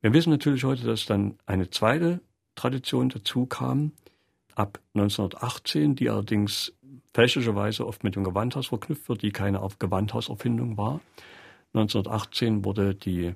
Wir 0.01 0.13
wissen 0.13 0.31
natürlich 0.31 0.63
heute, 0.63 0.85
dass 0.85 1.07
dann 1.07 1.39
eine 1.45 1.71
zweite 1.71 2.21
Tradition 2.55 3.09
dazu 3.09 3.47
kam, 3.47 3.93
ab 4.55 4.81
1918, 4.95 5.97
die 5.97 6.09
allerdings 6.09 6.73
fälschlicherweise 7.13 7.85
oft 7.85 8.05
mit 8.05 8.15
dem 8.15 8.23
Gewandhaus 8.23 8.69
verknüpft 8.69 9.09
wird, 9.09 9.23
die 9.23 9.33
keine 9.33 9.67
Gewandhauserfindung 9.79 10.77
war. 10.77 11.01
1918 11.75 12.65
wurde 12.65 12.95
die 12.95 13.35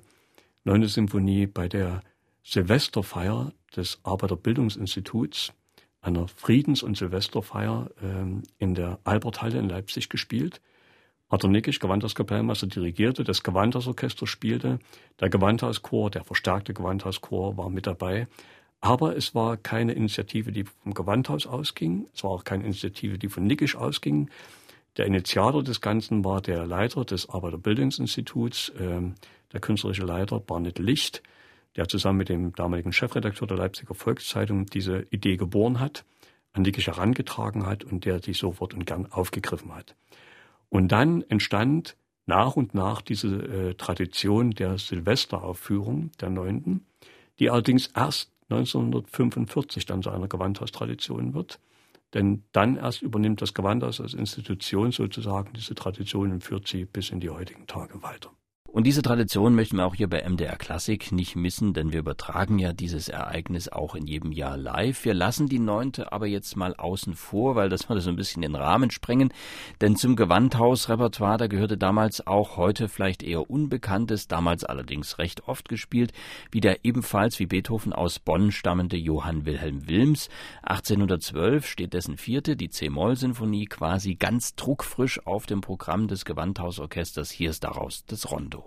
neunte 0.63 0.87
Symphonie 0.87 1.47
bei 1.47 1.67
der 1.67 2.01
Silvesterfeier 2.43 3.51
des 3.75 3.99
Arbeiterbildungsinstituts, 4.03 5.53
einer 6.01 6.27
Friedens- 6.29 6.83
und 6.83 6.97
Silvesterfeier 6.97 7.89
ähm, 8.01 8.43
in 8.57 8.73
der 8.73 8.99
Alberthalle 9.03 9.59
in 9.59 9.69
Leipzig 9.69 10.09
gespielt. 10.09 10.61
Arthur 11.33 11.49
Nickisch, 11.49 11.79
Gewandhauskapellmeister, 11.79 12.67
dirigierte, 12.67 13.23
das 13.23 13.41
Gewandhausorchester 13.41 14.27
spielte, 14.27 14.77
der 15.19 15.29
Gewandhauschor, 15.29 16.11
der 16.11 16.23
verstärkte 16.23 16.75
Gewandhauschor 16.75 17.57
war 17.57 17.71
mit 17.71 17.87
dabei. 17.87 18.27
Aber 18.81 19.17
es 19.17 19.33
war 19.33 19.57
keine 19.57 19.93
Initiative, 19.93 20.51
die 20.51 20.65
vom 20.65 20.93
Gewandhaus 20.93 21.47
ausging. 21.47 22.05
Es 22.13 22.23
war 22.23 22.29
auch 22.29 22.43
keine 22.43 22.65
Initiative, 22.65 23.17
die 23.17 23.29
von 23.29 23.45
Nickisch 23.45 23.75
ausging. 23.75 24.29
Der 24.97 25.07
Initiator 25.07 25.63
des 25.63 25.81
Ganzen 25.81 26.23
war 26.23 26.39
der 26.39 26.67
Leiter 26.67 27.03
des 27.03 27.27
Arbeiterbildungsinstituts, 27.27 28.69
äh, 28.77 29.01
der 29.53 29.59
künstlerische 29.59 30.03
Leiter 30.05 30.39
Barnett 30.39 30.77
Licht, 30.77 31.23
der 31.75 31.87
zusammen 31.87 32.19
mit 32.19 32.29
dem 32.29 32.53
damaligen 32.53 32.93
Chefredakteur 32.93 33.47
der 33.47 33.57
Leipziger 33.57 33.95
Volkszeitung 33.95 34.67
diese 34.67 35.07
Idee 35.09 35.37
geboren 35.37 35.79
hat, 35.79 36.05
an 36.51 36.61
Nickisch 36.61 36.85
herangetragen 36.85 37.65
hat 37.65 37.83
und 37.83 38.05
der 38.05 38.19
die 38.19 38.33
sofort 38.33 38.75
und 38.75 38.85
gern 38.85 39.07
aufgegriffen 39.11 39.73
hat. 39.73 39.95
Und 40.73 40.91
dann 40.91 41.21
entstand 41.29 41.95
nach 42.25 42.55
und 42.55 42.73
nach 42.73 43.03
diese 43.03 43.27
äh, 43.27 43.73
Tradition 43.75 44.49
der 44.49 44.79
Silvesteraufführung 44.79 46.09
der 46.19 46.31
Neunten, 46.31 46.87
die 47.37 47.51
allerdings 47.51 47.91
erst 47.95 48.31
1945 48.49 49.85
dann 49.85 50.01
zu 50.01 50.09
einer 50.09 50.27
Gewandhaustradition 50.27 51.35
wird. 51.35 51.59
Denn 52.15 52.41
dann 52.53 52.77
erst 52.77 53.03
übernimmt 53.03 53.43
das 53.43 53.53
Gewandhaus 53.53 54.01
als 54.01 54.15
Institution 54.15 54.91
sozusagen 54.91 55.53
diese 55.53 55.75
Tradition 55.75 56.31
und 56.31 56.43
führt 56.43 56.67
sie 56.67 56.85
bis 56.85 57.11
in 57.11 57.19
die 57.19 57.29
heutigen 57.29 57.67
Tage 57.67 58.01
weiter. 58.01 58.31
Und 58.73 58.87
diese 58.87 59.03
Tradition 59.03 59.53
möchten 59.53 59.77
wir 59.77 59.85
auch 59.85 59.93
hier 59.93 60.09
bei 60.09 60.27
MDR 60.27 60.55
Klassik 60.55 61.11
nicht 61.11 61.35
missen, 61.35 61.75
denn 61.75 61.91
wir 61.91 61.99
übertragen 61.99 62.57
ja 62.57 62.73
dieses 62.73 63.07
Ereignis 63.07 63.69
auch 63.69 63.93
in 63.93 64.07
jedem 64.07 64.31
Jahr 64.31 64.57
live. 64.57 65.05
Wir 65.05 65.13
lassen 65.13 65.47
die 65.47 65.59
neunte 65.59 66.11
aber 66.11 66.25
jetzt 66.25 66.57
mal 66.57 66.75
außen 66.75 67.13
vor, 67.13 67.55
weil 67.55 67.69
das 67.69 67.87
würde 67.87 68.01
so 68.01 68.09
ein 68.09 68.15
bisschen 68.15 68.41
den 68.41 68.55
Rahmen 68.55 68.89
sprengen. 68.89 69.31
Denn 69.79 69.95
zum 69.95 70.15
Gewandhausrepertoire, 70.15 71.37
da 71.37 71.45
gehörte 71.45 71.77
damals 71.77 72.25
auch 72.25 72.57
heute 72.57 72.89
vielleicht 72.89 73.21
eher 73.21 73.47
Unbekanntes, 73.47 74.27
damals 74.27 74.63
allerdings 74.63 75.19
recht 75.19 75.47
oft 75.47 75.69
gespielt, 75.69 76.11
wie 76.49 76.59
der 76.59 76.83
ebenfalls 76.83 77.37
wie 77.37 77.45
Beethoven 77.45 77.93
aus 77.93 78.17
Bonn 78.17 78.51
stammende 78.51 78.97
Johann 78.97 79.45
Wilhelm 79.45 79.87
Wilms. 79.87 80.29
1812 80.63 81.67
steht 81.67 81.93
dessen 81.93 82.17
vierte, 82.17 82.55
die 82.55 82.69
C-Moll-Sinfonie, 82.69 83.65
quasi 83.65 84.15
ganz 84.15 84.55
druckfrisch 84.55 85.23
auf 85.27 85.45
dem 85.45 85.61
Programm 85.61 86.07
des 86.07 86.25
Gewandhausorchesters. 86.25 87.29
Hier 87.29 87.51
ist 87.51 87.63
daraus 87.63 88.03
das 88.07 88.31
Rondo. 88.31 88.62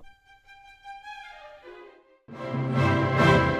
Thank 2.29 3.51
you. 3.51 3.56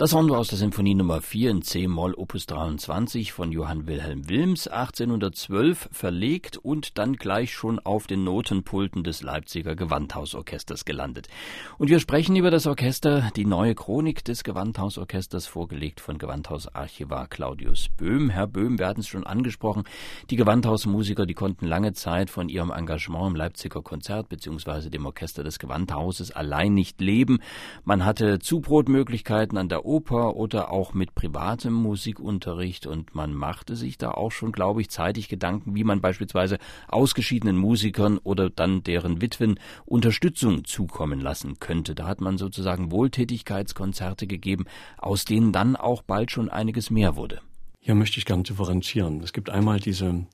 Das 0.00 0.14
Rondo 0.14 0.34
aus 0.34 0.48
der 0.48 0.56
Sinfonie 0.56 0.94
Nummer 0.94 1.20
4 1.20 1.50
in 1.50 1.60
C-Moll 1.60 2.14
Opus 2.14 2.46
23 2.46 3.34
von 3.34 3.52
Johann 3.52 3.86
Wilhelm 3.86 4.30
Wilms 4.30 4.66
1812 4.66 5.90
verlegt 5.92 6.56
und 6.56 6.96
dann 6.96 7.16
gleich 7.16 7.52
schon 7.52 7.78
auf 7.78 8.06
den 8.06 8.24
Notenpulten 8.24 9.04
des 9.04 9.20
Leipziger 9.22 9.76
Gewandhausorchesters 9.76 10.86
gelandet. 10.86 11.28
Und 11.76 11.90
wir 11.90 12.00
sprechen 12.00 12.34
über 12.34 12.50
das 12.50 12.66
Orchester, 12.66 13.30
die 13.36 13.44
neue 13.44 13.74
Chronik 13.74 14.24
des 14.24 14.42
Gewandhausorchesters, 14.42 15.46
vorgelegt 15.46 16.00
von 16.00 16.16
Gewandhausarchivar 16.16 17.26
Claudius 17.26 17.90
Böhm. 17.94 18.30
Herr 18.30 18.46
Böhm, 18.46 18.78
wir 18.78 18.86
hatten 18.86 19.00
es 19.00 19.08
schon 19.08 19.26
angesprochen, 19.26 19.84
die 20.30 20.36
Gewandhausmusiker, 20.36 21.26
die 21.26 21.34
konnten 21.34 21.66
lange 21.66 21.92
Zeit 21.92 22.30
von 22.30 22.48
ihrem 22.48 22.70
Engagement 22.70 23.26
im 23.26 23.36
Leipziger 23.36 23.82
Konzert 23.82 24.30
bzw. 24.30 24.88
dem 24.88 25.04
Orchester 25.04 25.44
des 25.44 25.58
Gewandhauses 25.58 26.30
allein 26.30 26.72
nicht 26.72 27.02
leben. 27.02 27.40
Man 27.84 28.06
hatte 28.06 28.38
Zubrotmöglichkeiten 28.38 29.58
an 29.58 29.68
der 29.68 29.89
Oper 29.90 30.36
oder 30.36 30.70
auch 30.70 30.94
mit 30.94 31.16
privatem 31.16 31.72
Musikunterricht 31.72 32.86
und 32.86 33.16
man 33.16 33.34
machte 33.34 33.74
sich 33.74 33.98
da 33.98 34.12
auch 34.12 34.30
schon, 34.30 34.52
glaube 34.52 34.80
ich, 34.80 34.88
zeitig 34.88 35.28
Gedanken, 35.28 35.74
wie 35.74 35.82
man 35.82 36.00
beispielsweise 36.00 36.58
ausgeschiedenen 36.86 37.56
Musikern 37.56 38.18
oder 38.18 38.50
dann 38.50 38.84
deren 38.84 39.20
Witwen 39.20 39.58
Unterstützung 39.86 40.64
zukommen 40.64 41.20
lassen 41.20 41.58
könnte. 41.58 41.96
Da 41.96 42.06
hat 42.06 42.20
man 42.20 42.38
sozusagen 42.38 42.92
Wohltätigkeitskonzerte 42.92 44.28
gegeben, 44.28 44.66
aus 44.96 45.24
denen 45.24 45.52
dann 45.52 45.74
auch 45.74 46.02
bald 46.02 46.30
schon 46.30 46.48
einiges 46.48 46.90
mehr 46.90 47.16
wurde. 47.16 47.40
Hier 47.80 47.96
möchte 47.96 48.18
ich 48.18 48.26
gerne 48.26 48.44
differenzieren. 48.44 49.20
Es 49.22 49.32
gibt 49.32 49.50
einmal 49.50 49.80
diese 49.80 50.24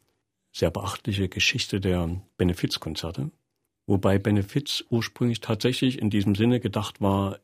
sehr 0.53 0.71
beachtliche 0.71 1.31
Geschichte 1.31 1.81
der 1.81 2.21
Benefizkonzerte, 2.37 3.31
wobei 3.87 4.19
Benefiz 4.19 4.85
ursprünglich 4.91 5.41
tatsächlich 5.41 5.99
in 5.99 6.11
diesem 6.11 6.35
Sinne 6.35 6.61
gedacht 6.61 7.01
war, 7.01 7.39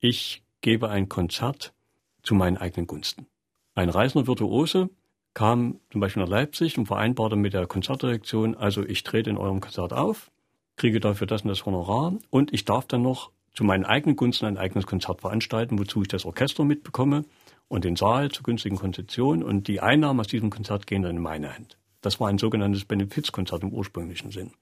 ich 0.00 0.43
gebe 0.64 0.88
ein 0.88 1.10
Konzert 1.10 1.74
zu 2.22 2.34
meinen 2.34 2.56
eigenen 2.56 2.86
Gunsten. 2.86 3.26
Ein 3.74 3.90
reisender 3.90 4.26
Virtuose 4.26 4.88
kam 5.34 5.78
zum 5.90 6.00
Beispiel 6.00 6.22
nach 6.22 6.30
Leipzig 6.30 6.78
und 6.78 6.86
vereinbarte 6.86 7.36
mit 7.36 7.52
der 7.52 7.66
Konzertdirektion, 7.66 8.54
also 8.54 8.82
ich 8.82 9.02
trete 9.02 9.28
in 9.28 9.36
eurem 9.36 9.60
Konzert 9.60 9.92
auf, 9.92 10.30
kriege 10.76 11.00
dafür 11.00 11.26
das 11.26 11.42
und 11.42 11.48
das 11.48 11.66
Honorar 11.66 12.14
und 12.30 12.54
ich 12.54 12.64
darf 12.64 12.86
dann 12.86 13.02
noch 13.02 13.30
zu 13.52 13.62
meinen 13.62 13.84
eigenen 13.84 14.16
Gunsten 14.16 14.46
ein 14.46 14.56
eigenes 14.56 14.86
Konzert 14.86 15.20
veranstalten, 15.20 15.78
wozu 15.78 16.00
ich 16.00 16.08
das 16.08 16.24
Orchester 16.24 16.64
mitbekomme 16.64 17.26
und 17.68 17.84
den 17.84 17.94
Saal 17.94 18.30
zur 18.30 18.44
günstigen 18.44 18.78
Konzeption 18.78 19.42
und 19.42 19.68
die 19.68 19.80
Einnahmen 19.80 20.20
aus 20.20 20.28
diesem 20.28 20.48
Konzert 20.48 20.86
gehen 20.86 21.02
dann 21.02 21.16
in 21.16 21.22
meine 21.22 21.54
Hand. 21.54 21.76
Das 22.00 22.20
war 22.20 22.28
ein 22.28 22.38
sogenanntes 22.38 22.86
Benefizkonzert 22.86 23.62
im 23.64 23.72
ursprünglichen 23.74 24.30
Sinn. 24.30 24.52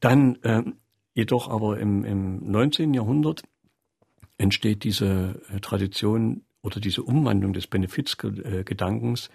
Dann 0.00 0.36
äh, 0.36 0.62
Jedoch 1.14 1.50
aber 1.50 1.78
im, 1.78 2.04
im 2.04 2.50
19. 2.50 2.94
Jahrhundert 2.94 3.42
entsteht 4.38 4.84
diese 4.84 5.40
äh, 5.50 5.60
Tradition 5.60 6.44
oder 6.62 6.80
diese 6.80 7.02
Umwandlung 7.02 7.52
des 7.52 7.66
Benefizgedankens 7.66 9.30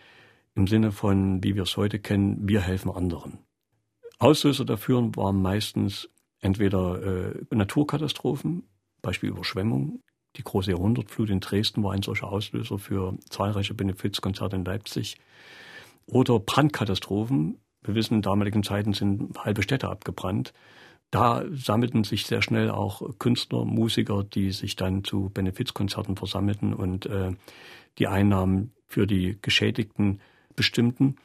im 0.56 0.68
Sinne 0.68 0.92
von, 0.92 1.44
wie 1.44 1.56
wir 1.56 1.64
es 1.64 1.78
heute 1.78 2.00
kennen, 2.00 2.48
wir 2.48 2.62
helfen 2.62 2.90
anderen. 2.90 3.40
Auslöser 4.20 4.66
dafür 4.66 5.16
waren 5.16 5.42
meistens 5.42 6.10
entweder 6.40 7.32
äh, 7.32 7.46
Naturkatastrophen, 7.52 8.64
Beispiel 9.02 9.30
Überschwemmung. 9.30 10.02
Die 10.36 10.44
große 10.44 10.72
Jahrhundertflut 10.72 11.30
in 11.30 11.40
Dresden 11.40 11.84
war 11.84 11.94
ein 11.94 12.02
solcher 12.02 12.32
Auslöser 12.32 12.80
für 12.80 13.18
zahlreiche 13.30 13.74
Benefizkonzerte 13.74 14.56
in 14.56 14.66
Leipzig. 14.66 15.18
Oder 16.06 16.40
Brandkatastrophen. 16.40 17.60
Wir 17.84 17.96
wissen, 17.96 18.16
in 18.16 18.22
damaligen 18.22 18.64
Zeiten 18.64 18.94
sind 18.94 19.38
halbe 19.38 19.62
Städte 19.62 19.90
abgebrannt. 19.90 20.54
Da 21.12 21.46
sammelten 21.52 22.04
sich 22.04 22.26
sehr 22.26 22.42
schnell 22.42 22.70
auch 22.70 23.18
Künstler, 23.18 23.64
Musiker, 23.64 24.24
die 24.24 24.52
sich 24.52 24.76
dann 24.76 25.04
zu 25.04 25.30
Benefizkonzerten 25.30 26.18
versammelten 26.18 26.74
und 26.74 27.06
äh, 27.06 27.32
die 27.98 28.08
Einnahmen 28.08 28.74
für 28.88 29.08
die 29.08 29.38
Geschädigten 29.42 30.20
bestimmten. 30.56 31.16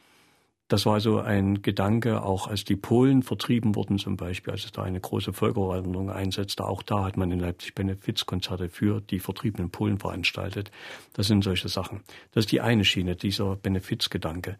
Das 0.69 0.85
war 0.85 1.01
so 1.01 1.19
ein 1.19 1.61
Gedanke, 1.61 2.23
auch 2.23 2.47
als 2.47 2.63
die 2.63 2.77
Polen 2.77 3.21
vertrieben 3.21 3.75
wurden 3.75 3.99
zum 3.99 4.15
Beispiel, 4.15 4.53
als 4.53 4.63
es 4.63 4.71
da 4.71 4.83
eine 4.83 5.01
große 5.01 5.33
Völkerwanderung 5.33 6.09
einsetzte. 6.09 6.65
Auch 6.65 6.81
da 6.81 7.03
hat 7.03 7.17
man 7.17 7.29
in 7.31 7.39
Leipzig 7.39 7.75
Benefizkonzerte 7.75 8.69
für 8.69 9.01
die 9.01 9.19
vertriebenen 9.19 9.69
Polen 9.69 9.99
veranstaltet. 9.99 10.71
Das 11.11 11.27
sind 11.27 11.43
solche 11.43 11.67
Sachen. 11.67 12.01
Das 12.31 12.45
ist 12.45 12.51
die 12.53 12.61
eine 12.61 12.85
Schiene, 12.85 13.15
dieser 13.17 13.57
Benefizgedanke 13.57 14.57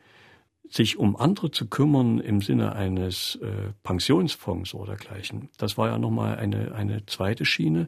sich 0.70 0.97
um 0.97 1.16
andere 1.16 1.51
zu 1.51 1.68
kümmern 1.68 2.20
im 2.20 2.41
Sinne 2.41 2.74
eines 2.76 3.36
äh, 3.36 3.74
Pensionsfonds 3.84 4.74
oder 4.74 4.95
dergleichen. 4.95 5.49
Das 5.57 5.78
war 5.78 5.89
ja 5.89 5.97
nochmal 5.97 6.38
eine, 6.38 6.74
eine 6.74 7.05
zweite 7.05 7.45
Schiene, 7.45 7.88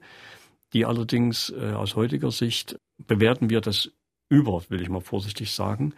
die 0.74 0.86
allerdings 0.86 1.50
äh, 1.50 1.72
aus 1.72 1.96
heutiger 1.96 2.32
Sicht 2.32 2.78
bewerten 2.98 3.50
wir 3.50 3.62
das 3.62 3.92
über, 4.30 4.64
will 4.70 4.82
ich 4.82 4.90
mal 4.90 5.02
vorsichtig 5.02 5.52
sagen. 5.52 5.94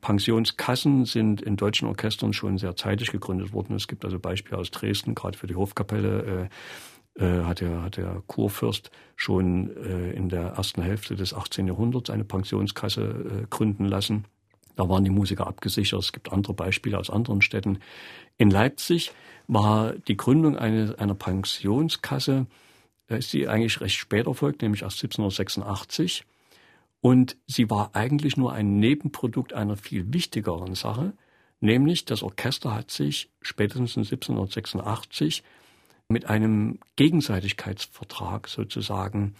Pensionskassen 0.00 1.04
sind 1.04 1.40
in 1.40 1.56
deutschen 1.56 1.88
Orchestern 1.88 2.32
schon 2.32 2.58
sehr 2.58 2.76
zeitig 2.76 3.12
gegründet 3.12 3.52
worden. 3.52 3.76
Es 3.76 3.86
gibt 3.88 4.04
also 4.04 4.18
Beispiele 4.18 4.58
aus 4.58 4.70
Dresden, 4.70 5.14
gerade 5.14 5.38
für 5.38 5.46
die 5.46 5.54
Hofkapelle 5.54 6.48
äh, 7.16 7.24
äh, 7.24 7.44
hat, 7.44 7.60
der, 7.60 7.82
hat 7.82 7.96
der 7.96 8.22
Kurfürst 8.26 8.90
schon 9.14 9.70
äh, 9.76 10.10
in 10.12 10.28
der 10.28 10.54
ersten 10.54 10.82
Hälfte 10.82 11.14
des 11.14 11.32
18. 11.32 11.68
Jahrhunderts 11.68 12.10
eine 12.10 12.24
Pensionskasse 12.24 13.02
äh, 13.02 13.46
gründen 13.48 13.84
lassen. 13.84 14.24
Da 14.76 14.88
waren 14.88 15.04
die 15.04 15.10
Musiker 15.10 15.46
abgesichert. 15.46 16.00
Es 16.00 16.12
gibt 16.12 16.32
andere 16.32 16.54
Beispiele 16.54 16.98
aus 16.98 17.10
anderen 17.10 17.42
Städten. 17.42 17.78
In 18.36 18.50
Leipzig 18.50 19.12
war 19.46 19.92
die 19.92 20.16
Gründung 20.16 20.56
eine, 20.56 20.94
einer 20.98 21.14
Pensionskasse, 21.14 22.46
da 23.06 23.16
ist 23.16 23.30
sie 23.30 23.48
eigentlich 23.48 23.80
recht 23.80 23.96
spät 23.96 24.26
erfolgt, 24.26 24.62
nämlich 24.62 24.82
erst 24.82 25.02
1786. 25.04 26.24
Und 27.00 27.36
sie 27.46 27.68
war 27.68 27.94
eigentlich 27.94 28.36
nur 28.36 28.54
ein 28.54 28.78
Nebenprodukt 28.78 29.52
einer 29.52 29.76
viel 29.76 30.12
wichtigeren 30.12 30.74
Sache, 30.74 31.12
nämlich 31.60 32.06
das 32.06 32.22
Orchester 32.22 32.74
hat 32.74 32.90
sich 32.90 33.30
spätestens 33.42 33.96
1786 33.96 35.42
mit 36.08 36.26
einem 36.26 36.78
Gegenseitigkeitsvertrag 36.96 38.48
sozusagen 38.48 39.34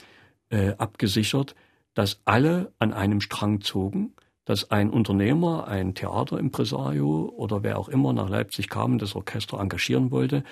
äh, 0.51 0.75
abgesichert, 0.77 1.55
dass 1.95 2.21
alle 2.25 2.73
an 2.79 2.93
einem 2.93 3.21
Strang 3.21 3.63
zogen 3.63 4.13
dass 4.45 4.71
ein 4.71 4.91
Unternehmer, 4.91 5.67
ein 5.69 5.95
Theaterimpresario 5.95 7.33
oder 7.37 7.63
wer 7.63 7.79
auch 7.79 7.89
immer 7.89 8.13
nach 8.13 8.29
Leipzig 8.29 8.69
kam 8.69 8.93
und 8.93 9.03
das 9.03 9.15
Orchester 9.15 9.59
engagieren 9.59 10.11
wollte, 10.11 10.45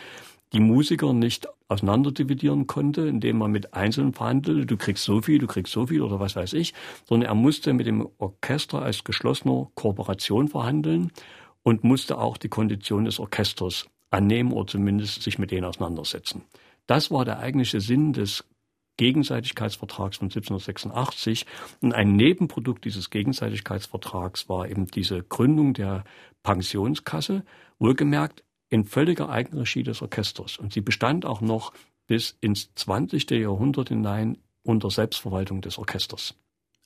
die 0.53 0.61
Musiker 0.61 1.13
nicht 1.13 1.49
auseinanderdividieren 1.69 2.67
konnte, 2.67 3.03
indem 3.03 3.39
man 3.39 3.51
mit 3.51 3.73
Einzelnen 3.75 4.13
verhandelte, 4.13 4.67
du 4.67 4.77
kriegst 4.77 5.05
so 5.05 5.23
viel, 5.23 5.39
du 5.39 5.47
kriegst 5.47 5.73
so 5.73 5.87
viel 5.87 6.03
oder 6.03 6.21
was 6.21 6.37
weiß 6.37 6.53
ich, 6.53 6.75
sondern 7.07 7.29
er 7.29 7.35
musste 7.35 7.73
mit 7.73 7.87
dem 7.87 8.09
Orchester 8.19 8.83
als 8.83 9.05
geschlossener 9.05 9.71
Kooperation 9.75 10.49
verhandeln 10.49 11.11
und 11.63 11.85
musste 11.85 12.19
auch 12.19 12.37
die 12.37 12.49
Kondition 12.49 13.07
des 13.07 13.19
Orchesters 13.19 13.87
annehmen 14.11 14.53
oder 14.53 14.67
zumindest 14.67 15.23
sich 15.23 15.39
mit 15.39 15.51
denen 15.51 15.65
auseinandersetzen. 15.65 16.43
Das 16.87 17.11
war 17.11 17.25
der 17.25 17.39
eigentliche 17.39 17.81
Sinn 17.81 18.13
des 18.13 18.45
Gegenseitigkeitsvertrags 19.03 20.19
von 20.19 20.27
1786. 20.27 21.45
Und 21.81 21.93
ein 21.93 22.15
Nebenprodukt 22.15 22.85
dieses 22.85 23.11
Gegenseitigkeitsvertrags 23.11 24.49
war 24.49 24.69
eben 24.69 24.87
diese 24.87 25.25
Gründung 25.25 25.75
der 25.75 26.05
Pensionskasse, 26.45 27.45
wohlgemerkt 27.81 28.45
in 28.69 28.85
völliger 28.85 29.29
Eigenregie 29.29 29.83
des 29.83 30.03
Orchesters. 30.03 30.57
Und 30.57 30.73
sie 30.73 30.83
bestand 30.83 31.27
auch 31.27 31.41
noch 31.41 31.73
bis 32.07 32.37
ins 32.41 32.73
20. 32.77 33.29
Jahrhundert 33.33 33.89
hinein 33.89 34.39
unter 34.63 34.89
Selbstverwaltung 34.89 35.63
des 35.63 35.79
Orchesters. 35.79 36.37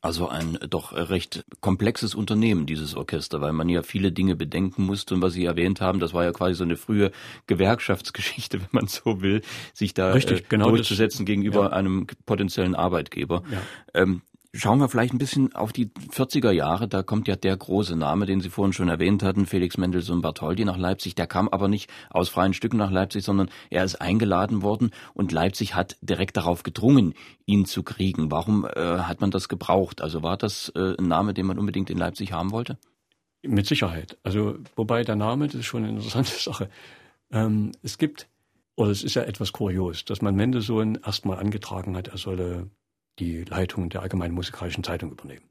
Also 0.03 0.29
ein 0.29 0.59
doch 0.69 0.93
recht 0.93 1.45
komplexes 1.61 2.15
Unternehmen, 2.15 2.67
dieses 2.67 2.95
Orchester, 2.95 3.41
weil 3.41 3.53
man 3.53 3.69
ja 3.69 3.83
viele 3.83 4.13
Dinge 4.13 4.37
bedenken 4.37 4.85
musste. 4.85 5.15
Und 5.15 5.23
was 5.23 5.33
Sie 5.33 5.45
erwähnt 5.45 5.81
haben, 5.81 5.99
das 5.99 6.15
war 6.15 6.25
ja 6.25 6.33
quasi 6.33 6.55
so 6.55 6.65
eine 6.65 6.77
frühe 6.77 7.11
Gewerkschaftsgeschichte, 7.47 8.61
wenn 8.61 8.69
man 8.73 8.87
so 8.87 9.21
will, 9.23 9.43
sich 9.75 9.95
da 9.95 10.13
Richtig, 10.13 10.41
äh, 10.41 10.45
genau 10.49 10.71
durchzusetzen 10.71 11.25
das, 11.25 11.27
gegenüber 11.27 11.63
ja. 11.63 11.71
einem 11.71 12.07
potenziellen 12.25 12.75
Arbeitgeber. 12.75 13.43
Ja. 13.51 13.63
Ähm, 13.95 14.23
Schauen 14.57 14.81
wir 14.81 14.89
vielleicht 14.89 15.13
ein 15.13 15.19
bisschen 15.19 15.55
auf 15.55 15.71
die 15.71 15.89
40er 15.89 16.51
Jahre. 16.51 16.89
Da 16.89 17.03
kommt 17.03 17.29
ja 17.29 17.37
der 17.37 17.55
große 17.55 17.95
Name, 17.95 18.25
den 18.25 18.41
Sie 18.41 18.49
vorhin 18.49 18.73
schon 18.73 18.89
erwähnt 18.89 19.23
hatten, 19.23 19.45
Felix 19.45 19.77
Mendelssohn 19.77 20.23
Bartholdy 20.23 20.65
nach 20.65 20.79
Leipzig. 20.79 21.15
Der 21.15 21.27
kam 21.27 21.49
aber 21.49 21.69
nicht 21.69 21.91
aus 22.09 22.31
freien 22.31 22.55
Stücken 22.55 22.79
nach 22.79 22.91
Leipzig, 22.91 23.23
sondern 23.23 23.51
er 23.69 23.85
ist 23.85 23.97
eingeladen 23.97 24.63
worden 24.63 24.93
und 25.13 25.31
Leipzig 25.31 25.75
hat 25.75 25.99
direkt 26.01 26.39
darauf 26.39 26.63
gedrungen, 26.63 27.13
ihn 27.45 27.67
zu 27.67 27.83
kriegen. 27.83 28.31
Warum 28.31 28.65
äh, 28.65 29.01
hat 29.01 29.21
man 29.21 29.31
das 29.31 29.51
gebraucht? 29.51 30.01
Also 30.01 30.23
war 30.23 30.39
das 30.39 30.73
äh, 30.75 30.95
ein 30.99 31.09
Name, 31.09 31.35
den 31.35 31.45
man 31.45 31.59
unbedingt 31.59 31.91
in 31.91 31.99
Leipzig 31.99 32.33
haben 32.33 32.51
wollte? 32.51 32.79
Mit 33.43 33.67
Sicherheit. 33.67 34.17
Also 34.23 34.57
wobei 34.75 35.05
der 35.05 35.17
Name, 35.17 35.49
das 35.49 35.57
ist 35.57 35.67
schon 35.67 35.85
eine 35.85 35.93
interessante 35.93 36.33
Sache. 36.41 36.71
Ähm, 37.31 37.73
es 37.83 37.99
gibt, 37.99 38.27
oder 38.75 38.91
es 38.91 39.05
ist 39.05 39.15
ja 39.15 39.23
etwas 39.23 39.53
kurios, 39.53 40.07
dass 40.07 40.23
man 40.23 40.35
Mendelssohn 40.35 40.99
erstmal 41.05 41.39
angetragen 41.39 41.95
hat, 41.95 42.09
er 42.09 42.17
solle 42.17 42.71
die 43.19 43.45
Leitung 43.45 43.89
der 43.89 44.03
Allgemeinen 44.03 44.35
Musikalischen 44.35 44.85
Zeitung 44.85 45.11
übernehmen, 45.11 45.49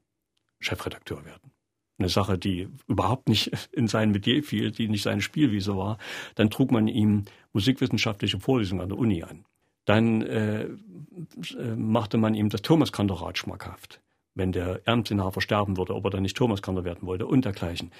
Chefredakteur 0.60 1.24
werden. 1.24 1.52
Eine 1.98 2.08
Sache, 2.10 2.36
die 2.36 2.68
überhaupt 2.86 3.28
nicht 3.28 3.50
in 3.72 3.88
sein 3.88 4.10
Metier 4.10 4.42
fiel, 4.42 4.70
die 4.70 4.88
nicht 4.88 5.02
seine 5.02 5.22
Spielwiese 5.22 5.76
war. 5.76 5.98
Dann 6.34 6.50
trug 6.50 6.70
man 6.70 6.88
ihm 6.88 7.24
musikwissenschaftliche 7.52 8.38
Vorlesungen 8.38 8.82
an 8.82 8.90
der 8.90 8.98
Uni 8.98 9.22
an. 9.22 9.44
Dann 9.84 10.22
äh, 10.22 10.64
äh 10.64 11.76
machte 11.76 12.18
man 12.18 12.34
ihm 12.34 12.48
das 12.50 12.62
Thomaskantorat 12.62 13.38
schmackhaft, 13.38 14.02
wenn 14.34 14.52
der 14.52 14.86
Ernstsenhafer 14.86 15.40
sterben 15.40 15.76
würde, 15.76 15.94
ob 15.94 16.04
er 16.04 16.10
dann 16.10 16.22
nicht 16.22 16.36
Thomaskantor 16.36 16.84
werden 16.84 17.06
wollte 17.06 17.26
und 17.26 17.44
dergleichen. 17.44 17.92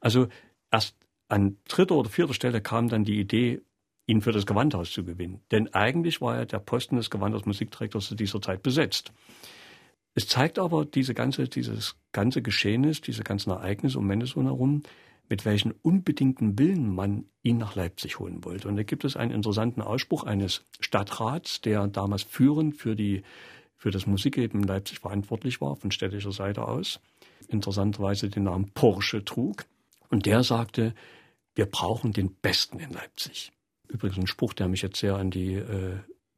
Also 0.00 0.28
erst 0.70 0.96
an 1.28 1.56
dritter 1.68 1.94
oder 1.96 2.10
vierter 2.10 2.34
Stelle 2.34 2.60
kam 2.60 2.88
dann 2.88 3.04
die 3.04 3.20
Idee, 3.20 3.60
ihn 4.06 4.20
für 4.20 4.32
das 4.32 4.46
Gewandhaus 4.46 4.92
zu 4.92 5.04
gewinnen. 5.04 5.40
Denn 5.50 5.72
eigentlich 5.72 6.20
war 6.20 6.36
ja 6.36 6.44
der 6.44 6.58
Posten 6.58 6.96
des 6.96 7.10
Gewandhaus 7.10 7.44
zu 7.44 8.14
dieser 8.14 8.42
Zeit 8.42 8.62
besetzt. 8.62 9.12
Es 10.14 10.28
zeigt 10.28 10.58
aber 10.58 10.84
diese 10.84 11.14
ganze, 11.14 11.48
dieses 11.48 11.96
ganze 12.12 12.40
Geschehnis, 12.40 13.00
diese 13.00 13.24
ganzen 13.24 13.50
Ereignisse 13.50 13.98
um 13.98 14.06
Mendelssohn 14.06 14.44
herum, 14.44 14.82
mit 15.28 15.44
welchen 15.44 15.72
unbedingten 15.72 16.58
Willen 16.58 16.94
man 16.94 17.24
ihn 17.42 17.58
nach 17.58 17.74
Leipzig 17.74 18.18
holen 18.18 18.44
wollte. 18.44 18.68
Und 18.68 18.76
da 18.76 18.82
gibt 18.82 19.04
es 19.04 19.16
einen 19.16 19.32
interessanten 19.32 19.80
Ausspruch 19.80 20.24
eines 20.24 20.62
Stadtrats, 20.80 21.62
der 21.62 21.88
damals 21.88 22.22
führend 22.22 22.76
für 22.76 22.94
die, 22.94 23.22
für 23.76 23.90
das 23.90 24.06
Musikleben 24.06 24.60
in 24.60 24.68
Leipzig 24.68 25.00
verantwortlich 25.00 25.60
war, 25.60 25.76
von 25.76 25.90
städtischer 25.90 26.32
Seite 26.32 26.68
aus. 26.68 27.00
Interessanterweise 27.48 28.28
den 28.28 28.44
Namen 28.44 28.70
Porsche 28.72 29.24
trug. 29.24 29.64
Und 30.10 30.26
der 30.26 30.42
sagte, 30.42 30.94
wir 31.54 31.66
brauchen 31.66 32.12
den 32.12 32.34
Besten 32.34 32.78
in 32.78 32.90
Leipzig. 32.90 33.53
Übrigens 33.88 34.18
ein 34.18 34.26
Spruch, 34.26 34.54
der 34.54 34.68
mich 34.68 34.82
jetzt 34.82 34.98
sehr 34.98 35.16
an 35.16 35.30
die 35.30 35.54
äh, 35.54 35.96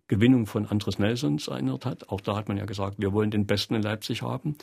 Gewinnung 0.08 0.46
von 0.46 0.66
Andres 0.66 0.98
Nelsons 0.98 1.48
erinnert 1.48 1.86
hat. 1.86 2.08
Auch 2.08 2.20
da 2.20 2.36
hat 2.36 2.48
man 2.48 2.56
ja 2.56 2.64
gesagt, 2.64 2.96
wir 2.98 3.12
wollen 3.12 3.30
den 3.30 3.46
Besten 3.46 3.74
in 3.74 3.82
Leipzig 3.82 4.22
haben 4.22 4.56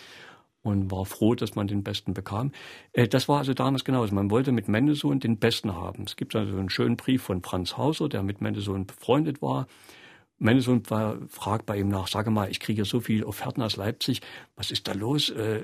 und 0.61 0.89
war 0.91 1.05
froh, 1.05 1.35
dass 1.35 1.55
man 1.55 1.67
den 1.67 1.83
Besten 1.83 2.13
bekam. 2.13 2.51
Äh, 2.93 3.07
das 3.07 3.27
war 3.27 3.39
also 3.39 3.53
damals 3.53 3.83
genauso. 3.83 4.15
Man 4.15 4.31
wollte 4.31 4.51
mit 4.51 4.67
Mendelssohn 4.67 5.19
den 5.19 5.37
Besten 5.37 5.75
haben. 5.75 6.03
Es 6.05 6.15
gibt 6.15 6.35
also 6.35 6.57
einen 6.57 6.69
schönen 6.69 6.97
Brief 6.97 7.21
von 7.23 7.41
Franz 7.41 7.77
Hauser, 7.77 8.09
der 8.09 8.23
mit 8.23 8.41
Mendelssohn 8.41 8.85
befreundet 8.85 9.41
war. 9.41 9.67
Mendelssohn 10.39 10.81
war, 10.89 11.17
fragt 11.27 11.65
bei 11.65 11.77
ihm 11.77 11.89
nach, 11.89 12.07
sage 12.07 12.31
mal, 12.31 12.49
ich 12.49 12.59
kriege 12.59 12.85
so 12.85 13.01
viele 13.01 13.27
Offerten 13.27 13.61
aus 13.61 13.75
Leipzig, 13.75 14.21
was 14.55 14.71
ist 14.71 14.87
da 14.87 14.93
los? 14.93 15.29
Äh, 15.29 15.63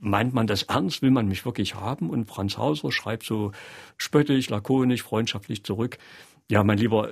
meint 0.00 0.32
man 0.32 0.46
das 0.46 0.64
ernst? 0.64 1.02
Will 1.02 1.10
man 1.10 1.28
mich 1.28 1.44
wirklich 1.44 1.74
haben? 1.74 2.08
Und 2.08 2.26
Franz 2.26 2.56
Hauser 2.56 2.90
schreibt 2.90 3.24
so 3.24 3.52
spöttisch, 3.96 4.48
lakonisch, 4.48 5.02
freundschaftlich 5.02 5.64
zurück 5.64 5.98
ja, 6.50 6.64
mein 6.64 6.78
Lieber, 6.78 7.10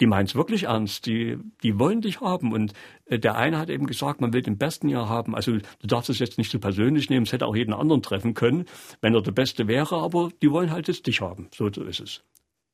die 0.00 0.06
meinen 0.06 0.26
es 0.26 0.34
wirklich 0.34 0.64
ernst, 0.64 1.06
die, 1.06 1.38
die 1.62 1.78
wollen 1.78 2.00
dich 2.00 2.20
haben. 2.20 2.52
Und 2.52 2.72
äh, 3.06 3.18
der 3.18 3.36
eine 3.36 3.58
hat 3.58 3.68
eben 3.68 3.86
gesagt, 3.86 4.20
man 4.20 4.32
will 4.32 4.42
den 4.42 4.58
Besten 4.58 4.88
ja 4.88 5.08
haben. 5.08 5.34
Also 5.34 5.52
du 5.52 5.86
darfst 5.86 6.10
es 6.10 6.18
jetzt 6.18 6.38
nicht 6.38 6.50
so 6.50 6.58
persönlich 6.58 7.10
nehmen, 7.10 7.26
es 7.26 7.32
hätte 7.32 7.46
auch 7.46 7.56
jeden 7.56 7.74
anderen 7.74 8.02
treffen 8.02 8.34
können, 8.34 8.64
wenn 9.00 9.14
er 9.14 9.22
der 9.22 9.32
Beste 9.32 9.68
wäre, 9.68 9.96
aber 9.96 10.30
die 10.42 10.50
wollen 10.50 10.70
halt 10.70 10.88
jetzt 10.88 11.06
dich 11.06 11.20
haben. 11.20 11.48
So, 11.54 11.70
so 11.72 11.84
ist 11.84 12.00
es. 12.00 12.24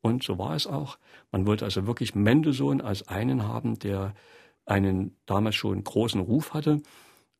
Und 0.02 0.22
so 0.22 0.38
war 0.38 0.54
es 0.54 0.68
auch. 0.68 0.98
Man 1.32 1.46
wollte 1.46 1.64
also 1.64 1.86
wirklich 1.86 2.14
Mendelssohn 2.14 2.80
als 2.80 3.08
einen 3.08 3.42
haben, 3.42 3.78
der 3.80 4.14
einen 4.64 5.16
damals 5.26 5.56
schon 5.56 5.82
großen 5.82 6.20
Ruf 6.20 6.54
hatte. 6.54 6.80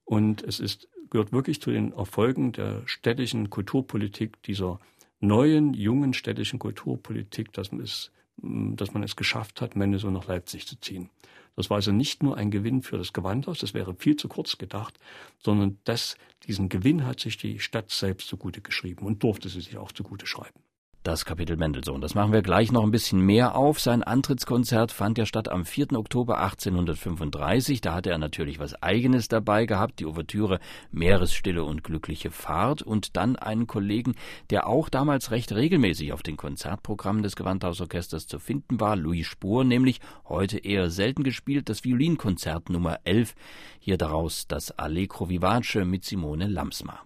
Und 0.05 0.43
es 0.43 0.59
ist, 0.59 0.89
gehört 1.11 1.33
wirklich 1.33 1.61
zu 1.61 1.71
den 1.71 1.93
Erfolgen 1.93 2.53
der 2.53 2.83
städtischen 2.87 3.51
Kulturpolitik, 3.51 4.43
dieser 4.43 4.81
neuen, 5.21 5.75
jungen 5.75 6.12
städtischen 6.12 6.59
Kulturpolitik, 6.59 7.53
dass 7.53 7.73
es, 7.73 8.11
dass 8.39 8.93
man 8.93 9.03
es 9.03 9.16
geschafft 9.16 9.61
hat, 9.61 9.76
Mendelssohn 9.76 10.12
nach 10.12 10.26
Leipzig 10.26 10.66
zu 10.66 10.78
ziehen. 10.80 11.11
Das 11.57 11.70
war 11.70 11.76
also 11.76 11.91
nicht 11.91 12.22
nur 12.22 12.37
ein 12.37 12.51
Gewinn 12.51 12.82
für 12.82 12.99
das 12.99 13.14
Gewandhaus, 13.14 13.61
das 13.61 13.72
wäre 13.72 13.95
viel 13.95 14.16
zu 14.16 14.28
kurz 14.28 14.59
gedacht, 14.59 14.99
sondern 15.39 15.78
das, 15.84 16.16
diesen 16.47 16.68
Gewinn 16.68 17.07
hat 17.07 17.20
sich 17.20 17.39
die 17.39 17.61
Stadt 17.61 17.91
selbst 17.91 18.28
zugute 18.28 18.61
geschrieben 18.61 19.07
und 19.07 19.22
durfte 19.22 19.49
sie 19.49 19.62
sich 19.62 19.78
auch 19.78 19.93
zugute 19.93 20.26
schreiben 20.26 20.66
das 21.07 21.24
Kapitel 21.24 21.57
Mendelssohn. 21.57 22.00
Das 22.00 22.16
machen 22.16 22.32
wir 22.32 22.42
gleich 22.42 22.72
noch 22.72 22.82
ein 22.82 22.90
bisschen 22.90 23.20
mehr 23.20 23.54
auf. 23.54 23.78
Sein 23.78 24.02
Antrittskonzert 24.02 24.90
fand 24.90 25.18
ja 25.18 25.24
statt 25.24 25.48
am 25.48 25.64
4. 25.64 25.92
Oktober 25.92 26.40
1835. 26.40 27.80
Da 27.80 27.94
hatte 27.94 28.11
er 28.11 28.18
natürlich 28.18 28.59
was 28.59 28.82
Eigenes 28.82 29.28
dabei 29.28 29.66
gehabt, 29.66 30.00
die 30.00 30.07
Ouvertüre 30.07 30.59
Meeresstille 30.90 31.62
und 31.62 31.84
glückliche 31.84 32.32
Fahrt 32.32 32.82
und 32.82 33.16
dann 33.16 33.36
einen 33.36 33.68
Kollegen, 33.68 34.16
der 34.50 34.66
auch 34.66 34.88
damals 34.88 35.30
recht 35.30 35.52
regelmäßig 35.52 36.12
auf 36.12 36.24
den 36.24 36.36
Konzertprogrammen 36.36 37.22
des 37.22 37.36
Gewandhausorchesters 37.36 38.26
zu 38.26 38.40
finden 38.40 38.80
war, 38.80 38.96
Louis 38.96 39.26
Spur, 39.26 39.62
nämlich 39.62 40.00
heute 40.28 40.59
eher 40.59 40.90
selten 40.90 41.22
gespielt, 41.22 41.68
das 41.68 41.84
Violinkonzert 41.84 42.68
Nummer 42.68 42.98
11. 43.04 43.36
Hier 43.78 43.96
daraus 43.96 44.48
das 44.48 44.72
Allegro 44.72 45.28
Vivace 45.28 45.84
mit 45.84 46.04
Simone 46.04 46.48
Lamsma. 46.48 47.00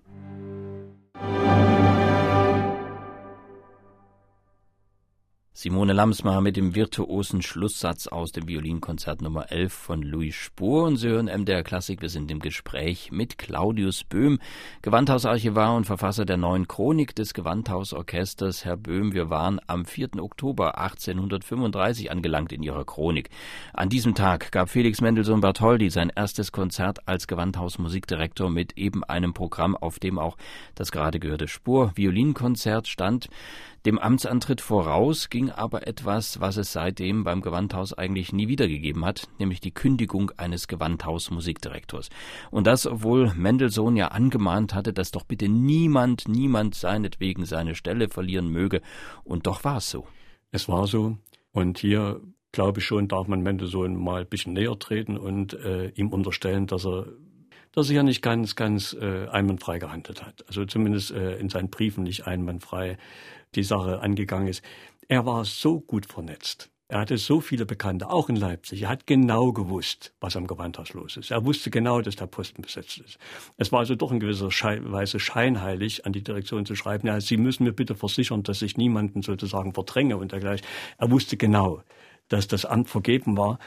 Simone 5.52 5.92
Lamsmar 5.92 6.40
mit 6.40 6.56
dem 6.56 6.76
virtuosen 6.76 7.42
Schlusssatz 7.42 8.06
aus 8.06 8.30
dem 8.30 8.46
Violinkonzert 8.46 9.20
Nummer 9.20 9.50
11 9.50 9.72
von 9.72 10.00
Louis 10.00 10.32
Spohr 10.32 10.84
und 10.84 10.96
Sie 10.96 11.08
hören 11.08 11.26
MDR 11.26 11.64
Klassik. 11.64 12.00
Wir 12.02 12.08
sind 12.08 12.30
im 12.30 12.38
Gespräch 12.38 13.10
mit 13.10 13.36
Claudius 13.36 14.04
Böhm, 14.04 14.38
Gewandhausarchivar 14.82 15.74
und 15.74 15.86
Verfasser 15.86 16.24
der 16.24 16.36
neuen 16.36 16.68
Chronik 16.68 17.16
des 17.16 17.34
Gewandhausorchesters. 17.34 18.64
Herr 18.64 18.76
Böhm, 18.76 19.12
wir 19.12 19.28
waren 19.28 19.60
am 19.66 19.86
4. 19.86 20.22
Oktober 20.22 20.78
1835 20.78 22.12
angelangt 22.12 22.52
in 22.52 22.62
Ihrer 22.62 22.84
Chronik. 22.84 23.28
An 23.74 23.88
diesem 23.88 24.14
Tag 24.14 24.52
gab 24.52 24.70
Felix 24.70 25.00
Mendelssohn 25.00 25.40
Bartholdy 25.40 25.90
sein 25.90 26.12
erstes 26.14 26.52
Konzert 26.52 27.08
als 27.08 27.26
Gewandhausmusikdirektor 27.26 28.50
mit 28.50 28.78
eben 28.78 29.02
einem 29.02 29.34
Programm, 29.34 29.76
auf 29.76 29.98
dem 29.98 30.20
auch 30.20 30.36
das 30.76 30.92
gerade 30.92 31.18
gehörte 31.18 31.48
Spur 31.48 31.90
Violinkonzert 31.96 32.86
stand. 32.86 33.28
Dem 33.86 33.98
Amtsantritt 33.98 34.60
voraus 34.60 35.30
ging 35.30 35.50
aber 35.50 35.86
etwas, 35.86 36.38
was 36.38 36.58
es 36.58 36.72
seitdem 36.72 37.24
beim 37.24 37.40
Gewandhaus 37.40 37.94
eigentlich 37.94 38.30
nie 38.30 38.46
wiedergegeben 38.46 39.06
hat, 39.06 39.26
nämlich 39.38 39.60
die 39.60 39.72
Kündigung 39.72 40.32
eines 40.36 40.68
Gewandhaus-Musikdirektors. 40.68 42.10
Und 42.50 42.66
das, 42.66 42.86
obwohl 42.86 43.32
Mendelssohn 43.34 43.96
ja 43.96 44.08
angemahnt 44.08 44.74
hatte, 44.74 44.92
dass 44.92 45.12
doch 45.12 45.24
bitte 45.24 45.48
niemand, 45.48 46.28
niemand 46.28 46.74
seinetwegen 46.74 47.46
seine 47.46 47.74
Stelle 47.74 48.10
verlieren 48.10 48.48
möge. 48.48 48.82
Und 49.24 49.46
doch 49.46 49.64
war 49.64 49.78
es 49.78 49.88
so. 49.88 50.06
Es 50.50 50.68
war 50.68 50.86
so. 50.86 51.16
Und 51.52 51.78
hier 51.78 52.20
glaube 52.52 52.80
ich 52.80 52.84
schon, 52.84 53.08
darf 53.08 53.28
man 53.28 53.40
Mendelssohn 53.40 53.96
mal 53.96 54.22
ein 54.22 54.28
bisschen 54.28 54.52
näher 54.52 54.78
treten 54.78 55.16
und 55.16 55.54
äh, 55.54 55.88
ihm 55.90 56.08
unterstellen, 56.08 56.66
dass 56.66 56.84
er 56.84 57.06
dass 57.72 57.88
er 57.88 57.96
ja 57.96 58.02
nicht 58.02 58.20
ganz, 58.20 58.56
ganz 58.56 58.96
äh, 59.00 59.28
einwandfrei 59.28 59.78
gehandelt 59.78 60.24
hat. 60.24 60.44
Also 60.48 60.64
zumindest 60.64 61.12
äh, 61.12 61.36
in 61.36 61.48
seinen 61.48 61.70
Briefen 61.70 62.02
nicht 62.02 62.26
einwandfrei 62.26 62.98
die 63.54 63.62
Sache 63.62 64.00
angegangen 64.00 64.48
ist. 64.48 64.62
Er 65.08 65.26
war 65.26 65.44
so 65.44 65.80
gut 65.80 66.06
vernetzt. 66.06 66.70
Er 66.90 66.98
hatte 66.98 67.18
so 67.18 67.40
viele 67.40 67.66
Bekannte, 67.66 68.10
auch 68.10 68.28
in 68.28 68.34
Leipzig. 68.34 68.82
Er 68.82 68.88
hat 68.88 69.06
genau 69.06 69.52
gewusst, 69.52 70.12
was 70.20 70.34
am 70.34 70.48
Gewandhaus 70.48 70.92
los 70.92 71.16
ist. 71.16 71.30
Er 71.30 71.44
wusste 71.44 71.70
genau, 71.70 72.00
dass 72.00 72.16
der 72.16 72.26
Posten 72.26 72.62
besetzt 72.62 72.98
ist. 72.98 73.16
Es 73.56 73.70
war 73.70 73.78
also 73.78 73.94
doch 73.94 74.10
in 74.10 74.18
gewisser 74.18 74.48
Weise 74.48 75.20
scheinheilig, 75.20 76.04
an 76.04 76.12
die 76.12 76.24
Direktion 76.24 76.66
zu 76.66 76.74
schreiben, 76.74 77.06
ja, 77.06 77.20
Sie 77.20 77.36
müssen 77.36 77.62
mir 77.62 77.72
bitte 77.72 77.94
versichern, 77.94 78.42
dass 78.42 78.60
ich 78.62 78.76
niemanden 78.76 79.22
sozusagen 79.22 79.72
verdränge 79.72 80.16
und 80.16 80.32
dergleichen. 80.32 80.66
Er 80.98 81.12
wusste 81.12 81.36
genau, 81.36 81.84
dass 82.28 82.48
das 82.48 82.64
Amt 82.64 82.88
vergeben 82.88 83.36
war. 83.36 83.60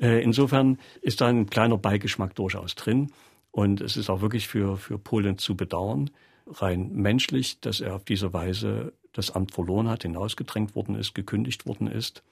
Äh, 0.00 0.22
insofern 0.22 0.78
ist 1.02 1.20
da 1.20 1.26
ein 1.26 1.50
kleiner 1.50 1.78
Beigeschmack 1.78 2.36
durchaus 2.36 2.76
drin. 2.76 3.10
Und 3.50 3.80
es 3.80 3.96
ist 3.96 4.08
auch 4.08 4.20
wirklich 4.20 4.46
für, 4.46 4.76
für 4.76 4.98
Polen 4.98 5.36
zu 5.36 5.56
bedauern, 5.56 6.10
rein 6.46 6.92
menschlich, 6.92 7.60
dass 7.60 7.80
er 7.80 7.96
auf 7.96 8.04
diese 8.04 8.32
Weise 8.32 8.92
das 9.18 9.30
Amt 9.32 9.52
verloren 9.52 9.88
hat, 9.88 10.02
hinausgedrängt 10.02 10.74
worden 10.74 10.94
ist, 10.94 11.14
gekündigt 11.14 11.66
worden 11.66 11.88
ist. 11.88 12.22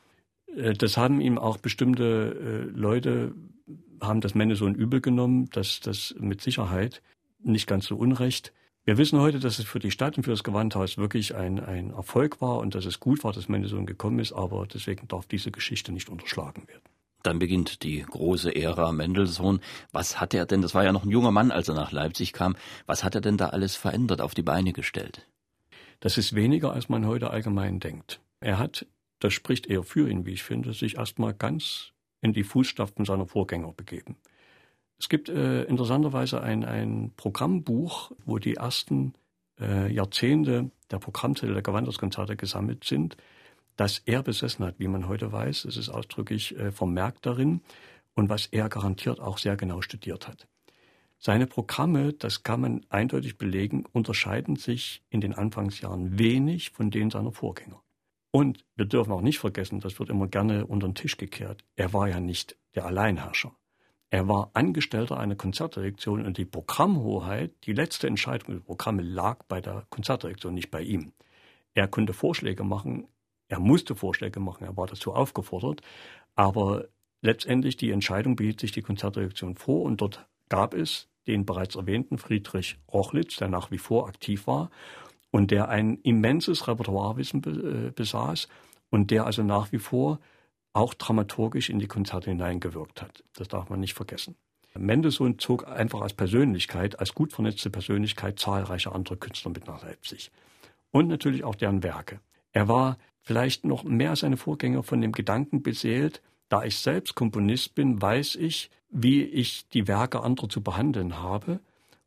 Äh, 0.55 0.72
das 0.72 0.97
haben 0.97 1.20
ihm 1.20 1.39
auch 1.39 1.59
bestimmte 1.59 2.68
äh, 2.74 2.78
Leute, 2.78 3.34
haben 4.01 4.20
das 4.20 4.34
Mendelssohn 4.34 4.74
übel 4.74 5.01
genommen, 5.01 5.51
dass 5.51 5.80
das 5.80 6.14
mit 6.18 6.41
Sicherheit 6.41 7.03
nicht 7.43 7.66
ganz 7.66 7.87
so 7.87 7.97
unrecht. 7.97 8.53
Wir 8.84 8.99
wissen 8.99 9.18
heute, 9.18 9.41
dass 9.41 9.59
es 9.59 9.64
für 9.64 9.80
die 9.80 9.91
Stadt 9.91 10.16
und 10.16 10.22
für 10.22 10.30
das 10.30 10.45
Gewandhaus 10.45 10.97
wirklich 10.97 11.34
ein, 11.34 11.59
ein 11.59 11.91
Erfolg 11.91 12.41
war 12.41 12.59
und 12.59 12.76
dass 12.76 12.84
es 12.84 13.01
gut 13.01 13.24
war, 13.24 13.32
dass 13.32 13.49
Mendelssohn 13.49 13.84
gekommen 13.84 14.20
ist, 14.20 14.32
aber 14.32 14.66
deswegen 14.72 15.09
darf 15.09 15.26
diese 15.26 15.51
Geschichte 15.51 15.91
nicht 15.91 16.09
unterschlagen 16.09 16.68
werden. 16.68 16.84
Dann 17.24 17.41
beginnt 17.41 17.82
die 17.82 18.03
große 18.03 18.55
Ära 18.55 18.93
Mendelssohn. 18.93 19.61
Was 19.91 20.20
hat 20.20 20.34
er 20.34 20.47
denn, 20.47 20.62
das 20.62 20.74
war 20.76 20.84
ja 20.84 20.93
noch 20.93 21.03
ein 21.03 21.11
junger 21.11 21.32
Mann, 21.32 21.51
als 21.51 21.68
er 21.68 21.74
nach 21.74 21.91
Leipzig 21.91 22.32
kam, 22.32 22.55
was 22.87 23.03
hat 23.03 23.16
er 23.16 23.20
denn 23.20 23.37
da 23.37 23.49
alles 23.49 23.74
verändert, 23.74 24.20
auf 24.20 24.34
die 24.34 24.45
Beine 24.45 24.72
gestellt? 24.72 25.26
Das 26.01 26.18
ist 26.18 26.34
weniger, 26.34 26.72
als 26.72 26.88
man 26.88 27.07
heute 27.07 27.30
allgemein 27.30 27.80
denkt. 27.80 28.20
Er 28.40 28.59
hat, 28.59 28.86
das 29.18 29.32
spricht 29.32 29.66
eher 29.66 29.82
für 29.82 30.09
ihn, 30.11 30.26
wie 30.26 30.32
ich 30.32 30.42
finde, 30.42 30.72
sich 30.72 30.97
erstmal 30.97 31.34
ganz 31.34 31.92
in 32.20 32.32
die 32.32 32.44
Fußstapfen 32.44 33.05
seiner 33.05 33.26
Vorgänger 33.26 33.72
begeben. 33.72 34.16
Es 34.99 35.09
gibt 35.09 35.28
äh, 35.28 35.64
interessanterweise 35.64 36.42
ein, 36.42 36.64
ein 36.64 37.12
Programmbuch, 37.16 38.12
wo 38.24 38.38
die 38.38 38.55
ersten 38.55 39.14
äh, 39.61 39.92
Jahrzehnte 39.92 40.70
der 40.90 40.99
Programmzettel 40.99 41.55
der 41.55 41.62
Gewandhauskonzerte 41.62 42.36
gesammelt 42.36 42.84
sind, 42.84 43.16
das 43.76 43.99
er 44.07 44.22
besessen 44.22 44.64
hat, 44.64 44.78
wie 44.78 44.88
man 44.88 45.07
heute 45.07 45.32
weiß. 45.32 45.66
Es 45.66 45.76
ist 45.76 45.90
ausdrücklich 45.90 46.57
äh, 46.59 46.72
vermerkt 46.72 47.26
darin 47.26 47.61
und 48.14 48.30
was 48.30 48.47
er 48.47 48.68
garantiert 48.68 49.20
auch 49.20 49.38
sehr 49.38 49.57
genau 49.57 49.82
studiert 49.82 50.28
hat. 50.28 50.47
Seine 51.19 51.47
Programme, 51.47 52.12
das 52.12 52.43
kann 52.43 52.61
man 52.61 52.87
eindeutig 52.89 53.39
belegen, 53.39 53.85
unterscheiden 53.93 54.57
sich 54.57 55.03
in 55.09 55.21
den 55.21 55.35
Anfangsjahren 55.35 56.19
wenig 56.19 56.71
von 56.71 56.91
denen 56.91 57.11
seiner 57.11 57.33
Vorgänger. 57.33 57.83
Und 58.31 58.64
wir 58.75 58.85
dürfen 58.85 59.12
auch 59.12 59.23
nicht 59.23 59.39
vergessen, 59.39 59.81
das 59.81 59.99
wird 59.99 60.11
immer 60.11 60.29
gerne 60.29 60.67
unter 60.67 60.87
den 60.87 60.95
Tisch 60.95 61.17
gekehrt, 61.17 61.64
er 61.75 61.93
war 61.93 62.09
ja 62.09 62.21
nicht 62.21 62.57
der 62.75 62.85
Alleinherrscher. 62.85 63.57
Er 64.11 64.29
war 64.29 64.51
Angestellter 64.55 65.19
einer 65.19 65.35
Konzertdirektion 65.35 66.25
und 66.25 66.39
die 66.39 66.45
Programmhoheit, 66.45 67.53
die 67.64 67.73
letzte 67.73 68.07
Entscheidung 68.07 68.55
über 68.57 68.64
Programme 68.64 69.03
lag 69.03 69.43
bei 69.49 69.61
der 69.61 69.87
Konzertdirektion, 69.91 70.55
nicht 70.55 70.71
bei 70.71 70.83
ihm. 70.83 71.12
Er 71.75 71.89
konnte 71.89 72.12
Vorschläge 72.12 72.62
machen, 72.62 73.09
er 73.49 73.59
musste 73.59 73.97
Vorschläge 73.97 74.39
machen, 74.39 74.64
er 74.64 74.77
war 74.77 74.87
dazu 74.87 75.12
aufgefordert, 75.12 75.81
aber 76.35 76.89
letztendlich 77.21 77.77
die 77.77 77.91
Entscheidung 77.91 78.37
behielt 78.37 78.61
sich 78.61 78.73
die 78.73 78.83
Konzertdirektion 78.83 79.57
vor 79.57 79.83
und 79.83 80.01
dort 80.01 80.29
gab 80.49 80.74
es 80.74 81.09
den 81.26 81.44
bereits 81.44 81.74
erwähnten 81.74 82.18
Friedrich 82.18 82.78
Rochlitz, 82.92 83.36
der 83.36 83.49
nach 83.49 83.70
wie 83.70 83.78
vor 83.78 84.09
aktiv 84.09 84.47
war 84.47 84.70
und 85.30 85.51
der 85.51 85.68
ein 85.68 85.99
immenses 86.03 86.68
Repertoirewissen 86.68 87.42
äh, 87.44 87.90
besaß 87.90 88.49
und 88.90 89.11
der 89.11 89.26
also 89.26 89.42
nach 89.42 89.72
wie 89.72 89.78
vor 89.78 90.20
auch 90.72 90.94
dramaturgisch 90.94 91.70
in 91.70 91.78
die 91.78 91.88
Konzerte 91.88 92.30
hineingewirkt 92.30 93.03
hat. 93.03 93.24
Das 93.34 93.49
darf 93.49 93.70
man 93.70 93.80
nicht 93.80 93.94
vergessen. 93.94 94.36
Mendelssohn 94.78 95.38
zog 95.38 95.66
einfach 95.66 96.03
als 96.03 96.12
Persönlichkeit, 96.12 96.99
als 97.01 97.14
gut 97.14 97.32
vernetzte 97.32 97.70
Persönlichkeit 97.70 98.38
zahlreiche 98.38 98.92
andere 98.92 99.16
Künstler 99.16 99.53
mit 99.53 99.66
nach 99.66 99.82
Leipzig. 99.82 100.30
Und 100.90 101.09
natürlich 101.09 101.44
auch 101.44 101.55
deren 101.55 101.82
Werke. 101.82 102.20
Er 102.53 102.68
war 102.68 102.99
vielleicht 103.20 103.64
noch 103.64 103.84
mehr 103.84 104.11
als 104.11 104.20
seine 104.20 104.36
Vorgänger 104.36 104.82
von 104.82 105.01
dem 105.01 105.12
Gedanken 105.12 105.62
beseelt, 105.62 106.22
da 106.49 106.62
ich 106.62 106.78
selbst 106.78 107.14
Komponist 107.14 107.74
bin, 107.74 108.01
weiß 108.01 108.36
ich, 108.36 108.70
wie 108.97 109.22
ich 109.24 109.68
die 109.68 109.88
Werke 109.88 110.22
anderer 110.22 110.49
zu 110.49 110.62
behandeln 110.62 111.18
habe. 111.18 111.61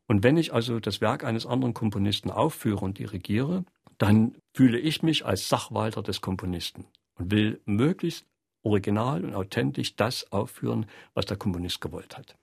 Und 0.08 0.24
wenn 0.24 0.38
ich 0.38 0.54
also 0.54 0.80
das 0.80 1.02
Werk 1.02 1.24
eines 1.24 1.46
anderen 1.46 1.74
Komponisten 1.74 2.32
aufführe 2.32 2.84
und 2.84 2.98
dirigiere, 2.98 3.64
dann 3.98 4.36
fühle 4.54 4.80
ich 4.80 5.04
mich 5.04 5.26
als 5.26 5.50
Sachwalter 5.50 6.02
des 6.02 6.22
Komponisten 6.22 6.86
und 7.16 7.32
will 7.32 7.62
möglichst 7.66 8.26
original 8.64 9.24
und 9.24 9.36
authentisch 9.36 9.96
das 9.96 10.32
aufführen, 10.32 10.86
was 11.14 11.26
der 11.26 11.38
Komponist 11.38 11.82
gewollt 11.82 12.18
hat. 12.18 12.36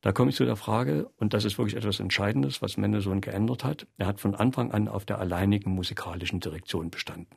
Da 0.00 0.12
komme 0.12 0.30
ich 0.30 0.36
zu 0.36 0.44
der 0.44 0.56
Frage, 0.56 1.10
und 1.16 1.34
das 1.34 1.44
ist 1.44 1.58
wirklich 1.58 1.76
etwas 1.76 1.98
Entscheidendes, 1.98 2.62
was 2.62 2.76
Mendelssohn 2.76 3.20
geändert 3.20 3.64
hat. 3.64 3.86
Er 3.96 4.06
hat 4.06 4.20
von 4.20 4.36
Anfang 4.36 4.70
an 4.70 4.86
auf 4.86 5.04
der 5.04 5.18
alleinigen 5.18 5.72
musikalischen 5.72 6.38
Direktion 6.38 6.90
bestanden. 6.90 7.36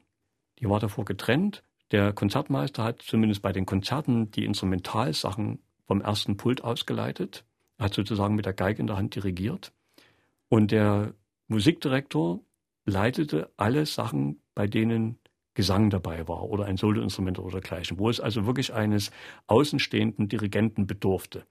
Die 0.60 0.70
war 0.70 0.80
davor 0.80 1.06
getrennt 1.06 1.64
der 1.92 2.14
Konzertmeister 2.14 2.84
hat 2.84 3.02
zumindest 3.02 3.42
bei 3.42 3.52
den 3.52 3.66
Konzerten 3.66 4.32
die 4.32 4.46
Instrumentalsachen 4.46 5.60
vom 5.92 6.00
ersten 6.00 6.38
Pult 6.38 6.64
ausgeleitet, 6.64 7.44
hat 7.78 7.94
sozusagen 7.94 8.36
mit 8.36 8.46
der 8.46 8.54
Geige 8.54 8.80
in 8.80 8.88
der 8.88 8.96
Hand 8.96 9.14
dirigiert. 9.14 9.74
Und 10.48 10.72
der 10.72 11.16
Musikdirektor 11.50 12.40
leitete 12.86 13.52
alle 13.58 13.86
Sachen, 13.86 14.42
bei 14.56 14.68
denen 14.68 15.20
Gesang 15.54 15.90
dabei 15.90 16.30
war 16.30 16.44
oder 16.44 16.64
ein 16.64 16.78
Soloinstrument 16.78 17.40
oder 17.40 17.60
dergleichen, 17.60 18.00
wo 18.00 18.10
es 18.10 18.22
also 18.22 18.46
wirklich 18.46 18.74
eines 18.74 19.12
außenstehenden 19.48 20.30
Dirigenten 20.30 20.88
bedurfte. 20.88 21.46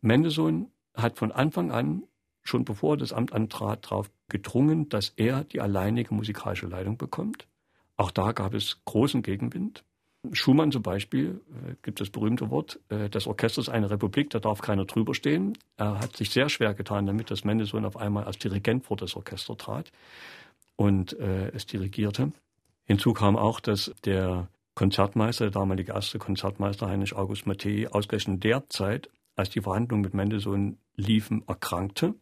Mendelssohn 0.00 0.72
hat 0.96 1.18
von 1.18 1.30
Anfang 1.30 1.70
an, 1.70 2.04
schon 2.40 2.64
bevor 2.64 2.94
er 2.94 2.96
das 2.96 3.12
Amt 3.12 3.34
antrat, 3.34 3.84
darauf 3.84 4.10
gedrungen, 4.30 4.88
dass 4.88 5.10
er 5.16 5.44
die 5.44 5.60
alleinige 5.60 6.14
musikalische 6.14 6.66
Leitung 6.66 6.96
bekommt. 6.96 7.46
Auch 7.98 8.10
da 8.10 8.32
gab 8.32 8.54
es 8.54 8.82
großen 8.86 9.20
Gegenwind. 9.20 9.84
Schumann 10.30 10.70
zum 10.70 10.82
Beispiel, 10.82 11.40
äh, 11.66 11.74
gibt 11.82 12.00
das 12.00 12.10
berühmte 12.10 12.50
Wort, 12.50 12.78
äh, 12.88 13.08
das 13.08 13.26
Orchester 13.26 13.60
ist 13.60 13.68
eine 13.68 13.90
Republik, 13.90 14.30
da 14.30 14.38
darf 14.38 14.60
keiner 14.60 14.84
drüber 14.84 15.14
stehen. 15.14 15.58
Er 15.76 15.98
hat 15.98 16.16
sich 16.16 16.30
sehr 16.30 16.48
schwer 16.48 16.74
getan 16.74 17.06
damit, 17.06 17.30
dass 17.30 17.44
Mendelssohn 17.44 17.84
auf 17.84 17.96
einmal 17.96 18.24
als 18.24 18.38
Dirigent 18.38 18.84
vor 18.84 18.96
das 18.96 19.16
Orchester 19.16 19.56
trat 19.56 19.90
und 20.76 21.18
äh, 21.18 21.48
es 21.48 21.66
dirigierte. 21.66 22.32
Hinzu 22.84 23.12
kam 23.12 23.36
auch, 23.36 23.58
dass 23.58 23.92
der 24.04 24.48
Konzertmeister, 24.74 25.46
der 25.46 25.52
damalige 25.52 25.92
erste 25.92 26.18
Konzertmeister 26.18 26.88
Heinrich 26.88 27.14
August 27.14 27.46
Mattei, 27.46 27.88
ausgerechnet 27.90 28.34
in 28.36 28.40
der 28.40 28.68
Zeit, 28.68 29.10
als 29.34 29.50
die 29.50 29.60
Verhandlungen 29.60 30.02
mit 30.02 30.14
Mendelssohn 30.14 30.78
liefen, 30.96 31.42
erkrankte. 31.46 32.14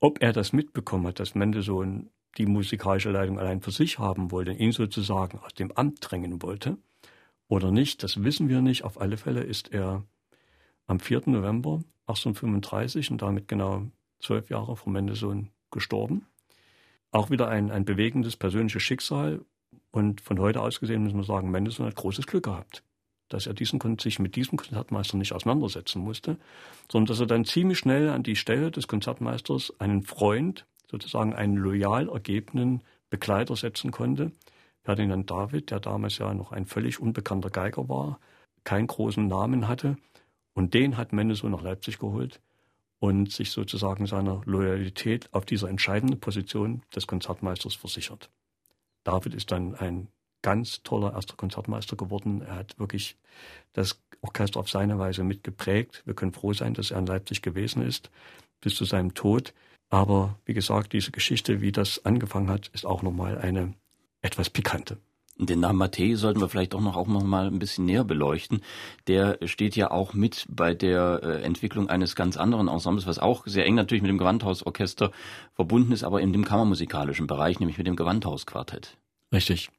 Ob 0.00 0.22
er 0.22 0.32
das 0.32 0.52
mitbekommen 0.52 1.06
hat, 1.06 1.20
dass 1.20 1.34
Mendelssohn 1.34 2.10
die 2.38 2.46
musikalische 2.46 3.10
Leitung 3.10 3.38
allein 3.38 3.60
für 3.60 3.72
sich 3.72 3.98
haben 3.98 4.30
wollte, 4.30 4.52
ihn 4.52 4.72
sozusagen 4.72 5.38
aus 5.38 5.54
dem 5.54 5.72
Amt 5.72 5.98
drängen 6.00 6.42
wollte 6.42 6.78
oder 7.50 7.72
nicht, 7.72 8.04
das 8.04 8.22
wissen 8.22 8.48
wir 8.48 8.62
nicht. 8.62 8.84
Auf 8.84 9.00
alle 9.00 9.16
Fälle 9.16 9.42
ist 9.42 9.72
er 9.72 10.04
am 10.86 11.00
4. 11.00 11.22
November 11.26 11.82
1835 12.06 13.10
und 13.10 13.22
damit 13.22 13.48
genau 13.48 13.86
zwölf 14.20 14.50
Jahre 14.50 14.76
vor 14.76 14.92
Mendelssohn 14.92 15.48
gestorben. 15.72 16.26
Auch 17.10 17.28
wieder 17.28 17.48
ein, 17.48 17.72
ein 17.72 17.84
bewegendes 17.84 18.36
persönliches 18.36 18.84
Schicksal. 18.84 19.44
Und 19.90 20.20
von 20.20 20.38
heute 20.38 20.60
aus 20.60 20.78
gesehen 20.78 21.02
müssen 21.02 21.16
wir 21.16 21.24
sagen, 21.24 21.50
Mendelssohn 21.50 21.86
hat 21.86 21.96
großes 21.96 22.28
Glück 22.28 22.44
gehabt, 22.44 22.84
dass 23.28 23.48
er 23.48 23.54
diesen, 23.54 23.80
sich 23.98 24.20
mit 24.20 24.36
diesem 24.36 24.56
Konzertmeister 24.56 25.16
nicht 25.16 25.32
auseinandersetzen 25.32 26.02
musste, 26.02 26.38
sondern 26.90 27.06
dass 27.06 27.18
er 27.18 27.26
dann 27.26 27.44
ziemlich 27.44 27.78
schnell 27.78 28.10
an 28.10 28.22
die 28.22 28.36
Stelle 28.36 28.70
des 28.70 28.86
Konzertmeisters 28.86 29.72
einen 29.80 30.04
Freund 30.04 30.66
sozusagen 30.90 31.34
einen 31.34 31.56
loyal 31.56 32.08
ergebenen 32.08 32.82
Begleiter 33.08 33.56
setzen 33.56 33.90
konnte. 33.90 34.32
Ferdinand 34.82 35.30
David, 35.30 35.70
der 35.70 35.80
damals 35.80 36.18
ja 36.18 36.32
noch 36.34 36.52
ein 36.52 36.66
völlig 36.66 37.00
unbekannter 37.00 37.50
Geiger 37.50 37.88
war, 37.88 38.18
keinen 38.64 38.86
großen 38.86 39.26
Namen 39.26 39.68
hatte. 39.68 39.96
Und 40.54 40.74
den 40.74 40.96
hat 40.96 41.12
Mendelssohn 41.12 41.52
nach 41.52 41.62
Leipzig 41.62 41.98
geholt 41.98 42.40
und 42.98 43.32
sich 43.32 43.50
sozusagen 43.50 44.06
seiner 44.06 44.42
Loyalität 44.44 45.32
auf 45.32 45.46
dieser 45.46 45.68
entscheidenden 45.68 46.20
Position 46.20 46.82
des 46.94 47.06
Konzertmeisters 47.06 47.74
versichert. 47.74 48.30
David 49.04 49.34
ist 49.34 49.50
dann 49.50 49.74
ein 49.74 50.08
ganz 50.42 50.82
toller 50.82 51.14
erster 51.14 51.36
Konzertmeister 51.36 51.96
geworden. 51.96 52.42
Er 52.42 52.56
hat 52.56 52.78
wirklich 52.78 53.16
das 53.72 54.00
Orchester 54.22 54.60
auf 54.60 54.68
seine 54.68 54.98
Weise 54.98 55.24
mitgeprägt. 55.24 56.02
Wir 56.04 56.14
können 56.14 56.32
froh 56.32 56.52
sein, 56.52 56.74
dass 56.74 56.90
er 56.90 56.98
in 56.98 57.06
Leipzig 57.06 57.42
gewesen 57.42 57.82
ist 57.82 58.10
bis 58.60 58.74
zu 58.74 58.84
seinem 58.84 59.14
Tod. 59.14 59.54
Aber 59.90 60.38
wie 60.44 60.54
gesagt, 60.54 60.92
diese 60.92 61.10
Geschichte, 61.10 61.60
wie 61.60 61.72
das 61.72 62.04
angefangen 62.04 62.48
hat, 62.48 62.68
ist 62.68 62.86
auch 62.86 63.02
nochmal 63.02 63.38
eine 63.38 63.74
etwas 64.22 64.48
pikante. 64.48 64.98
Den 65.36 65.60
Namen 65.60 65.78
Mattei 65.78 66.14
sollten 66.16 66.40
wir 66.40 66.50
vielleicht 66.50 66.74
auch 66.74 66.82
noch, 66.82 66.96
auch 66.96 67.06
noch 67.06 67.24
mal 67.24 67.46
ein 67.46 67.58
bisschen 67.58 67.86
näher 67.86 68.04
beleuchten. 68.04 68.60
Der 69.06 69.38
steht 69.46 69.74
ja 69.74 69.90
auch 69.90 70.12
mit 70.12 70.46
bei 70.50 70.74
der 70.74 71.20
äh, 71.22 71.42
Entwicklung 71.42 71.88
eines 71.88 72.14
ganz 72.14 72.36
anderen 72.36 72.68
Ensembles, 72.68 73.06
was 73.06 73.18
auch 73.18 73.46
sehr 73.46 73.64
eng 73.64 73.74
natürlich 73.74 74.02
mit 74.02 74.10
dem 74.10 74.18
Gewandhausorchester 74.18 75.12
verbunden 75.54 75.92
ist, 75.92 76.04
aber 76.04 76.20
in 76.20 76.34
dem 76.34 76.44
kammermusikalischen 76.44 77.26
Bereich, 77.26 77.58
nämlich 77.58 77.78
mit 77.78 77.86
dem 77.86 77.96
Gewandhausquartett. 77.96 78.98
Richtig. 79.32 79.70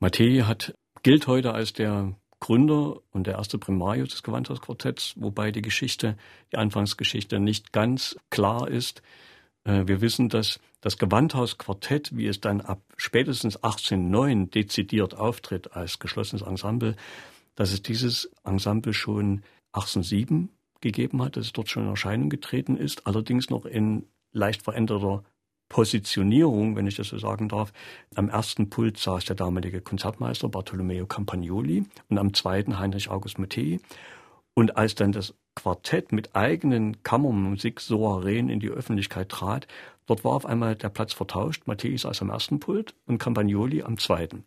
Mattei 0.00 0.42
hat, 0.44 0.74
gilt 1.04 1.28
heute 1.28 1.54
als 1.54 1.72
der 1.72 2.14
Gründer 2.40 3.00
und 3.12 3.26
der 3.28 3.34
erste 3.34 3.58
Primarius 3.58 4.10
des 4.10 4.24
Gewandhausquartetts, 4.24 5.14
wobei 5.16 5.52
die 5.52 5.62
Geschichte, 5.62 6.16
die 6.52 6.56
Anfangsgeschichte 6.56 7.38
nicht 7.38 7.72
ganz 7.72 8.16
klar 8.30 8.68
ist. 8.68 9.02
Äh, 9.68 9.86
wir 9.86 10.00
wissen, 10.00 10.28
dass 10.28 10.58
das 10.80 10.98
Gewandhausquartett, 10.98 12.16
wie 12.16 12.26
es 12.26 12.40
dann 12.40 12.60
ab 12.60 12.80
spätestens 12.96 13.56
1809 13.56 14.50
dezidiert 14.50 15.14
auftritt 15.14 15.76
als 15.76 15.98
geschlossenes 15.98 16.42
Ensemble, 16.42 16.96
dass 17.54 17.72
es 17.72 17.82
dieses 17.82 18.30
Ensemble 18.44 18.94
schon 18.94 19.42
1807 19.72 20.48
gegeben 20.80 21.22
hat, 21.22 21.36
dass 21.36 21.46
es 21.46 21.52
dort 21.52 21.68
schon 21.68 21.84
in 21.84 21.90
Erscheinung 21.90 22.30
getreten 22.30 22.76
ist, 22.76 23.06
allerdings 23.06 23.50
noch 23.50 23.66
in 23.66 24.06
leicht 24.32 24.62
veränderter 24.62 25.24
Positionierung, 25.68 26.76
wenn 26.76 26.86
ich 26.86 26.94
das 26.94 27.08
so 27.08 27.18
sagen 27.18 27.48
darf. 27.48 27.72
Am 28.14 28.30
ersten 28.30 28.70
Pult 28.70 28.96
saß 28.96 29.26
der 29.26 29.36
damalige 29.36 29.82
Konzertmeister 29.82 30.48
Bartolomeo 30.48 31.06
Campagnoli 31.06 31.84
und 32.08 32.18
am 32.18 32.32
zweiten 32.32 32.78
Heinrich 32.78 33.10
August 33.10 33.38
Mattei. 33.38 33.80
Und 34.54 34.76
als 34.76 34.94
dann 34.94 35.12
das 35.12 35.34
Quartett 35.58 36.12
mit 36.12 36.36
eigenen 36.36 37.02
Kammermusik-Soireen 37.02 38.48
in 38.48 38.60
die 38.60 38.68
Öffentlichkeit 38.68 39.28
trat, 39.28 39.66
dort 40.06 40.22
war 40.22 40.32
auf 40.32 40.46
einmal 40.46 40.76
der 40.76 40.88
Platz 40.88 41.12
vertauscht. 41.12 41.66
Mattei 41.66 41.96
saß 41.96 42.22
am 42.22 42.30
ersten 42.30 42.60
Pult 42.60 42.94
und 43.06 43.18
Campagnoli 43.18 43.82
am 43.82 43.98
zweiten. 43.98 44.44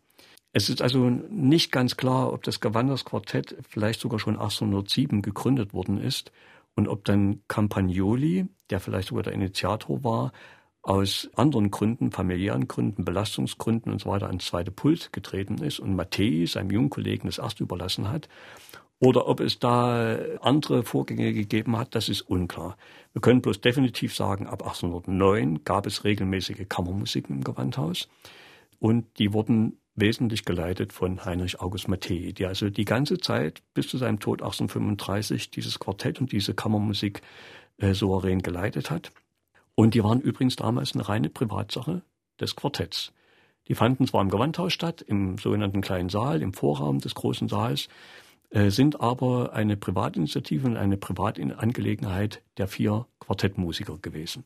Es 0.54 0.70
ist 0.70 0.82
also 0.82 1.10
nicht 1.10 1.72
ganz 1.74 1.98
klar, 1.98 2.32
ob 2.32 2.44
das 2.44 2.62
Gewanders 2.62 3.04
Quartett 3.04 3.58
vielleicht 3.68 4.00
sogar 4.00 4.20
schon 4.20 4.36
1807 4.36 5.22
gegründet 5.22 5.74
worden 5.74 5.98
ist 5.98 6.32
und 6.76 6.88
ob 6.88 7.04
dann 7.04 7.42
Campagnoli, 7.50 8.48
der 8.70 8.80
vielleicht 8.80 9.10
sogar 9.10 9.24
der 9.24 9.34
Initiator 9.34 10.06
war, 10.06 10.32
aus 10.82 11.30
anderen 11.36 11.72
Gründen, 11.72 12.12
familiären 12.12 12.70
Gründen, 12.70 13.04
Belastungsgründen 13.04 13.92
und 13.92 14.00
so 14.00 14.10
weiter 14.10 14.28
ans 14.28 14.46
zweite 14.46 14.72
Pult 14.72 15.12
getreten 15.12 15.58
ist 15.58 15.80
und 15.80 15.94
Mattei 15.94 16.46
seinem 16.48 16.72
jungen 16.72 16.90
Kollegen 16.90 17.28
das 17.28 17.38
erste 17.38 17.64
überlassen 17.64 18.10
hat 18.10 18.30
oder 19.02 19.28
ob 19.28 19.40
es 19.40 19.58
da 19.58 20.16
andere 20.42 20.84
Vorgänge 20.84 21.34
gegeben 21.34 21.76
hat, 21.76 21.96
das 21.96 22.08
ist 22.08 22.22
unklar. 22.22 22.78
Wir 23.14 23.22
können 23.22 23.42
bloß 23.42 23.60
definitiv 23.60 24.16
sagen, 24.16 24.46
ab 24.46 24.62
1809 24.62 25.64
gab 25.64 25.88
es 25.88 26.04
regelmäßige 26.04 26.68
Kammermusiken 26.70 27.38
im 27.38 27.44
Gewandhaus 27.44 28.08
und 28.78 29.18
die 29.18 29.34
wurden 29.34 29.80
wesentlich 29.96 30.46
geleitet 30.46 30.94
von 30.94 31.26
Heinrich 31.26 31.60
August 31.60 31.88
Mattei, 31.88 32.32
der 32.38 32.50
also 32.50 32.70
die 32.70 32.86
ganze 32.86 33.18
Zeit 33.18 33.64
bis 33.74 33.88
zu 33.88 33.98
seinem 33.98 34.20
Tod 34.20 34.44
1835 34.44 35.50
dieses 35.50 35.80
Quartett 35.80 36.22
und 36.22 36.32
diese 36.32 36.54
Kammermusik 36.54 37.24
äh, 37.80 37.96
souverän 37.96 38.44
geleitet 38.44 38.92
hat. 38.92 39.12
Und 39.74 39.96
die 39.96 40.04
waren 40.04 40.22
übrigens 40.22 40.58
damals 40.58 40.94
eine 40.94 41.10
reine 41.10 41.30
Privatsache 41.30 42.04
des 42.40 42.56
Quartetts. 42.56 43.14
Die 43.68 43.74
fanden 43.74 44.06
zwar 44.06 44.22
im 44.22 44.30
Gewandhaus 44.30 44.74
statt, 44.74 45.02
im 45.02 45.40
sogenannten 45.40 45.82
kleinen 45.82 46.10
Saal, 46.10 46.44
im 46.44 46.54
Vorraum 46.54 47.00
des 47.00 47.16
großen 47.16 47.48
Saals, 47.48 47.90
sind 48.54 49.00
aber 49.00 49.54
eine 49.54 49.78
Privatinitiative 49.78 50.68
und 50.68 50.78
eine 50.78 50.98
Privatangelegenheit 50.98 52.42
der 52.58 52.68
vier 52.68 53.08
Quartettmusiker 53.20 53.98
gewesen. 53.98 54.44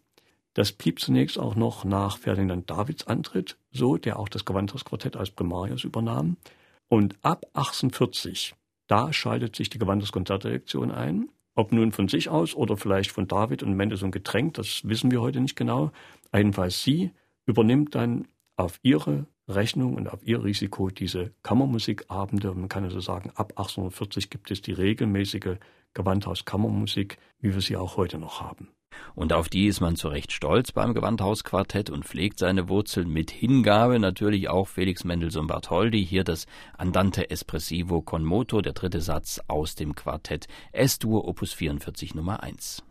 Das 0.53 0.71
blieb 0.71 0.99
zunächst 0.99 1.37
auch 1.37 1.55
noch 1.55 1.83
nach 1.83 2.17
Ferdinand 2.17 2.69
Davids 2.69 3.07
Antritt 3.07 3.57
so, 3.71 3.97
der 3.97 4.17
auch 4.17 4.29
das 4.29 4.45
Gewandhausquartett 4.45 5.17
als 5.17 5.31
Primarius 5.31 5.83
übernahm. 5.83 6.37
Und 6.87 7.17
ab 7.23 7.45
1840, 7.53 8.55
da 8.87 9.11
schaltet 9.11 9.55
sich 9.55 9.69
die 9.69 9.79
Gewandhauskonzertdirektion 9.79 10.91
ein. 10.91 11.29
Ob 11.55 11.71
nun 11.71 11.91
von 11.91 12.07
sich 12.07 12.29
aus 12.29 12.55
oder 12.55 12.77
vielleicht 12.77 13.11
von 13.11 13.27
David 13.27 13.63
und 13.63 13.73
Mendelssohn 13.73 14.11
gedrängt, 14.11 14.57
das 14.57 14.87
wissen 14.87 15.11
wir 15.11 15.21
heute 15.21 15.41
nicht 15.41 15.55
genau. 15.55 15.91
Jedenfalls 16.33 16.83
sie 16.83 17.11
übernimmt 17.45 17.95
dann 17.95 18.27
auf 18.55 18.79
ihre 18.81 19.25
Rechnung 19.47 19.95
und 19.95 20.07
auf 20.11 20.25
ihr 20.25 20.43
Risiko 20.43 20.89
diese 20.89 21.31
Kammermusikabende. 21.43 22.53
Man 22.53 22.69
kann 22.69 22.83
also 22.83 22.99
sagen, 22.99 23.31
ab 23.35 23.53
1840 23.57 24.29
gibt 24.29 24.51
es 24.51 24.61
die 24.61 24.73
regelmäßige 24.73 25.57
Gewandhaus-Kammermusik, 25.93 27.17
wie 27.39 27.53
wir 27.53 27.61
sie 27.61 27.77
auch 27.77 27.97
heute 27.97 28.17
noch 28.17 28.41
haben. 28.41 28.69
Und 29.13 29.33
auf 29.33 29.49
die 29.49 29.67
ist 29.67 29.81
man 29.81 29.95
zu 29.95 30.07
Recht 30.07 30.31
stolz 30.31 30.71
beim 30.71 30.93
Gewandhausquartett 30.93 31.89
und 31.89 32.05
pflegt 32.05 32.39
seine 32.39 32.69
Wurzeln 32.69 33.09
mit 33.09 33.31
Hingabe. 33.31 33.99
Natürlich 33.99 34.49
auch 34.49 34.67
Felix 34.67 35.03
Mendelssohn 35.03 35.47
Bartholdy. 35.47 36.05
Hier 36.05 36.23
das 36.23 36.45
Andante 36.77 37.29
Espressivo 37.29 38.01
con 38.01 38.23
Moto, 38.23 38.61
der 38.61 38.73
dritte 38.73 39.01
Satz 39.01 39.41
aus 39.47 39.75
dem 39.75 39.95
Quartett 39.95 40.47
S-Dur 40.71 41.27
Opus 41.27 41.53
44 41.53 42.15
Nummer 42.15 42.41
1. 42.43 42.83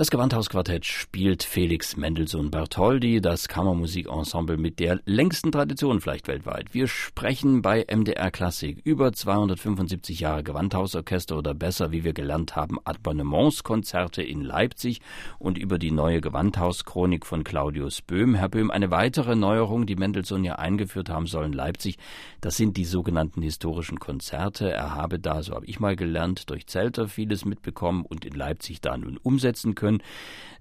Das 0.00 0.10
Gewandhausquartett 0.10 0.86
spielt 0.86 1.42
Felix 1.42 1.98
Mendelssohn 1.98 2.50
Bartholdy, 2.50 3.20
das 3.20 3.48
Kammermusikensemble 3.48 4.56
mit 4.56 4.80
der 4.80 4.98
längsten 5.04 5.52
Tradition 5.52 6.00
vielleicht 6.00 6.26
weltweit. 6.26 6.72
Wir 6.72 6.86
sprechen 6.86 7.60
bei 7.60 7.84
MDR 7.86 8.30
Klassik 8.30 8.80
über 8.84 9.12
275 9.12 10.20
Jahre 10.20 10.42
Gewandhausorchester 10.42 11.36
oder 11.36 11.52
besser, 11.52 11.92
wie 11.92 12.02
wir 12.02 12.14
gelernt 12.14 12.56
haben, 12.56 12.78
Abonnementskonzerte 12.82 14.22
in 14.22 14.40
Leipzig 14.40 15.02
und 15.38 15.58
über 15.58 15.78
die 15.78 15.90
neue 15.90 16.22
Gewandhauschronik 16.22 17.26
von 17.26 17.44
Claudius 17.44 18.00
Böhm. 18.00 18.34
Herr 18.34 18.48
Böhm, 18.48 18.70
eine 18.70 18.90
weitere 18.90 19.36
Neuerung, 19.36 19.84
die 19.84 19.96
Mendelssohn 19.96 20.44
ja 20.44 20.54
eingeführt 20.54 21.10
haben 21.10 21.26
soll 21.26 21.44
in 21.44 21.52
Leipzig, 21.52 21.98
das 22.40 22.56
sind 22.56 22.78
die 22.78 22.86
sogenannten 22.86 23.42
historischen 23.42 24.00
Konzerte. 24.00 24.72
Er 24.72 24.94
habe 24.94 25.18
da, 25.18 25.42
so 25.42 25.54
habe 25.54 25.66
ich 25.66 25.78
mal 25.78 25.94
gelernt, 25.94 26.48
durch 26.48 26.66
Zelter 26.66 27.06
vieles 27.06 27.44
mitbekommen 27.44 28.06
und 28.08 28.24
in 28.24 28.32
Leipzig 28.32 28.80
da 28.80 28.96
nun 28.96 29.18
umsetzen 29.18 29.74
können 29.74 29.89
können. 29.90 30.02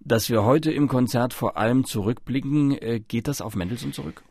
Dass 0.02 0.30
wir 0.30 0.44
heute 0.44 0.72
im 0.72 0.88
Konzert 0.88 1.34
vor 1.34 1.58
allem 1.58 1.86
zurückblicken, 1.86 2.78
äh, 2.82 3.00
geht 3.00 3.28
das 3.28 3.42
auf 3.42 3.56
Mendelssohn 3.56 3.94
zurück? 3.94 4.24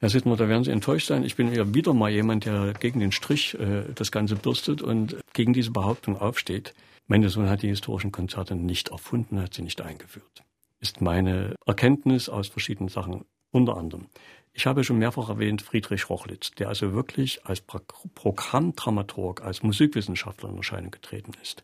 Herr 0.00 0.10
Sittner, 0.10 0.36
da 0.36 0.48
werden 0.48 0.64
Sie 0.64 0.70
enttäuscht 0.70 1.06
sein. 1.06 1.24
Ich 1.24 1.36
bin 1.36 1.52
ja 1.52 1.72
wieder 1.72 1.94
mal 1.94 2.10
jemand, 2.10 2.44
der 2.44 2.74
gegen 2.74 3.00
den 3.00 3.10
Strich 3.10 3.54
äh, 3.58 3.84
das 3.94 4.12
Ganze 4.12 4.36
bürstet 4.36 4.82
und 4.82 5.16
gegen 5.32 5.54
diese 5.54 5.70
Behauptung 5.70 6.18
aufsteht. 6.18 6.74
Mendelssohn 7.06 7.48
hat 7.48 7.62
die 7.62 7.68
historischen 7.68 8.12
Konzerte 8.12 8.54
nicht 8.54 8.88
erfunden, 8.88 9.40
hat 9.40 9.54
sie 9.54 9.62
nicht 9.62 9.80
eingeführt. 9.80 10.44
Ist 10.80 11.00
meine 11.00 11.54
Erkenntnis 11.64 12.28
aus 12.28 12.48
verschiedenen 12.48 12.88
Sachen. 12.88 13.24
Unter 13.50 13.76
anderem. 13.76 14.08
Ich 14.52 14.66
habe 14.66 14.84
schon 14.84 14.98
mehrfach 14.98 15.28
erwähnt 15.28 15.62
Friedrich 15.62 16.10
Rochlitz, 16.10 16.50
der 16.52 16.68
also 16.68 16.92
wirklich 16.92 17.46
als 17.46 17.60
Programmdramaturg, 17.60 19.42
als 19.42 19.62
Musikwissenschaftler 19.62 20.50
in 20.50 20.56
Erscheinung 20.56 20.90
getreten 20.90 21.32
ist. 21.40 21.62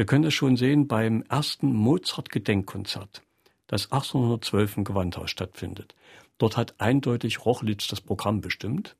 Wir 0.00 0.06
können 0.06 0.22
das 0.22 0.32
schon 0.32 0.56
sehen 0.56 0.88
beim 0.88 1.24
ersten 1.28 1.74
Mozart-Gedenkkonzert, 1.74 3.20
das 3.66 3.92
1812 3.92 4.78
im 4.78 4.84
Gewandhaus 4.84 5.30
stattfindet. 5.30 5.94
Dort 6.38 6.56
hat 6.56 6.80
eindeutig 6.80 7.44
Rochlitz 7.44 7.86
das 7.86 8.00
Programm 8.00 8.40
bestimmt. 8.40 8.96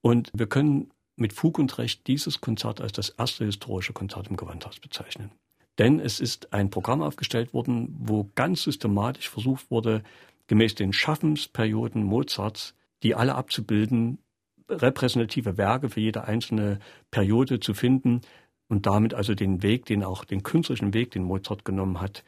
Und 0.00 0.32
wir 0.34 0.48
können 0.48 0.90
mit 1.14 1.32
Fug 1.32 1.60
und 1.60 1.78
Recht 1.78 2.08
dieses 2.08 2.40
Konzert 2.40 2.80
als 2.80 2.90
das 2.90 3.10
erste 3.10 3.44
historische 3.44 3.92
Konzert 3.92 4.26
im 4.26 4.36
Gewandhaus 4.36 4.80
bezeichnen. 4.80 5.30
Denn 5.78 6.00
es 6.00 6.18
ist 6.18 6.52
ein 6.52 6.70
Programm 6.70 7.02
aufgestellt 7.02 7.54
worden, 7.54 7.94
wo 8.00 8.28
ganz 8.34 8.64
systematisch 8.64 9.30
versucht 9.30 9.70
wurde, 9.70 10.02
gemäß 10.48 10.74
den 10.74 10.92
Schaffensperioden 10.92 12.02
Mozarts, 12.02 12.74
die 13.04 13.14
alle 13.14 13.36
abzubilden, 13.36 14.18
repräsentative 14.68 15.56
Werke 15.56 15.88
für 15.88 16.00
jede 16.00 16.24
einzelne 16.24 16.80
Periode 17.12 17.60
zu 17.60 17.74
finden, 17.74 18.22
und 18.70 18.86
damit 18.86 19.12
also 19.12 19.34
den 19.34 19.62
Weg, 19.62 19.84
den 19.84 20.02
auch 20.02 20.24
den 20.24 20.42
künstlerischen 20.42 20.94
Weg, 20.94 21.10
den 21.10 21.24
Mozart 21.24 21.64
genommen 21.64 22.00
hat, 22.00 22.24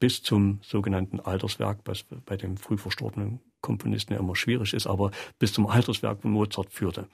bis 0.00 0.22
zum 0.22 0.58
sogenannten 0.62 1.20
Alterswerk, 1.20 1.78
was 1.84 2.04
bei 2.26 2.36
dem 2.36 2.56
früh 2.56 2.76
verstorbenen 2.76 3.40
Komponisten 3.60 4.12
ja 4.12 4.18
immer 4.18 4.34
schwierig 4.34 4.74
ist, 4.74 4.86
aber 4.86 5.12
bis 5.38 5.52
zum 5.52 5.66
Alterswerk 5.66 6.22
von 6.22 6.32
Mozart 6.32 6.72
führte. 6.72 7.06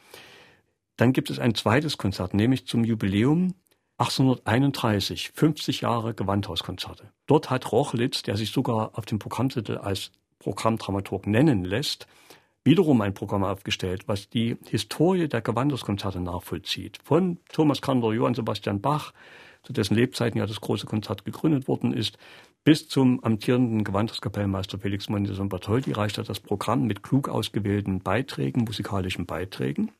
Dann 0.96 1.12
gibt 1.12 1.30
es 1.30 1.38
ein 1.38 1.54
zweites 1.54 1.98
Konzert, 1.98 2.32
nämlich 2.34 2.66
zum 2.66 2.84
Jubiläum 2.84 3.54
1831, 3.98 5.30
50 5.34 5.82
Jahre 5.82 6.14
Gewandhauskonzerte. 6.14 7.12
Dort 7.26 7.50
hat 7.50 7.70
Rochlitz, 7.70 8.22
der 8.22 8.38
sich 8.38 8.50
sogar 8.50 8.98
auf 8.98 9.04
dem 9.04 9.18
Programmtitel 9.18 9.76
als 9.76 10.10
Programmdramaturg 10.38 11.26
nennen 11.26 11.64
lässt, 11.64 12.06
wiederum 12.64 13.00
ein 13.00 13.14
Programm 13.14 13.44
aufgestellt, 13.44 14.06
was 14.06 14.28
die 14.28 14.56
Historie 14.68 15.28
der 15.28 15.40
Gewandhauskonzerte 15.40 16.20
nachvollzieht. 16.20 16.98
Von 17.02 17.38
Thomas 17.52 17.80
Kander, 17.80 18.12
Johann 18.12 18.34
Sebastian 18.34 18.80
Bach, 18.80 19.12
zu 19.62 19.72
dessen 19.72 19.94
Lebzeiten 19.94 20.38
ja 20.38 20.46
das 20.46 20.60
große 20.60 20.86
Konzert 20.86 21.24
gegründet 21.24 21.68
worden 21.68 21.92
ist, 21.92 22.18
bis 22.64 22.88
zum 22.88 23.22
amtierenden 23.24 23.84
Gewandhauskapellmeister 23.84 24.78
Felix 24.78 25.08
Mendelssohn 25.08 25.48
Bartholdy 25.48 25.92
reicht 25.92 26.18
das 26.18 26.40
Programm 26.40 26.86
mit 26.86 27.02
klug 27.02 27.28
ausgewählten 27.28 28.00
Beiträgen, 28.00 28.64
musikalischen 28.64 29.26
Beiträgen. 29.26 29.92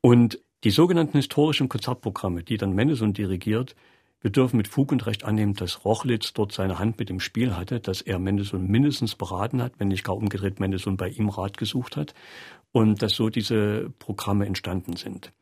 Und 0.00 0.40
die 0.62 0.70
sogenannten 0.70 1.18
historischen 1.18 1.68
Konzertprogramme, 1.68 2.42
die 2.42 2.58
dann 2.58 2.74
Mendelssohn 2.74 3.12
dirigiert, 3.12 3.74
wir 4.20 4.30
dürfen 4.30 4.58
mit 4.58 4.68
Fug 4.68 4.92
und 4.92 5.06
Recht 5.06 5.24
annehmen, 5.24 5.54
dass 5.54 5.84
Rochlitz 5.84 6.32
dort 6.32 6.52
seine 6.52 6.78
Hand 6.78 6.98
mit 6.98 7.08
dem 7.08 7.20
Spiel 7.20 7.56
hatte, 7.56 7.80
dass 7.80 8.02
er 8.02 8.18
Mendelssohn 8.18 8.66
mindestens 8.66 9.14
beraten 9.14 9.62
hat, 9.62 9.72
wenn 9.78 9.88
nicht 9.88 10.04
gar 10.04 10.16
umgedreht 10.16 10.60
Mendelssohn 10.60 10.96
bei 10.96 11.08
ihm 11.08 11.28
Rat 11.28 11.56
gesucht 11.56 11.96
hat 11.96 12.14
und 12.72 13.02
dass 13.02 13.14
so 13.14 13.30
diese 13.30 13.90
Programme 13.98 14.46
entstanden 14.46 14.96
sind. 14.96 15.32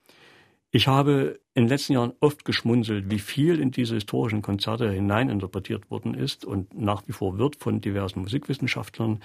Ich 0.70 0.86
habe 0.86 1.40
in 1.54 1.64
den 1.64 1.70
letzten 1.70 1.94
Jahren 1.94 2.12
oft 2.20 2.44
geschmunzelt, 2.44 3.10
wie 3.10 3.18
viel 3.18 3.58
in 3.58 3.70
diese 3.70 3.94
historischen 3.94 4.42
Konzerte 4.42 4.90
hineininterpretiert 4.90 5.90
worden 5.90 6.12
ist 6.12 6.44
und 6.44 6.78
nach 6.78 7.02
wie 7.06 7.12
vor 7.12 7.38
wird 7.38 7.56
von 7.56 7.80
diversen 7.80 8.20
Musikwissenschaftlern, 8.20 9.20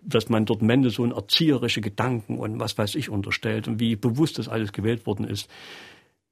dass 0.00 0.30
man 0.30 0.46
dort 0.46 0.62
Mendelssohn 0.62 1.12
erzieherische 1.12 1.82
Gedanken 1.82 2.38
und 2.38 2.58
was 2.60 2.78
weiß 2.78 2.94
ich 2.94 3.10
unterstellt 3.10 3.68
und 3.68 3.78
wie 3.78 3.94
bewusst 3.94 4.38
das 4.38 4.48
alles 4.48 4.72
gewählt 4.72 5.04
worden 5.04 5.28
ist. 5.28 5.50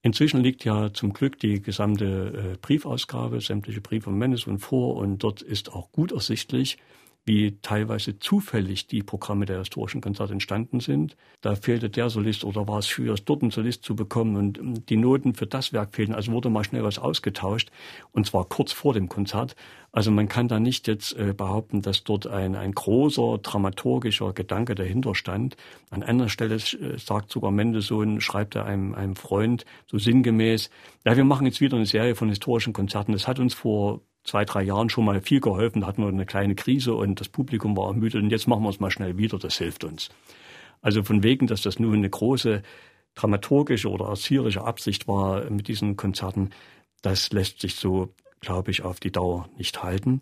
Inzwischen 0.05 0.43
liegt 0.43 0.67
ja 0.67 0.93
zum 0.93 1.15
Glück 1.15 1.39
die 1.39 1.63
gesamte 1.63 2.05
äh, 2.05 2.57
Briefausgabe, 2.61 3.41
sämtliche 3.41 3.81
Briefe 3.81 4.05
von 4.05 4.19
Mendelssohn 4.19 4.59
vor 4.59 4.97
und 4.97 5.25
dort 5.25 5.41
ist 5.41 5.73
auch 5.73 5.91
gut 5.93 6.13
ersichtlich, 6.13 6.77
wie 7.25 7.59
teilweise 7.63 8.19
zufällig 8.19 8.87
die 8.87 9.03
Programme 9.03 9.47
der 9.47 9.59
historischen 9.59 10.01
Konzerte 10.01 10.35
entstanden 10.35 10.81
sind. 10.81 11.17
Da 11.41 11.55
fehlte 11.55 11.89
der 11.89 12.11
Solist 12.11 12.45
oder 12.45 12.69
war 12.69 12.79
es 12.79 12.89
schwierig, 12.89 13.25
dort 13.25 13.43
einen 13.43 13.51
Solist 13.51 13.83
zu 13.83 13.97
bekommen 13.97 14.37
und 14.37 14.59
ähm, 14.59 14.87
die 14.87 14.97
Noten 14.97 15.35
für 15.35 15.47
das 15.47 15.73
Werk 15.73 15.95
fehlten. 15.95 16.15
Also 16.15 16.33
wurde 16.33 16.51
mal 16.51 16.65
schnell 16.65 16.85
was 16.85 16.99
ausgetauscht 16.99 17.71
und 18.13 18.27
zwar 18.27 18.45
kurz 18.45 18.73
vor 18.73 18.93
dem 18.93 19.09
Konzert. 19.09 19.57
Also 19.91 20.11
man 20.11 20.29
kann 20.29 20.49
da 20.49 20.61
nicht 20.61 20.87
jetzt 20.87 21.17
äh, 21.17 21.33
behaupten, 21.33 21.81
dass 21.81 22.05
dort 22.05 22.27
ein, 22.27 22.57
ein 22.57 22.73
großer 22.73 23.39
dramaturgischer 23.39 24.33
Gedanke 24.33 24.75
dahinter 24.75 25.15
stand. 25.15 25.57
An 25.91 26.03
einer 26.03 26.29
Stelle 26.29 26.57
äh, 26.57 26.99
sagt 26.99 27.31
sogar 27.31 27.53
Mendelssohn, 27.53 28.21
schreibt 28.21 28.55
er 28.55 28.67
einem, 28.67 28.95
einem 28.95 29.17
Freund 29.17 29.65
so 29.87 29.97
sinngemäß, 29.99 30.69
ja, 31.07 31.17
wir 31.17 31.25
machen 31.25 31.47
jetzt 31.47 31.61
wieder 31.61 31.77
eine 31.77 31.87
Serie 31.87 32.17
von 32.17 32.29
historischen 32.29 32.73
Konzerten. 32.73 33.13
Das 33.13 33.29
hat 33.29 33.39
uns 33.39 33.55
vor 33.55 34.03
zwei, 34.25 34.45
drei 34.45 34.63
Jahren 34.63 34.91
schon 34.91 35.05
mal 35.05 35.21
viel 35.21 35.41
geholfen. 35.41 35.83
Da 35.83 35.87
hatten 35.87 36.03
wir 36.03 36.09
eine 36.09 36.27
kleine 36.27 36.55
Krise 36.55 36.95
und 36.95 37.21
das 37.21 37.29
Publikum 37.29 37.77
war 37.77 37.89
ermüdet 37.89 38.23
und 38.23 38.31
jetzt 38.31 38.49
machen 38.49 38.63
wir 38.63 38.71
es 38.71 38.81
mal 38.81 38.91
schnell 38.91 39.17
wieder. 39.19 39.39
Das 39.39 39.59
hilft 39.59 39.85
uns. 39.85 40.11
Also 40.81 41.03
von 41.03 41.23
wegen, 41.23 41.47
dass 41.47 41.63
das 41.63 41.79
nur 41.79 41.95
eine 41.95 42.11
große 42.11 42.63
dramaturgische 43.15 43.89
oder 43.89 44.07
erzieherische 44.07 44.65
Absicht 44.65 45.07
war 45.07 45.49
mit 45.51 45.69
diesen 45.69 45.97
Konzerten, 45.97 46.51
das 47.03 47.33
lässt 47.33 47.61
sich 47.61 47.77
so, 47.77 48.13
glaube 48.41 48.71
ich, 48.71 48.83
auf 48.83 48.99
die 48.99 49.13
Dauer 49.13 49.49
nicht 49.57 49.83
halten. 49.83 50.21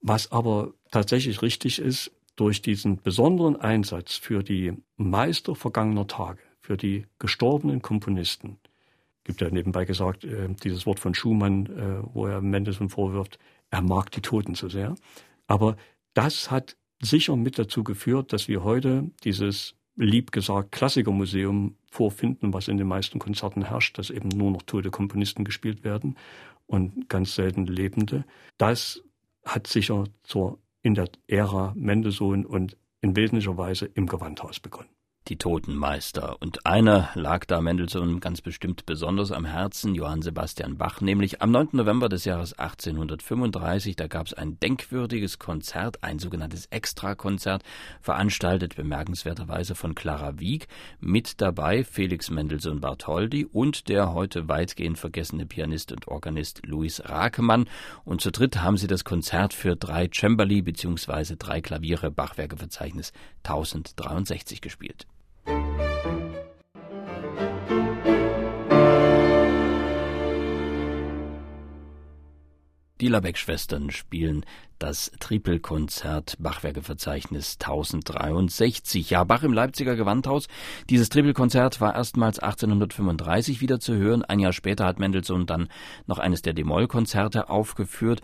Was 0.00 0.30
aber 0.32 0.74
tatsächlich 0.90 1.40
richtig 1.40 1.78
ist, 1.78 2.12
durch 2.36 2.62
diesen 2.62 3.00
besonderen 3.00 3.56
Einsatz 3.56 4.16
für 4.16 4.42
die 4.42 4.72
Meister 4.96 5.54
vergangener 5.54 6.06
Tage, 6.06 6.42
für 6.60 6.76
die 6.76 7.06
gestorbenen 7.18 7.80
Komponisten, 7.80 8.58
gibt 9.24 9.40
ja 9.40 9.50
nebenbei 9.50 9.84
gesagt, 9.84 10.24
äh, 10.24 10.48
dieses 10.62 10.86
Wort 10.86 11.00
von 11.00 11.14
Schumann, 11.14 11.66
äh, 11.66 12.14
wo 12.14 12.26
er 12.26 12.40
Mendelssohn 12.40 12.90
vorwirft, 12.90 13.38
er 13.70 13.82
mag 13.82 14.10
die 14.12 14.20
Toten 14.20 14.54
so 14.54 14.68
sehr. 14.68 14.94
Aber 15.46 15.76
das 16.12 16.50
hat 16.50 16.76
sicher 17.02 17.36
mit 17.36 17.58
dazu 17.58 17.82
geführt, 17.82 18.32
dass 18.32 18.48
wir 18.48 18.62
heute 18.62 19.10
dieses 19.24 19.74
lieb 19.96 20.32
gesagt 20.32 20.72
Klassikermuseum 20.72 21.76
vorfinden, 21.90 22.52
was 22.52 22.68
in 22.68 22.76
den 22.76 22.86
meisten 22.86 23.18
Konzerten 23.18 23.64
herrscht, 23.64 23.98
dass 23.98 24.10
eben 24.10 24.28
nur 24.28 24.50
noch 24.50 24.62
tote 24.62 24.90
Komponisten 24.90 25.44
gespielt 25.44 25.84
werden 25.84 26.16
und 26.66 27.08
ganz 27.08 27.34
selten 27.34 27.66
lebende. 27.66 28.24
Das 28.58 29.02
hat 29.44 29.66
sicher 29.66 30.04
zur, 30.22 30.58
in 30.82 30.94
der 30.94 31.08
Ära 31.28 31.72
Mendelssohn 31.76 32.44
und 32.44 32.76
in 33.00 33.16
wesentlicher 33.16 33.56
Weise 33.56 33.86
im 33.86 34.06
Gewandhaus 34.06 34.60
begonnen 34.60 34.93
die 35.28 35.38
Totenmeister. 35.38 36.36
Und 36.42 36.66
einer 36.66 37.08
lag 37.14 37.46
da 37.46 37.62
Mendelssohn 37.62 38.20
ganz 38.20 38.42
bestimmt 38.42 38.84
besonders 38.84 39.32
am 39.32 39.46
Herzen, 39.46 39.94
Johann 39.94 40.20
Sebastian 40.20 40.76
Bach, 40.76 41.00
nämlich 41.00 41.40
am 41.40 41.50
9. 41.50 41.68
November 41.72 42.10
des 42.10 42.26
Jahres 42.26 42.52
1835. 42.52 43.96
Da 43.96 44.06
gab 44.06 44.26
es 44.26 44.34
ein 44.34 44.60
denkwürdiges 44.60 45.38
Konzert, 45.38 46.02
ein 46.02 46.18
sogenanntes 46.18 46.66
Extrakonzert, 46.66 47.62
veranstaltet 48.02 48.76
bemerkenswerterweise 48.76 49.74
von 49.74 49.94
Clara 49.94 50.38
Wieck. 50.38 50.68
Mit 51.00 51.40
dabei 51.40 51.84
Felix 51.84 52.28
Mendelssohn 52.28 52.80
Bartholdy 52.80 53.46
und 53.46 53.88
der 53.88 54.12
heute 54.12 54.48
weitgehend 54.48 54.98
vergessene 54.98 55.46
Pianist 55.46 55.90
und 55.92 56.06
Organist 56.06 56.66
Louis 56.66 57.02
Rakemann. 57.02 57.66
Und 58.04 58.20
zu 58.20 58.30
dritt 58.30 58.60
haben 58.60 58.76
sie 58.76 58.88
das 58.88 59.04
Konzert 59.04 59.54
für 59.54 59.74
drei 59.74 60.08
Cembali 60.08 60.60
bzw. 60.60 61.36
drei 61.38 61.62
Klaviere 61.62 62.10
Bachwerkeverzeichnis 62.10 63.14
1063 63.42 64.60
gespielt. 64.60 65.06
Die 73.04 73.10
Labeck-Schwestern 73.10 73.90
spielen 73.90 74.46
das 74.78 75.10
Tripelkonzert 75.20 76.36
Bachwerkeverzeichnis 76.38 77.58
1063. 77.60 79.10
Ja, 79.10 79.24
Bach 79.24 79.42
im 79.42 79.52
Leipziger 79.52 79.96
Gewandhaus. 79.96 80.48
Dieses 80.90 81.08
Tripelkonzert 81.08 81.80
war 81.80 81.94
erstmals 81.94 82.38
1835 82.38 83.60
wieder 83.60 83.80
zu 83.80 83.94
hören. 83.94 84.24
Ein 84.24 84.40
Jahr 84.40 84.52
später 84.52 84.84
hat 84.84 84.98
Mendelssohn 84.98 85.46
dann 85.46 85.68
noch 86.06 86.18
eines 86.18 86.42
der 86.42 86.52
D-Moll-Konzerte 86.52 87.48
aufgeführt. 87.48 88.20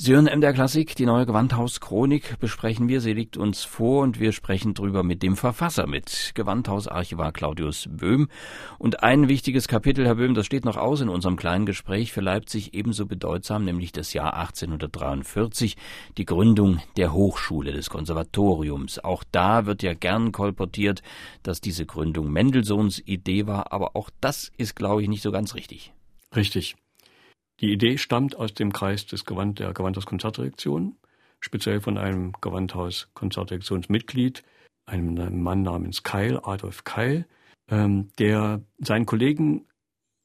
Sie 0.00 0.12
hören 0.12 0.26
MDR 0.26 0.52
Klassik, 0.52 0.94
die 0.94 1.06
neue 1.06 1.26
Gewandhauschronik 1.26 2.38
besprechen 2.38 2.88
wir. 2.88 3.00
Sie 3.00 3.12
liegt 3.12 3.36
uns 3.36 3.64
vor 3.64 4.02
und 4.04 4.20
wir 4.20 4.30
sprechen 4.30 4.74
drüber 4.74 5.02
mit 5.02 5.24
dem 5.24 5.36
Verfasser, 5.36 5.88
mit 5.88 6.32
Gewandhausarchivar 6.34 7.32
Claudius 7.32 7.88
Böhm. 7.90 8.28
Und 8.78 9.02
ein 9.02 9.28
wichtiges 9.28 9.66
Kapitel, 9.66 10.06
Herr 10.06 10.14
Böhm, 10.14 10.34
das 10.34 10.46
steht 10.46 10.64
noch 10.64 10.76
aus 10.76 11.00
in 11.00 11.08
unserem 11.08 11.36
kleinen 11.36 11.66
Gespräch, 11.66 12.12
für 12.12 12.20
Leipzig 12.20 12.74
ebenso 12.74 13.06
bedeutsam, 13.06 13.64
nämlich 13.64 13.90
das 13.90 14.12
Jahr 14.12 14.34
1843, 14.34 15.76
die 16.16 16.24
Gründung 16.24 16.80
der 16.96 17.12
Hochschule 17.12 17.72
des 17.72 17.90
Konservatoriums. 17.90 18.98
Auch 18.98 19.24
da 19.30 19.66
wird 19.66 19.82
ja 19.82 19.94
gern 19.94 20.32
kolportiert, 20.32 21.02
dass 21.42 21.60
diese 21.60 21.86
Gründung 21.86 22.30
Mendelssohns 22.30 23.02
Idee 23.06 23.46
war, 23.46 23.72
aber 23.72 23.96
auch 23.96 24.10
das 24.20 24.50
ist, 24.56 24.76
glaube 24.76 25.02
ich, 25.02 25.08
nicht 25.08 25.22
so 25.22 25.32
ganz 25.32 25.54
richtig. 25.54 25.92
Richtig. 26.34 26.76
Die 27.60 27.72
Idee 27.72 27.98
stammt 27.98 28.36
aus 28.36 28.54
dem 28.54 28.72
Kreis 28.72 29.06
des 29.06 29.24
Gewand, 29.24 29.58
der 29.58 29.72
Gewandhaus-Konzertdirektion, 29.72 30.96
speziell 31.40 31.80
von 31.80 31.98
einem 31.98 32.32
Gewandhaus-Konzertdirektionsmitglied, 32.40 34.44
einem 34.86 35.42
Mann 35.42 35.62
namens 35.62 36.02
Keil, 36.02 36.40
Adolf 36.42 36.84
Keil, 36.84 37.26
ähm, 37.68 38.10
der 38.18 38.62
seinen 38.78 39.06
Kollegen 39.06 39.66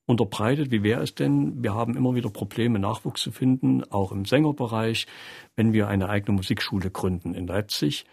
unterbreitet, 0.05 0.71
wie 0.71 0.83
wäre 0.83 1.01
es 1.01 1.15
denn? 1.15 1.63
Wir 1.63 1.73
haben 1.73 1.95
immer 1.95 2.15
wieder 2.15 2.29
Probleme, 2.29 2.79
Nachwuchs 2.79 3.21
zu 3.21 3.31
finden, 3.31 3.83
auch 3.89 4.11
im 4.11 4.25
Sängerbereich, 4.25 5.07
wenn 5.55 5.73
wir 5.73 5.87
eine 5.87 6.09
eigene 6.09 6.35
Musikschule 6.35 6.91
gründen 6.91 7.33
in 7.33 7.47
Leipzig 7.47 8.05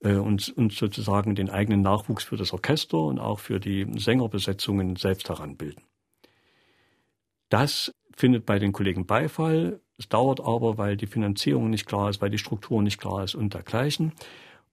äh, 0.00 0.14
und 0.14 0.48
uns 0.56 0.76
sozusagen 0.76 1.34
den 1.34 1.50
eigenen 1.50 1.82
Nachwuchs 1.82 2.24
für 2.24 2.36
das 2.36 2.52
Orchester 2.52 2.98
und 2.98 3.18
auch 3.18 3.38
für 3.38 3.60
die 3.60 3.86
Sängerbesetzungen 3.96 4.96
selbst 4.96 5.28
heranbilden. 5.28 5.82
Das 7.48 7.94
findet 8.16 8.44
bei 8.44 8.58
den 8.58 8.72
Kollegen 8.72 9.06
Beifall. 9.06 9.80
Es 9.98 10.08
dauert 10.08 10.40
aber, 10.40 10.78
weil 10.78 10.96
die 10.96 11.06
Finanzierung 11.06 11.70
nicht 11.70 11.86
klar 11.86 12.10
ist, 12.10 12.20
weil 12.20 12.30
die 12.30 12.38
Struktur 12.38 12.82
nicht 12.82 12.98
klar 12.98 13.22
ist 13.22 13.34
und 13.34 13.54
dergleichen. 13.54 14.12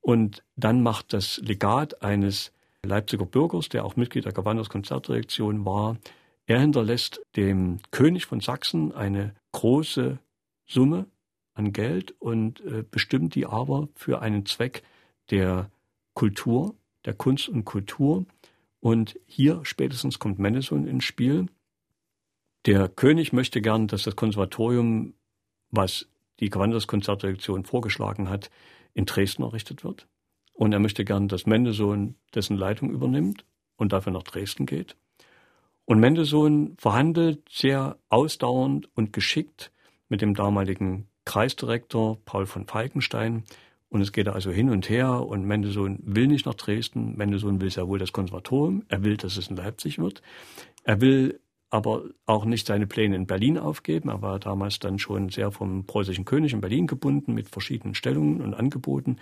Und 0.01 0.43
dann 0.55 0.82
macht 0.82 1.13
das 1.13 1.38
Legat 1.38 2.01
eines 2.01 2.51
Leipziger 2.84 3.26
Bürgers, 3.26 3.69
der 3.69 3.86
auch 3.86 3.95
Mitglied 3.95 4.26
der 4.26 4.34
Gewanders 4.34 4.69
Konzertdirektion 4.69 5.65
war, 5.65 5.97
er 6.46 6.60
hinterlässt 6.60 7.22
dem 7.36 7.80
König 7.91 8.26
von 8.26 8.39
Sachsen 8.39 8.91
eine 8.91 9.36
große 9.52 10.20
Summe 10.66 11.06
an 11.54 11.72
Geld 11.72 12.16
und 12.20 12.62
äh, 12.62 12.84
bestimmt 12.89 13.36
die 13.36 13.46
aber 13.46 13.88
für 13.96 14.22
einen 14.22 14.46
Zweck 14.46 14.84
der 15.30 15.70
Kultur, 16.14 16.76
der 17.06 17.14
Kunst 17.14 17.50
und 17.50 17.66
Kultur. 17.66 18.26
Und 18.80 19.20
hier 19.26 19.62
spätestens 19.64 20.20
kommt 20.20 20.39
Mendelssohn 20.39 20.88
ins 20.88 21.06
Spiel, 21.06 21.48
der 22.66 22.88
König 22.88 23.34
möchte 23.34 23.62
gern, 23.62 23.88
dass 23.88 24.04
das 24.04 24.16
Konservatorium, 24.16 25.14
was 25.70 26.08
die 26.39 26.50
Gewandhauskonzertdirektion 26.50 27.66
vorgeschlagen 27.66 28.30
hat, 28.30 28.50
in 28.94 29.06
Dresden 29.06 29.44
errichtet 29.44 29.84
wird. 29.84 30.08
Und 30.54 30.72
er 30.72 30.80
möchte 30.80 31.04
gern, 31.04 31.28
dass 31.28 31.46
Mendelssohn 31.46 32.16
dessen 32.34 32.56
Leitung 32.56 32.89
übernimmt 32.89 33.44
und 33.76 33.91
dafür 33.91 34.14
nach 34.14 34.24
Dresden 34.24 34.66
geht. 34.66 34.96
Und 35.86 35.99
Mendelssohn 35.99 36.75
verhandelt 36.77 37.47
sehr 37.49 37.97
ausdauernd 38.09 38.89
und 38.95 39.13
geschickt 39.13 39.71
mit 40.07 40.21
dem 40.21 40.34
damaligen 40.34 41.07
Kreisdirektor 41.25 42.17
Paul 42.25 42.45
von 42.45 42.67
Falkenstein. 42.67 43.43
Und 43.89 44.01
es 44.01 44.11
geht 44.11 44.27
also 44.27 44.51
hin 44.51 44.69
und 44.69 44.89
her 44.89 45.25
und 45.25 45.45
Mendelssohn 45.45 45.99
will 46.03 46.27
nicht 46.27 46.45
nach 46.45 46.55
Dresden. 46.55 47.15
Mendelssohn 47.15 47.61
will 47.61 47.69
sehr 47.69 47.88
wohl 47.88 47.99
das 47.99 48.11
Konservatorium. 48.11 48.84
Er 48.88 49.03
will, 49.03 49.17
dass 49.17 49.38
es 49.38 49.49
in 49.49 49.55
Leipzig 49.55 49.99
wird. 49.99 50.21
Er 50.84 50.99
will 50.99 51.39
aber 51.69 52.03
auch 52.25 52.45
nicht 52.45 52.67
seine 52.67 52.88
Pläne 52.88 53.15
in 53.15 53.25
Berlin 53.25 53.57
aufgeben. 53.57 54.09
Er 54.09 54.21
war 54.21 54.39
damals 54.39 54.79
dann 54.79 54.99
schon 54.99 55.29
sehr 55.29 55.51
vom 55.51 55.86
preußischen 55.86 56.23
König 56.23 56.53
in 56.53 56.61
Berlin 56.61 56.88
gebunden 56.88 57.34
mit 57.34 57.49
verschiedenen 57.49 57.95
Stellungen 57.95 58.41
und 58.41 58.53
Angeboten. 58.53 59.17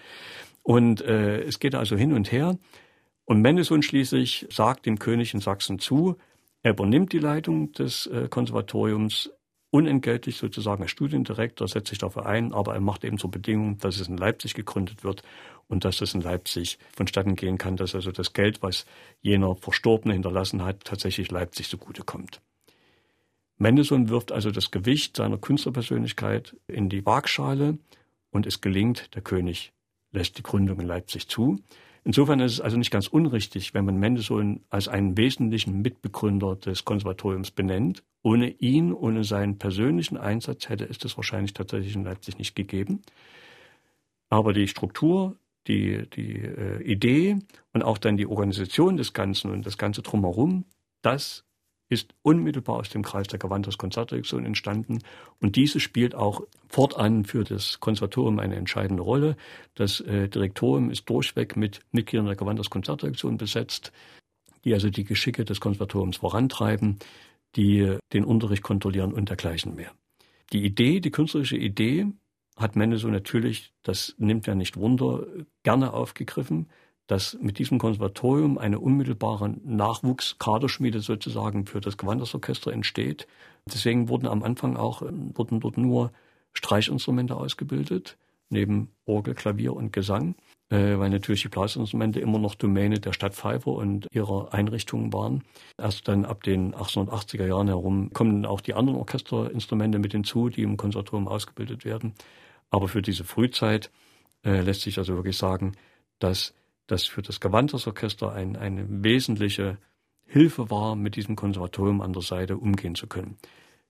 Und 0.62 1.02
äh, 1.02 1.42
es 1.44 1.60
geht 1.60 1.76
also 1.76 1.96
hin 1.96 2.14
und 2.14 2.32
her. 2.32 2.58
Und 3.26 3.42
Mendelssohn 3.42 3.82
schließlich 3.82 4.48
sagt 4.52 4.86
dem 4.86 5.00
König 5.00 5.34
in 5.34 5.40
Sachsen 5.40 5.80
zu, 5.80 6.18
er 6.64 6.72
übernimmt 6.72 7.14
die 7.14 7.20
Leitung 7.20 7.72
des 7.74 8.08
äh, 8.08 8.28
Konservatoriums 8.30 9.32
unentgeltlich 9.72 10.38
sozusagen 10.38 10.84
als 10.84 10.92
Studiendirektor, 10.92 11.68
setzt 11.68 11.90
sich 11.90 11.98
dafür 11.98 12.26
ein, 12.26 12.54
aber 12.54 12.74
er 12.74 12.82
macht 12.82 13.04
eben 13.06 13.18
zur 13.18 13.32
Bedingung, 13.32 13.78
dass 13.78 14.00
es 14.00 14.08
in 14.08 14.18
Leipzig 14.18 14.54
gegründet 14.54 15.04
wird 15.04 15.24
und 15.68 15.86
dass 15.86 16.02
es 16.02 16.14
in 16.14 16.22
Leipzig 16.22 16.78
vonstatten 16.94 17.36
gehen 17.36 17.58
kann, 17.58 17.78
dass 17.78 17.96
also 17.96 18.12
das 18.12 18.34
Geld, 18.34 18.62
was 18.62 18.86
jener 19.22 19.56
Verstorbene 19.56 20.14
hinterlassen 20.14 20.64
hat, 20.64 20.84
tatsächlich 20.84 21.32
Leipzig 21.32 21.70
zugutekommt. 21.70 22.42
Mendelssohn 23.58 24.10
wirft 24.10 24.32
also 24.32 24.52
das 24.52 24.72
Gewicht 24.72 25.16
seiner 25.16 25.38
Künstlerpersönlichkeit 25.38 26.58
in 26.68 26.90
die 26.90 27.06
Waagschale 27.06 27.78
und 28.32 28.46
es 28.46 28.60
gelingt, 28.60 29.16
der 29.16 29.22
König 29.22 29.72
lässt 30.12 30.38
die 30.38 30.44
Gründung 30.44 30.82
in 30.82 30.88
Leipzig 30.88 31.30
zu. 31.30 31.60
Insofern 32.04 32.40
ist 32.40 32.54
es 32.54 32.62
also 32.62 32.78
nicht 32.78 32.90
ganz 32.90 33.08
unrichtig, 33.08 33.74
wenn 33.74 33.86
man 33.86 33.98
Mendelssohn 33.98 34.62
als 34.70 34.88
einen 34.88 35.18
wesentlichen 35.18 35.82
Mitbegründer 35.82 36.56
des 36.56 36.84
Konservatoriums 36.84 37.52
benennt. 37.52 38.04
Ohne 38.24 38.50
ihn, 38.50 38.92
ohne 38.92 39.24
seinen 39.24 39.60
persönlichen 39.60 40.18
Einsatz 40.18 40.70
hätte 40.70 40.86
es 40.86 40.98
das 40.98 41.16
wahrscheinlich 41.18 41.54
tatsächlich 41.54 41.96
in 41.96 42.04
Leipzig 42.04 42.40
nicht 42.40 42.56
gegeben. 42.56 43.04
Aber 44.30 44.54
die 44.54 44.68
Struktur, 44.68 45.36
die, 45.68 46.10
die 46.10 46.38
äh, 46.40 46.82
Idee 46.82 47.38
und 47.74 47.84
auch 47.84 48.00
dann 48.00 48.18
die 48.18 48.26
Organisation 48.26 48.98
des 48.98 49.14
Ganzen 49.14 49.52
und 49.52 49.66
das 49.66 49.78
Ganze 49.78 50.02
drumherum, 50.02 50.66
das 51.04 51.44
ist 51.92 52.14
unmittelbar 52.22 52.78
aus 52.78 52.90
dem 52.90 53.04
Kreis 53.04 53.28
der 53.28 53.38
Gewandhaus 53.38 53.78
Konzertdirektion 53.78 54.46
entstanden. 54.46 55.00
Und 55.42 55.58
diese 55.58 55.82
spielt 55.82 56.16
auch 56.16 56.42
fortan 56.70 57.26
für 57.26 57.44
das 57.44 57.82
Konservatorium 57.82 58.40
eine 58.40 58.56
entscheidende 58.56 59.04
Rolle. 59.04 59.36
Das 59.76 60.00
äh, 60.00 60.30
Direktorium 60.30 60.90
ist 60.90 61.10
durchweg 61.10 61.58
mit 61.58 61.82
Mitgliedern 61.92 62.28
der 62.28 62.38
Gewandhaus 62.38 62.70
Konzertdirektion 62.70 63.36
besetzt, 63.36 63.92
die 64.64 64.74
also 64.74 64.90
die 64.90 65.04
Geschicke 65.04 65.44
des 65.44 65.60
Konservatoriums 65.60 66.18
vorantreiben, 66.18 66.98
die 67.58 67.98
den 68.14 68.24
Unterricht 68.24 68.64
kontrollieren 68.64 69.12
und 69.12 69.28
dergleichen 69.28 69.76
mehr. 69.76 69.92
Die 70.54 70.64
Idee, 70.64 71.02
die 71.02 71.12
künstlerische 71.12 71.58
Idee 71.58 72.08
hat 72.56 72.78
Mendelssohn 72.78 73.12
natürlich, 73.12 73.74
das 73.84 74.16
nimmt 74.18 74.48
ja 74.48 74.56
nicht 74.56 74.78
Wunder, 74.78 75.28
gerne 75.64 75.92
aufgegriffen 75.92 76.68
dass 77.08 77.38
mit 77.42 77.60
diesem 77.60 77.78
Konservatorium 77.78 78.58
eine 78.58 78.80
unmittelbare 78.80 79.50
Nachwuchskaderschmiede 79.64 81.02
sozusagen 81.02 81.66
für 81.66 81.82
das 81.82 81.98
Gewandhausorchester 81.98 82.72
entsteht. 82.72 83.28
Deswegen 83.66 84.10
wurden 84.10 84.28
am 84.28 84.44
Anfang 84.44 84.78
auch 84.78 85.02
wurden 85.02 85.60
dort 85.60 85.78
nur 85.78 86.12
Streichinstrumente 86.54 87.36
ausgebildet, 87.36 88.18
neben 88.50 88.90
Orgel, 89.06 89.34
Klavier 89.34 89.74
und 89.74 89.94
Gesang, 89.94 90.36
äh, 90.70 90.98
weil 90.98 91.10
natürlich 91.10 91.42
die 91.42 91.48
Blasinstrumente 91.50 92.20
immer 92.20 92.40
noch 92.40 92.56
Domäne 92.56 93.00
der 93.00 93.14
Stadt 93.14 93.34
Pfeiffer 93.34 93.72
und 93.72 94.08
ihrer 94.12 94.54
Einrichtungen 94.54 95.14
waren. 95.14 95.44
Erst 95.78 96.08
dann 96.08 96.26
ab 96.26 96.44
den 96.44 96.74
1880er 96.74 97.46
Jahren 97.46 97.68
herum 97.68 98.12
kommen 98.14 98.46
auch 98.46 98.62
die 98.62 98.74
anderen 98.74 99.00
Orchesterinstrumente 99.00 100.00
mit 100.00 100.12
hinzu, 100.12 100.50
die 100.50 100.64
im 100.64 100.78
Konservatorium 100.78 101.28
ausgebildet 101.28 101.86
werden. 101.86 102.14
Aber 102.70 102.88
für 102.88 103.02
diese 103.02 103.24
Frühzeit 103.24 103.92
äh, 104.44 104.62
lässt 104.62 104.82
sich 104.82 104.98
also 104.98 105.16
wirklich 105.16 105.38
sagen, 105.38 105.74
dass 106.20 106.54
das 106.92 107.06
für 107.06 107.22
das 107.22 107.40
Gewandhausorchester 107.40 108.32
ein, 108.34 108.56
eine 108.56 108.86
wesentliche 108.88 109.78
Hilfe 110.26 110.70
war, 110.70 110.96
mit 110.96 111.16
diesem 111.16 111.36
Konservatorium 111.36 112.02
an 112.02 112.14
der 112.14 112.22
Seite 112.22 112.58
umgehen 112.58 112.96
zu 112.96 113.08
können. 113.08 113.38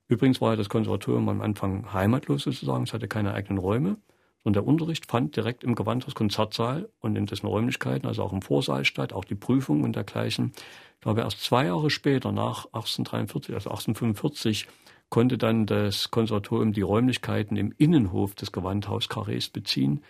Übrigens 0.08 0.42
war 0.42 0.58
das 0.58 0.70
Konservatorium 0.70 1.30
am 1.30 1.42
Anfang 1.42 1.94
heimatlos 1.94 2.44
sozusagen, 2.44 2.84
es 2.84 2.94
hatte 2.94 3.08
keine 3.08 3.34
eigenen 3.34 3.60
Räume, 3.60 3.98
sondern 4.44 4.64
der 4.64 4.68
Unterricht 4.68 5.06
fand 5.06 5.36
direkt 5.36 5.64
im 5.64 5.76
Gewandhaus-Konzertsaal 5.76 6.90
und 7.00 7.16
in 7.16 7.28
dessen 7.28 7.48
Räumlichkeiten, 7.48 8.08
also 8.08 8.24
auch 8.24 8.34
im 8.34 8.42
Vorsaal 8.42 8.86
statt, 8.86 9.14
auch 9.14 9.26
die 9.26 9.36
Prüfung 9.36 9.84
und 9.84 9.96
dergleichen. 9.96 10.52
Ich 10.96 11.02
glaube, 11.02 11.22
erst 11.22 11.44
zwei 11.44 11.66
Jahre 11.66 11.90
später, 11.90 12.32
nach 12.32 12.66
1843, 12.66 13.56
also 13.56 13.70
1845, 13.70 14.68
konnte 15.10 15.38
dann 15.38 15.66
das 15.66 16.10
Konservatorium 16.10 16.74
die 16.74 16.82
Räumlichkeiten 16.82 17.56
im 17.58 17.74
Innenhof 17.78 18.34
des 18.34 18.52
Gewandhauskarrees 18.52 19.50
beziehen. 19.50 20.02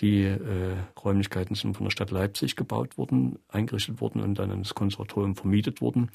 Die 0.00 0.22
äh, 0.22 0.76
Räumlichkeiten 1.02 1.54
sind 1.54 1.76
von 1.76 1.84
der 1.84 1.90
Stadt 1.90 2.10
Leipzig 2.10 2.54
gebaut 2.54 2.98
worden, 2.98 3.38
eingerichtet 3.48 4.00
worden 4.00 4.22
und 4.22 4.38
dann 4.38 4.50
ins 4.50 4.74
Konservatorium 4.74 5.34
vermietet 5.34 5.80
worden. 5.80 6.10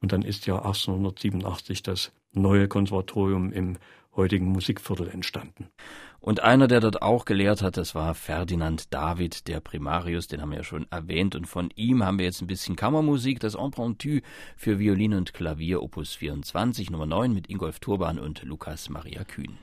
Und 0.00 0.12
dann 0.12 0.22
ist 0.22 0.46
ja 0.46 0.56
1887 0.56 1.82
das 1.82 2.12
neue 2.32 2.68
Konservatorium 2.68 3.52
im 3.52 3.78
heutigen 4.14 4.46
Musikviertel 4.46 5.08
entstanden. 5.08 5.68
Und 6.20 6.40
einer, 6.40 6.68
der 6.68 6.80
dort 6.80 7.02
auch 7.02 7.24
gelehrt 7.24 7.62
hat, 7.62 7.76
das 7.76 7.94
war 7.94 8.14
Ferdinand 8.14 8.92
David, 8.92 9.48
der 9.48 9.60
Primarius, 9.60 10.28
den 10.28 10.40
haben 10.40 10.50
wir 10.50 10.58
ja 10.58 10.64
schon 10.64 10.86
erwähnt. 10.90 11.34
Und 11.34 11.46
von 11.46 11.70
ihm 11.74 12.04
haben 12.04 12.18
wir 12.18 12.26
jetzt 12.26 12.42
ein 12.42 12.46
bisschen 12.46 12.76
Kammermusik, 12.76 13.40
das 13.40 13.54
Impromptu 13.54 14.20
für 14.56 14.78
Violin 14.78 15.14
und 15.14 15.34
Klavier, 15.34 15.82
Opus 15.82 16.14
24, 16.14 16.90
Nummer 16.90 17.06
9 17.06 17.32
mit 17.32 17.48
Ingolf 17.48 17.80
Turban 17.80 18.18
und 18.18 18.42
Lukas 18.44 18.88
Maria 18.88 19.24
Kühn. 19.24 19.58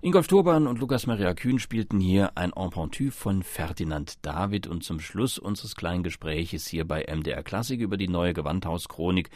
Ingolf 0.00 0.28
Turban 0.28 0.68
und 0.68 0.78
Lukas 0.78 1.08
Maria 1.08 1.34
Kühn 1.34 1.58
spielten 1.58 1.98
hier 1.98 2.30
ein 2.36 2.52
Empentu 2.52 3.10
von 3.10 3.42
Ferdinand 3.42 4.24
David 4.24 4.68
und 4.68 4.84
zum 4.84 5.00
Schluss 5.00 5.40
unseres 5.40 5.74
kleinen 5.74 6.04
Gespräches 6.04 6.68
hier 6.68 6.86
bei 6.86 7.04
MDR 7.12 7.42
Klassik 7.42 7.80
über 7.80 7.96
die 7.96 8.06
neue 8.06 8.32
Gewandhauschronik. 8.32 9.28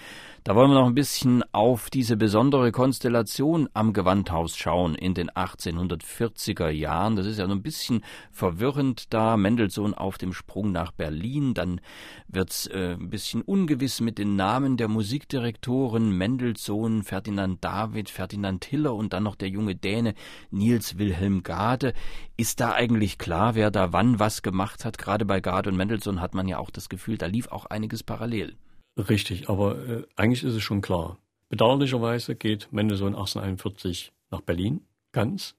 Da 0.44 0.54
wollen 0.54 0.70
wir 0.70 0.78
noch 0.78 0.86
ein 0.86 0.94
bisschen 0.94 1.42
auf 1.50 1.90
diese 1.90 2.16
besondere 2.16 2.70
Konstellation 2.70 3.70
am 3.74 3.92
Gewandhaus 3.92 4.56
schauen 4.56 4.94
in 4.94 5.14
den 5.14 5.30
1840er 5.30 6.68
Jahren. 6.68 7.16
Das 7.16 7.26
ist 7.26 7.40
ja 7.40 7.48
so 7.48 7.52
ein 7.52 7.62
bisschen 7.62 8.04
verwirrend 8.30 9.12
da. 9.12 9.36
Mendelssohn 9.36 9.94
auf 9.94 10.16
dem 10.16 10.32
Sprung 10.32 10.70
nach 10.70 10.92
Berlin. 10.92 11.54
Dann 11.54 11.80
wird's 12.28 12.68
äh, 12.68 12.92
ein 12.92 13.10
bisschen 13.10 13.42
ungewiss 13.42 14.00
mit 14.00 14.16
den 14.16 14.36
Namen 14.36 14.76
der 14.76 14.86
Musikdirektoren. 14.86 16.16
Mendelssohn, 16.16 17.02
Ferdinand 17.02 17.64
David, 17.64 18.10
Ferdinand 18.10 18.64
Hiller 18.64 18.94
und 18.94 19.12
dann 19.12 19.24
noch 19.24 19.34
der 19.34 19.48
junge 19.48 19.74
Däne 19.74 20.14
Nils 20.52 20.98
Wilhelm 20.98 21.42
Gade. 21.42 21.94
Ist 22.36 22.60
da 22.60 22.72
eigentlich 22.72 23.18
klar, 23.18 23.54
wer 23.54 23.70
da 23.70 23.92
wann 23.92 24.18
was 24.18 24.42
gemacht 24.42 24.84
hat? 24.84 24.98
Gerade 24.98 25.24
bei 25.24 25.40
Gade 25.40 25.70
und 25.70 25.76
Mendelssohn 25.76 26.20
hat 26.20 26.34
man 26.34 26.48
ja 26.48 26.58
auch 26.58 26.70
das 26.70 26.88
Gefühl, 26.88 27.18
da 27.18 27.26
lief 27.26 27.48
auch 27.48 27.66
einiges 27.66 28.02
parallel. 28.02 28.56
Richtig, 28.96 29.48
aber 29.48 29.78
äh, 29.88 30.02
eigentlich 30.16 30.44
ist 30.44 30.54
es 30.54 30.62
schon 30.62 30.82
klar. 30.82 31.18
Bedauerlicherweise 31.48 32.34
geht 32.34 32.68
Mendelssohn 32.72 33.14
1841 33.14 34.12
nach 34.30 34.40
Berlin, 34.40 34.80
ganz. 35.12 35.54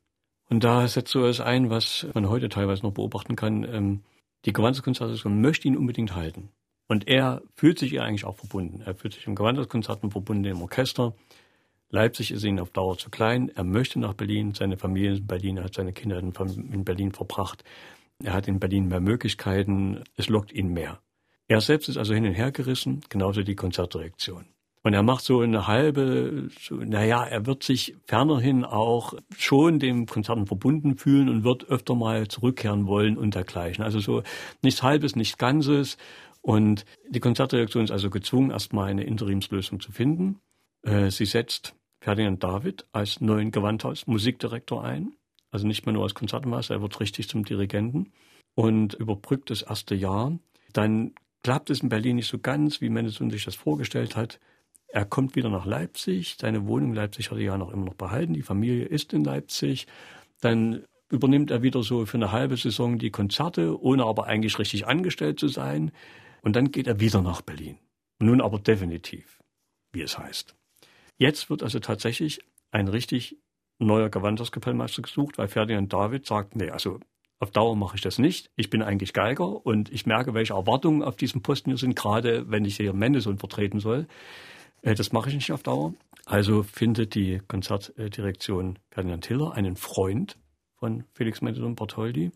Und 0.50 0.64
da 0.64 0.88
setzt 0.88 1.12
so 1.12 1.22
etwas 1.24 1.40
ein, 1.40 1.70
was 1.70 2.08
man 2.14 2.30
heute 2.30 2.50
teilweise 2.50 2.84
noch 2.84 2.94
beobachten 2.94 3.36
kann. 3.36 3.64
Ähm, 3.64 4.02
die 4.46 4.54
Gewandhauskonzertation 4.54 5.42
möchte 5.42 5.68
ihn 5.68 5.78
unbedingt 5.78 6.16
halten. 6.16 6.50
Und 6.88 7.08
er 7.08 7.42
fühlt 7.56 7.80
sich 7.80 7.94
ihr 7.94 8.04
eigentlich 8.04 8.26
auch 8.26 8.36
verbunden. 8.36 8.82
Er 8.82 8.94
fühlt 8.94 9.14
sich 9.14 9.26
im 9.26 9.36
Gewandhauskonzerten 9.36 10.12
verbunden, 10.12 10.46
im 10.46 10.62
Orchester. 10.62 11.14
Leipzig 11.94 12.32
ist 12.32 12.44
ihm 12.44 12.58
auf 12.58 12.72
Dauer 12.72 12.98
zu 12.98 13.12
klein. 13.12 13.52
Er 13.54 13.64
möchte 13.64 14.00
nach 14.00 14.16
Berlin. 14.16 14.56
Seine 14.56 14.78
Familie 14.78 15.12
ist 15.12 15.20
in 15.20 15.28
Berlin. 15.28 15.58
Er 15.58 15.66
hat 15.66 15.76
seine 15.76 15.94
Kinder 15.94 16.18
in 16.18 16.84
Berlin 16.84 17.12
verbracht. 17.12 17.64
Er 18.24 18.34
hat 18.34 18.48
in 18.48 18.60
Berlin 18.60 18.88
mehr 18.88 19.00
Möglichkeiten. 19.00 20.04
Es 20.18 20.28
lockt 20.28 20.52
ihn 20.52 20.74
mehr. 20.74 21.00
Er 21.48 21.62
selbst 21.62 21.90
ist 21.90 21.98
also 21.98 22.16
hin 22.16 22.26
und 22.26 22.34
her 22.34 22.52
gerissen, 22.52 23.02
genauso 23.10 23.44
die 23.44 23.54
Konzertdirektion. 23.54 24.46
Und 24.82 24.96
er 24.96 25.04
macht 25.04 25.24
so 25.24 25.42
eine 25.42 25.68
halbe, 25.68 26.50
so, 26.60 26.78
naja, 26.78 27.24
er 27.26 27.46
wird 27.46 27.62
sich 27.62 27.96
fernerhin 28.08 28.66
auch 28.66 29.14
schon 29.38 29.78
dem 29.78 30.08
Konzerten 30.08 30.48
verbunden 30.48 30.98
fühlen 30.98 31.30
und 31.30 31.44
wird 31.44 31.70
öfter 31.70 31.94
mal 31.94 32.28
zurückkehren 32.28 32.88
wollen 32.88 33.20
und 33.20 33.36
dergleichen. 33.36 33.84
Also 33.84 34.00
so 34.00 34.24
nichts 34.64 34.82
Halbes, 34.82 35.16
nichts 35.16 35.38
Ganzes. 35.38 35.98
Und 36.42 36.86
die 37.08 37.20
Konzertdirektion 37.20 37.84
ist 37.84 37.92
also 37.92 38.10
gezwungen, 38.10 38.50
erstmal 38.50 38.90
eine 38.90 39.04
Interimslösung 39.04 39.80
zu 39.80 39.92
finden. 39.92 40.40
Äh, 40.82 41.12
sie 41.12 41.26
setzt 41.26 41.76
Ferdinand 42.04 42.44
David 42.44 42.86
als 42.92 43.22
neuen 43.22 43.52
Gewandhaus 43.52 44.08
Musikdirektor 44.08 44.84
ein. 44.84 45.14
Also 45.52 45.66
nicht 45.66 45.86
mehr 45.86 45.94
nur 45.94 46.04
als 46.04 46.14
Konzertmeister, 46.14 46.76
er 46.76 46.82
wird 46.82 47.00
richtig 47.00 47.30
zum 47.30 47.46
Dirigenten 47.46 48.12
und 48.56 48.94
überbrückt 48.96 49.50
das 49.50 49.62
erste 49.62 49.96
Jahr. 49.96 50.38
Dann 50.74 51.14
klappt 51.44 51.70
es 51.70 51.80
in 51.80 51.88
Berlin 51.88 52.18
nicht 52.18 52.28
so 52.28 52.40
ganz, 52.40 52.82
wie 52.82 52.90
Mendelssohn 52.90 53.30
sich 53.30 53.46
das 53.46 53.56
vorgestellt 53.56 54.18
hat. 54.18 54.42
Er 54.88 55.06
kommt 55.06 55.38
wieder 55.38 55.50
nach 55.50 55.66
Leipzig. 55.66 56.36
Seine 56.38 56.68
Wohnung 56.68 56.90
in 56.90 56.96
Leipzig 56.96 57.32
hat 57.32 57.38
er 57.38 57.44
ja 57.46 57.58
noch 57.58 57.72
immer 57.72 57.86
noch 57.86 57.96
behalten. 57.96 58.34
Die 58.34 58.42
Familie 58.42 58.84
ist 58.84 59.14
in 59.14 59.24
Leipzig. 59.24 59.88
Dann 60.42 60.84
übernimmt 61.10 61.52
er 61.52 61.64
wieder 61.64 61.84
so 61.84 62.06
für 62.06 62.18
eine 62.18 62.34
halbe 62.34 62.58
Saison 62.58 63.00
die 63.00 63.12
Konzerte, 63.12 63.82
ohne 63.82 64.04
aber 64.04 64.26
eigentlich 64.26 64.60
richtig 64.60 64.88
angestellt 64.88 65.40
zu 65.40 65.48
sein. 65.48 65.94
Und 66.42 66.58
dann 66.58 66.72
geht 66.72 66.88
er 66.88 67.00
wieder 67.00 67.22
nach 67.22 67.42
Berlin. 67.42 67.78
Nun 68.20 68.42
aber 68.42 68.60
definitiv, 68.60 69.40
wie 69.94 70.02
es 70.02 70.18
heißt. 70.18 70.54
Jetzt 71.18 71.50
wird 71.50 71.64
also 71.64 71.80
tatsächlich 71.80 72.42
ein 72.72 72.88
richtig 72.88 73.38
neuer 73.80 74.10
Gewandhauskapellmeister 74.10 75.02
gesucht, 75.02 75.38
weil 75.38 75.48
Ferdinand 75.48 75.92
David 75.92 76.26
sagt, 76.26 76.56
nee, 76.56 76.70
also 76.70 77.00
auf 77.40 77.52
Dauer 77.52 77.76
mache 77.76 77.96
ich 77.96 78.02
das 78.02 78.20
nicht. 78.20 78.50
Ich 78.56 78.70
bin 78.70 78.82
eigentlich 78.82 79.14
Geiger 79.14 79.66
und 79.66 79.92
ich 79.92 80.06
merke, 80.06 80.34
welche 80.34 80.54
Erwartungen 80.54 81.04
auf 81.04 81.18
diesem 81.18 81.42
Posten 81.42 81.72
hier 81.72 81.78
sind, 81.78 81.96
gerade 81.96 82.50
wenn 82.50 82.64
ich 82.64 82.78
hier 82.78 82.94
Mendelssohn 82.94 83.38
vertreten 83.38 83.80
soll. 83.80 84.08
Äh, 84.82 84.96
das 84.96 85.12
mache 85.12 85.30
ich 85.30 85.36
nicht 85.36 85.52
auf 85.52 85.64
Dauer. 85.64 85.94
Also 86.26 86.64
findet 86.64 87.16
die 87.16 87.42
Konzertdirektion 87.48 88.80
Ferdinand 88.92 89.26
Hiller 89.26 89.54
einen 89.54 89.76
Freund 89.76 90.38
von 90.78 91.04
Felix 91.14 91.42
Mendelssohn 91.42 91.76
Bartholdy, 91.76 92.32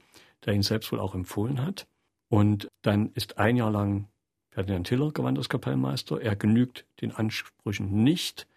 der 0.45 0.53
ihn 0.53 0.63
selbst 0.63 0.91
wohl 0.91 0.99
auch 0.99 1.15
empfohlen 1.15 1.63
hat. 1.63 1.87
Und 2.29 2.67
dann 2.81 3.11
ist 3.13 3.37
ein 3.37 3.55
Jahr 3.55 3.71
lang 3.71 4.09
Ferdinand 4.51 4.89
Hiller 4.89 5.11
Gewandhauskapellmeister. 5.11 6.21
Er 6.21 6.35
genügt 6.35 6.85
den 6.99 7.11
Ansprüchen 7.11 8.03
nicht. 8.03 8.47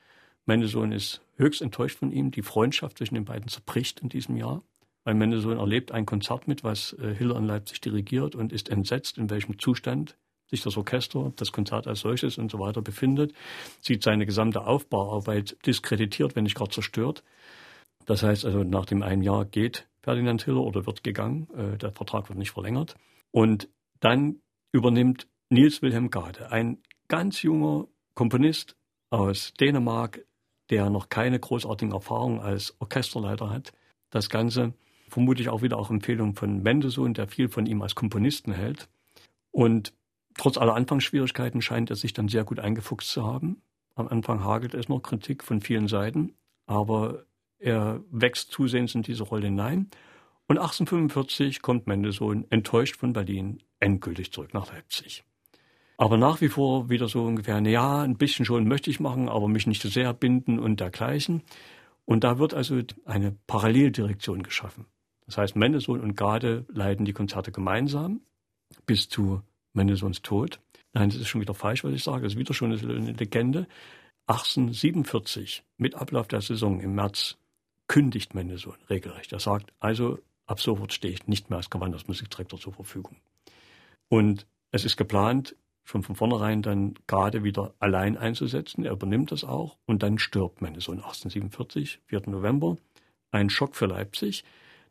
Mendelssohn 0.46 0.92
ist 0.92 1.22
höchst 1.36 1.62
enttäuscht 1.62 1.98
von 1.98 2.12
ihm. 2.12 2.30
Die 2.30 2.42
Freundschaft 2.42 2.98
zwischen 2.98 3.14
den 3.14 3.24
beiden 3.24 3.48
zerbricht 3.48 4.00
in 4.00 4.08
diesem 4.08 4.36
Jahr. 4.36 4.62
Weil 5.04 5.14
Mendelssohn 5.14 5.58
erlebt 5.58 5.92
ein 5.92 6.06
Konzert 6.06 6.46
mit, 6.46 6.62
was 6.62 6.92
äh, 6.94 7.14
Hiller 7.14 7.36
in 7.36 7.44
Leipzig 7.44 7.80
dirigiert 7.80 8.34
und 8.34 8.52
ist 8.52 8.68
entsetzt, 8.68 9.16
in 9.16 9.30
welchem 9.30 9.58
Zustand 9.58 10.16
sich 10.50 10.62
das 10.62 10.76
Orchester, 10.76 11.32
das 11.36 11.52
Konzert 11.52 11.86
als 11.86 12.00
solches 12.00 12.36
und 12.36 12.50
so 12.50 12.58
weiter 12.58 12.82
befindet, 12.82 13.32
sieht 13.80 14.02
seine 14.02 14.26
gesamte 14.26 14.66
Aufbauarbeit 14.66 15.56
diskreditiert, 15.64 16.36
wenn 16.36 16.44
nicht 16.44 16.56
gar 16.56 16.68
zerstört. 16.68 17.22
Das 18.04 18.22
heißt 18.22 18.44
also, 18.44 18.64
nach 18.64 18.86
dem 18.86 19.02
einen 19.02 19.22
Jahr 19.22 19.44
geht 19.44 19.88
Ferdinand 20.02 20.44
Hiller 20.44 20.62
oder 20.62 20.86
wird 20.86 21.04
gegangen, 21.04 21.48
äh, 21.54 21.78
der 21.78 21.92
Vertrag 21.92 22.28
wird 22.28 22.38
nicht 22.38 22.50
verlängert. 22.50 22.96
Und 23.30 23.68
dann 24.00 24.40
übernimmt 24.72 25.28
Nils 25.50 25.82
Wilhelm 25.82 26.10
Gade, 26.10 26.50
ein 26.50 26.78
ganz 27.08 27.42
junger 27.42 27.86
Komponist 28.14 28.76
aus 29.10 29.52
Dänemark, 29.54 30.24
der 30.70 30.88
noch 30.90 31.08
keine 31.08 31.38
großartigen 31.38 31.92
Erfahrungen 31.92 32.40
als 32.40 32.74
Orchesterleiter 32.80 33.50
hat. 33.50 33.72
Das 34.10 34.28
Ganze 34.30 34.72
vermutlich 35.08 35.48
auch 35.48 35.62
wieder 35.62 35.78
auch 35.78 35.90
Empfehlung 35.90 36.34
von 36.34 36.62
Mendelssohn, 36.62 37.14
der 37.14 37.26
viel 37.26 37.48
von 37.48 37.66
ihm 37.66 37.82
als 37.82 37.94
Komponisten 37.94 38.52
hält. 38.52 38.88
Und 39.50 39.92
trotz 40.38 40.56
aller 40.56 40.74
Anfangsschwierigkeiten 40.74 41.60
scheint 41.60 41.90
er 41.90 41.96
sich 41.96 42.12
dann 42.12 42.28
sehr 42.28 42.44
gut 42.44 42.60
eingefuchst 42.60 43.10
zu 43.10 43.26
haben. 43.26 43.62
Am 43.96 44.08
Anfang 44.08 44.44
hagelt 44.44 44.74
es 44.74 44.88
noch 44.88 45.00
Kritik 45.00 45.42
von 45.42 45.60
vielen 45.60 45.88
Seiten, 45.88 46.34
aber 46.66 47.24
er 47.58 48.00
wächst 48.10 48.52
zusehends 48.52 48.94
in 48.94 49.02
diese 49.02 49.24
Rolle 49.24 49.46
hinein. 49.46 49.90
Und 50.46 50.58
1845 50.58 51.62
kommt 51.62 51.86
Mendelssohn 51.86 52.46
enttäuscht 52.50 52.96
von 52.96 53.12
Berlin 53.12 53.62
endgültig 53.80 54.32
zurück 54.32 54.54
nach 54.54 54.72
Leipzig. 54.72 55.24
Aber 56.00 56.16
nach 56.16 56.40
wie 56.40 56.48
vor 56.48 56.88
wieder 56.88 57.08
so 57.08 57.24
ungefähr, 57.24 57.60
ja, 57.60 58.00
ein 58.00 58.16
bisschen 58.16 58.46
schon 58.46 58.66
möchte 58.66 58.88
ich 58.88 59.00
machen, 59.00 59.28
aber 59.28 59.48
mich 59.48 59.66
nicht 59.66 59.82
so 59.82 59.90
sehr 59.90 60.14
binden 60.14 60.58
und 60.58 60.80
dergleichen. 60.80 61.42
Und 62.06 62.24
da 62.24 62.38
wird 62.38 62.54
also 62.54 62.80
eine 63.04 63.36
Paralleldirektion 63.46 64.42
geschaffen. 64.42 64.86
Das 65.26 65.36
heißt, 65.36 65.56
Mendelssohn 65.56 66.00
und 66.00 66.16
Gade 66.16 66.64
leiten 66.72 67.04
die 67.04 67.12
Konzerte 67.12 67.52
gemeinsam 67.52 68.22
bis 68.86 69.10
zu 69.10 69.42
Mendelssohns 69.74 70.22
Tod. 70.22 70.58
Nein, 70.94 71.10
das 71.10 71.18
ist 71.18 71.28
schon 71.28 71.42
wieder 71.42 71.52
falsch, 71.52 71.84
was 71.84 71.92
ich 71.92 72.02
sage. 72.02 72.22
Das 72.22 72.32
ist 72.32 72.38
wieder 72.38 72.54
schon 72.54 72.72
eine 72.72 73.12
Legende. 73.12 73.66
1847, 74.26 75.64
mit 75.76 75.96
Ablauf 75.96 76.28
der 76.28 76.40
Saison 76.40 76.80
im 76.80 76.94
März, 76.94 77.36
kündigt 77.88 78.34
Mendelssohn 78.34 78.78
regelrecht. 78.88 79.34
Er 79.34 79.40
sagt, 79.40 79.74
also 79.80 80.18
ab 80.46 80.62
sofort 80.62 80.94
stehe 80.94 81.12
ich 81.12 81.26
nicht 81.26 81.50
mehr 81.50 81.58
als 81.58 81.68
Gewandhausmusikdirektor 81.68 82.58
zur 82.58 82.72
Verfügung. 82.72 83.18
Und 84.08 84.46
es 84.72 84.86
ist 84.86 84.96
geplant, 84.96 85.56
schon 85.84 86.02
von 86.02 86.14
vornherein 86.14 86.62
dann 86.62 86.94
gerade 87.06 87.42
wieder 87.42 87.74
allein 87.78 88.16
einzusetzen. 88.16 88.84
Er 88.84 88.92
übernimmt 88.92 89.32
das 89.32 89.44
auch 89.44 89.76
und 89.86 90.02
dann 90.02 90.18
stirbt 90.18 90.62
Mendelssohn 90.62 90.98
1847, 90.98 92.00
4. 92.06 92.22
November. 92.26 92.76
Ein 93.30 93.50
Schock 93.50 93.76
für 93.76 93.86
Leipzig. 93.86 94.44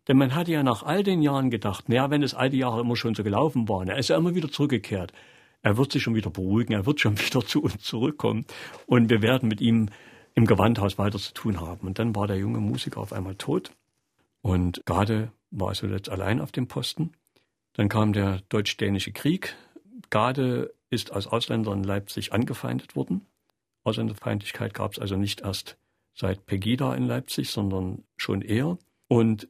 Denn 0.08 0.18
man 0.18 0.34
hatte 0.34 0.52
ja 0.52 0.64
nach 0.64 0.84
all 0.84 1.04
den 1.04 1.22
Jahren 1.22 1.50
gedacht, 1.50 1.90
naja, 1.90 2.10
wenn 2.10 2.24
es 2.24 2.34
all 2.34 2.50
die 2.50 2.58
Jahre 2.58 2.82
immer 2.82 2.96
schon 2.96 3.16
so 3.16 3.24
gelaufen 3.24 3.70
war, 3.70 3.86
er 3.88 3.98
ist 3.98 4.10
ja 4.10 4.18
immer 4.18 4.34
wieder 4.34 4.50
zurückgekehrt. 4.50 5.14
Er 5.62 5.78
wird 5.78 5.92
sich 5.92 6.02
schon 6.02 6.16
wieder 6.16 6.30
beruhigen, 6.30 6.74
er 6.74 6.86
wird 6.86 7.00
schon 7.00 7.20
wieder 7.26 7.46
zu 7.46 7.62
uns 7.62 7.84
zurückkommen 7.84 8.46
und 8.86 9.10
wir 9.10 9.22
werden 9.22 9.50
mit 9.50 9.62
ihm 9.62 9.90
im 10.36 10.46
Gewandhaus 10.46 10.98
weiter 10.98 11.20
zu 11.20 11.34
tun 11.34 11.60
haben. 11.60 11.88
Und 11.88 12.00
dann 12.00 12.16
war 12.16 12.28
der 12.28 12.38
junge 12.38 12.60
Musiker 12.60 13.02
auf 13.02 13.14
einmal 13.14 13.36
tot 13.36 13.72
und 14.42 14.82
Gade 14.86 15.32
war 15.52 15.70
also 15.70 15.88
jetzt 15.88 16.10
allein 16.10 16.40
auf 16.42 16.52
dem 16.52 16.68
Posten. 16.68 17.12
Dann 17.74 17.90
kam 17.90 18.14
der 18.14 18.42
deutsch-dänische 18.50 19.12
Krieg. 19.12 19.56
Gade 20.10 20.74
ist 20.90 21.12
als 21.12 21.28
Ausländer 21.28 21.74
in 21.74 21.84
Leipzig 21.84 22.34
angefeindet 22.34 22.96
worden. 22.96 23.28
Ausländerfeindlichkeit 23.84 24.74
gab 24.74 24.94
es 24.94 25.00
also 25.00 25.16
nicht 25.16 25.42
erst 25.42 25.78
seit 26.14 26.46
Pegida 26.46 26.96
in 26.96 27.06
Leipzig, 27.06 27.50
sondern 27.50 28.04
schon 28.18 28.42
eher. 28.42 28.78
Und 29.08 29.48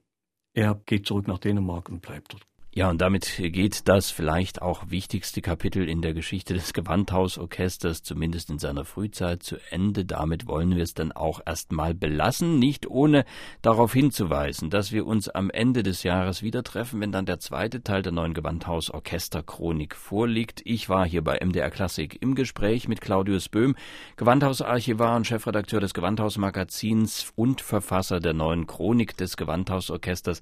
er 0.54 0.76
geht 0.86 1.08
zurück 1.08 1.28
nach 1.28 1.40
Dänemark 1.40 1.90
und 1.90 2.02
bleibt 2.02 2.34
dort. 2.34 2.49
Ja, 2.80 2.90
und 2.90 3.02
damit 3.02 3.36
geht 3.38 3.90
das 3.90 4.10
vielleicht 4.10 4.62
auch 4.62 4.84
wichtigste 4.88 5.42
Kapitel 5.42 5.90
in 5.90 6.02
der 6.02 6.14
Geschichte 6.14 6.54
des 6.54 6.72
Gewandhausorchesters, 6.72 8.04
zumindest 8.04 8.50
in 8.50 8.58
seiner 8.58 8.86
Frühzeit, 8.86 9.44
zu 9.44 9.58
Ende. 9.70 10.06
Damit 10.06 10.48
wollen 10.48 10.74
wir 10.74 10.84
es 10.84 10.94
dann 10.94 11.12
auch 11.12 11.42
erstmal 11.46 11.94
belassen, 11.94 12.58
nicht 12.58 12.90
ohne 12.90 13.26
darauf 13.62 13.92
hinzuweisen, 13.92 14.70
dass 14.70 14.94
wir 14.94 15.06
uns 15.06 15.28
am 15.28 15.50
Ende 15.50 15.84
des 15.84 16.04
Jahres 16.04 16.42
wieder 16.42 16.64
treffen, 16.64 17.02
wenn 17.02 17.12
dann 17.12 17.26
der 17.26 17.40
zweite 17.40 17.84
Teil 17.84 18.02
der 18.02 18.14
neuen 18.14 18.34
Gewandhausorchesterchronik 18.34 19.94
vorliegt. 19.94 20.62
Ich 20.64 20.88
war 20.88 21.06
hier 21.06 21.22
bei 21.22 21.38
MDR 21.46 21.72
Klassik 21.72 22.22
im 22.22 22.34
Gespräch 22.34 22.88
mit 22.88 23.02
Claudius 23.02 23.50
Böhm, 23.50 23.76
Gewandhausarchivar 24.16 25.18
und 25.18 25.28
Chefredakteur 25.28 25.82
des 25.82 25.94
Gewandhausmagazins 25.94 27.34
und 27.36 27.60
Verfasser 27.60 28.22
der 28.22 28.34
neuen 28.34 28.68
Chronik 28.68 29.18
des 29.18 29.36
Gewandhausorchesters. 29.36 30.40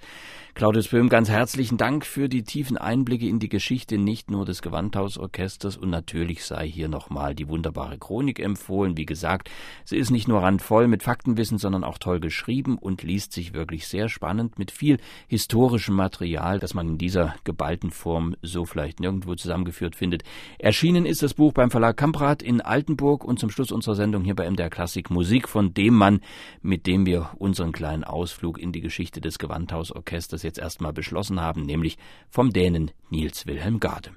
Claudius 0.57 0.87
Böhm, 0.87 1.07
ganz 1.07 1.29
herzlichen 1.29 1.77
Dank 1.77 2.03
für 2.03 2.29
die 2.29 2.41
tiefen 2.41 2.79
Einblicke 2.79 3.27
in 3.27 3.37
die 3.37 3.47
Geschichte 3.47 3.99
nicht 3.99 4.31
nur 4.31 4.43
des 4.43 4.63
Gewandhausorchesters 4.63 5.77
und 5.77 5.91
natürlich 5.91 6.43
sei 6.45 6.67
hier 6.67 6.87
nochmal 6.87 7.35
die 7.35 7.47
wunderbare 7.47 7.99
Chronik 7.99 8.39
empfohlen. 8.39 8.97
Wie 8.97 9.05
gesagt, 9.05 9.51
sie 9.85 9.97
ist 9.97 10.09
nicht 10.09 10.27
nur 10.27 10.41
randvoll 10.41 10.87
mit 10.87 11.03
Faktenwissen, 11.03 11.59
sondern 11.59 11.83
auch 11.83 11.99
toll 11.99 12.19
geschrieben 12.19 12.79
und 12.79 13.03
liest 13.03 13.33
sich 13.33 13.53
wirklich 13.53 13.87
sehr 13.87 14.09
spannend 14.09 14.57
mit 14.57 14.71
viel 14.71 14.97
historischem 15.27 15.93
Material, 15.93 16.57
das 16.57 16.73
man 16.73 16.87
in 16.87 16.97
dieser 16.97 17.35
geballten 17.43 17.91
Form 17.91 18.35
so 18.41 18.65
vielleicht 18.65 18.99
nirgendwo 18.99 19.35
zusammengeführt 19.35 19.95
findet. 19.95 20.23
Erschienen 20.57 21.05
ist 21.05 21.21
das 21.21 21.35
Buch 21.35 21.53
beim 21.53 21.69
Verlag 21.69 21.97
Kamprad 21.97 22.41
in 22.41 22.61
Altenburg 22.61 23.23
und 23.23 23.37
zum 23.37 23.51
Schluss 23.51 23.71
unserer 23.71 23.93
Sendung 23.93 24.23
hier 24.23 24.33
bei 24.33 24.49
MDR 24.49 24.71
Klassik 24.71 25.11
Musik 25.11 25.47
von 25.49 25.75
dem 25.75 25.93
Mann, 25.93 26.21
mit 26.63 26.87
dem 26.87 27.05
wir 27.05 27.29
unseren 27.37 27.73
kleinen 27.73 28.03
Ausflug 28.03 28.57
in 28.57 28.71
die 28.71 28.81
Geschichte 28.81 29.21
des 29.21 29.37
Gewandhausorchesters 29.37 30.46
jetzt 30.47 30.57
erstmal 30.59 30.93
beschlossen 30.93 31.39
haben, 31.39 31.65
nämlich 31.65 31.97
vom 32.29 32.51
Dänen 32.51 32.91
Niels 33.09 33.45
Wilhelm 33.45 33.79
Gade. 33.79 34.11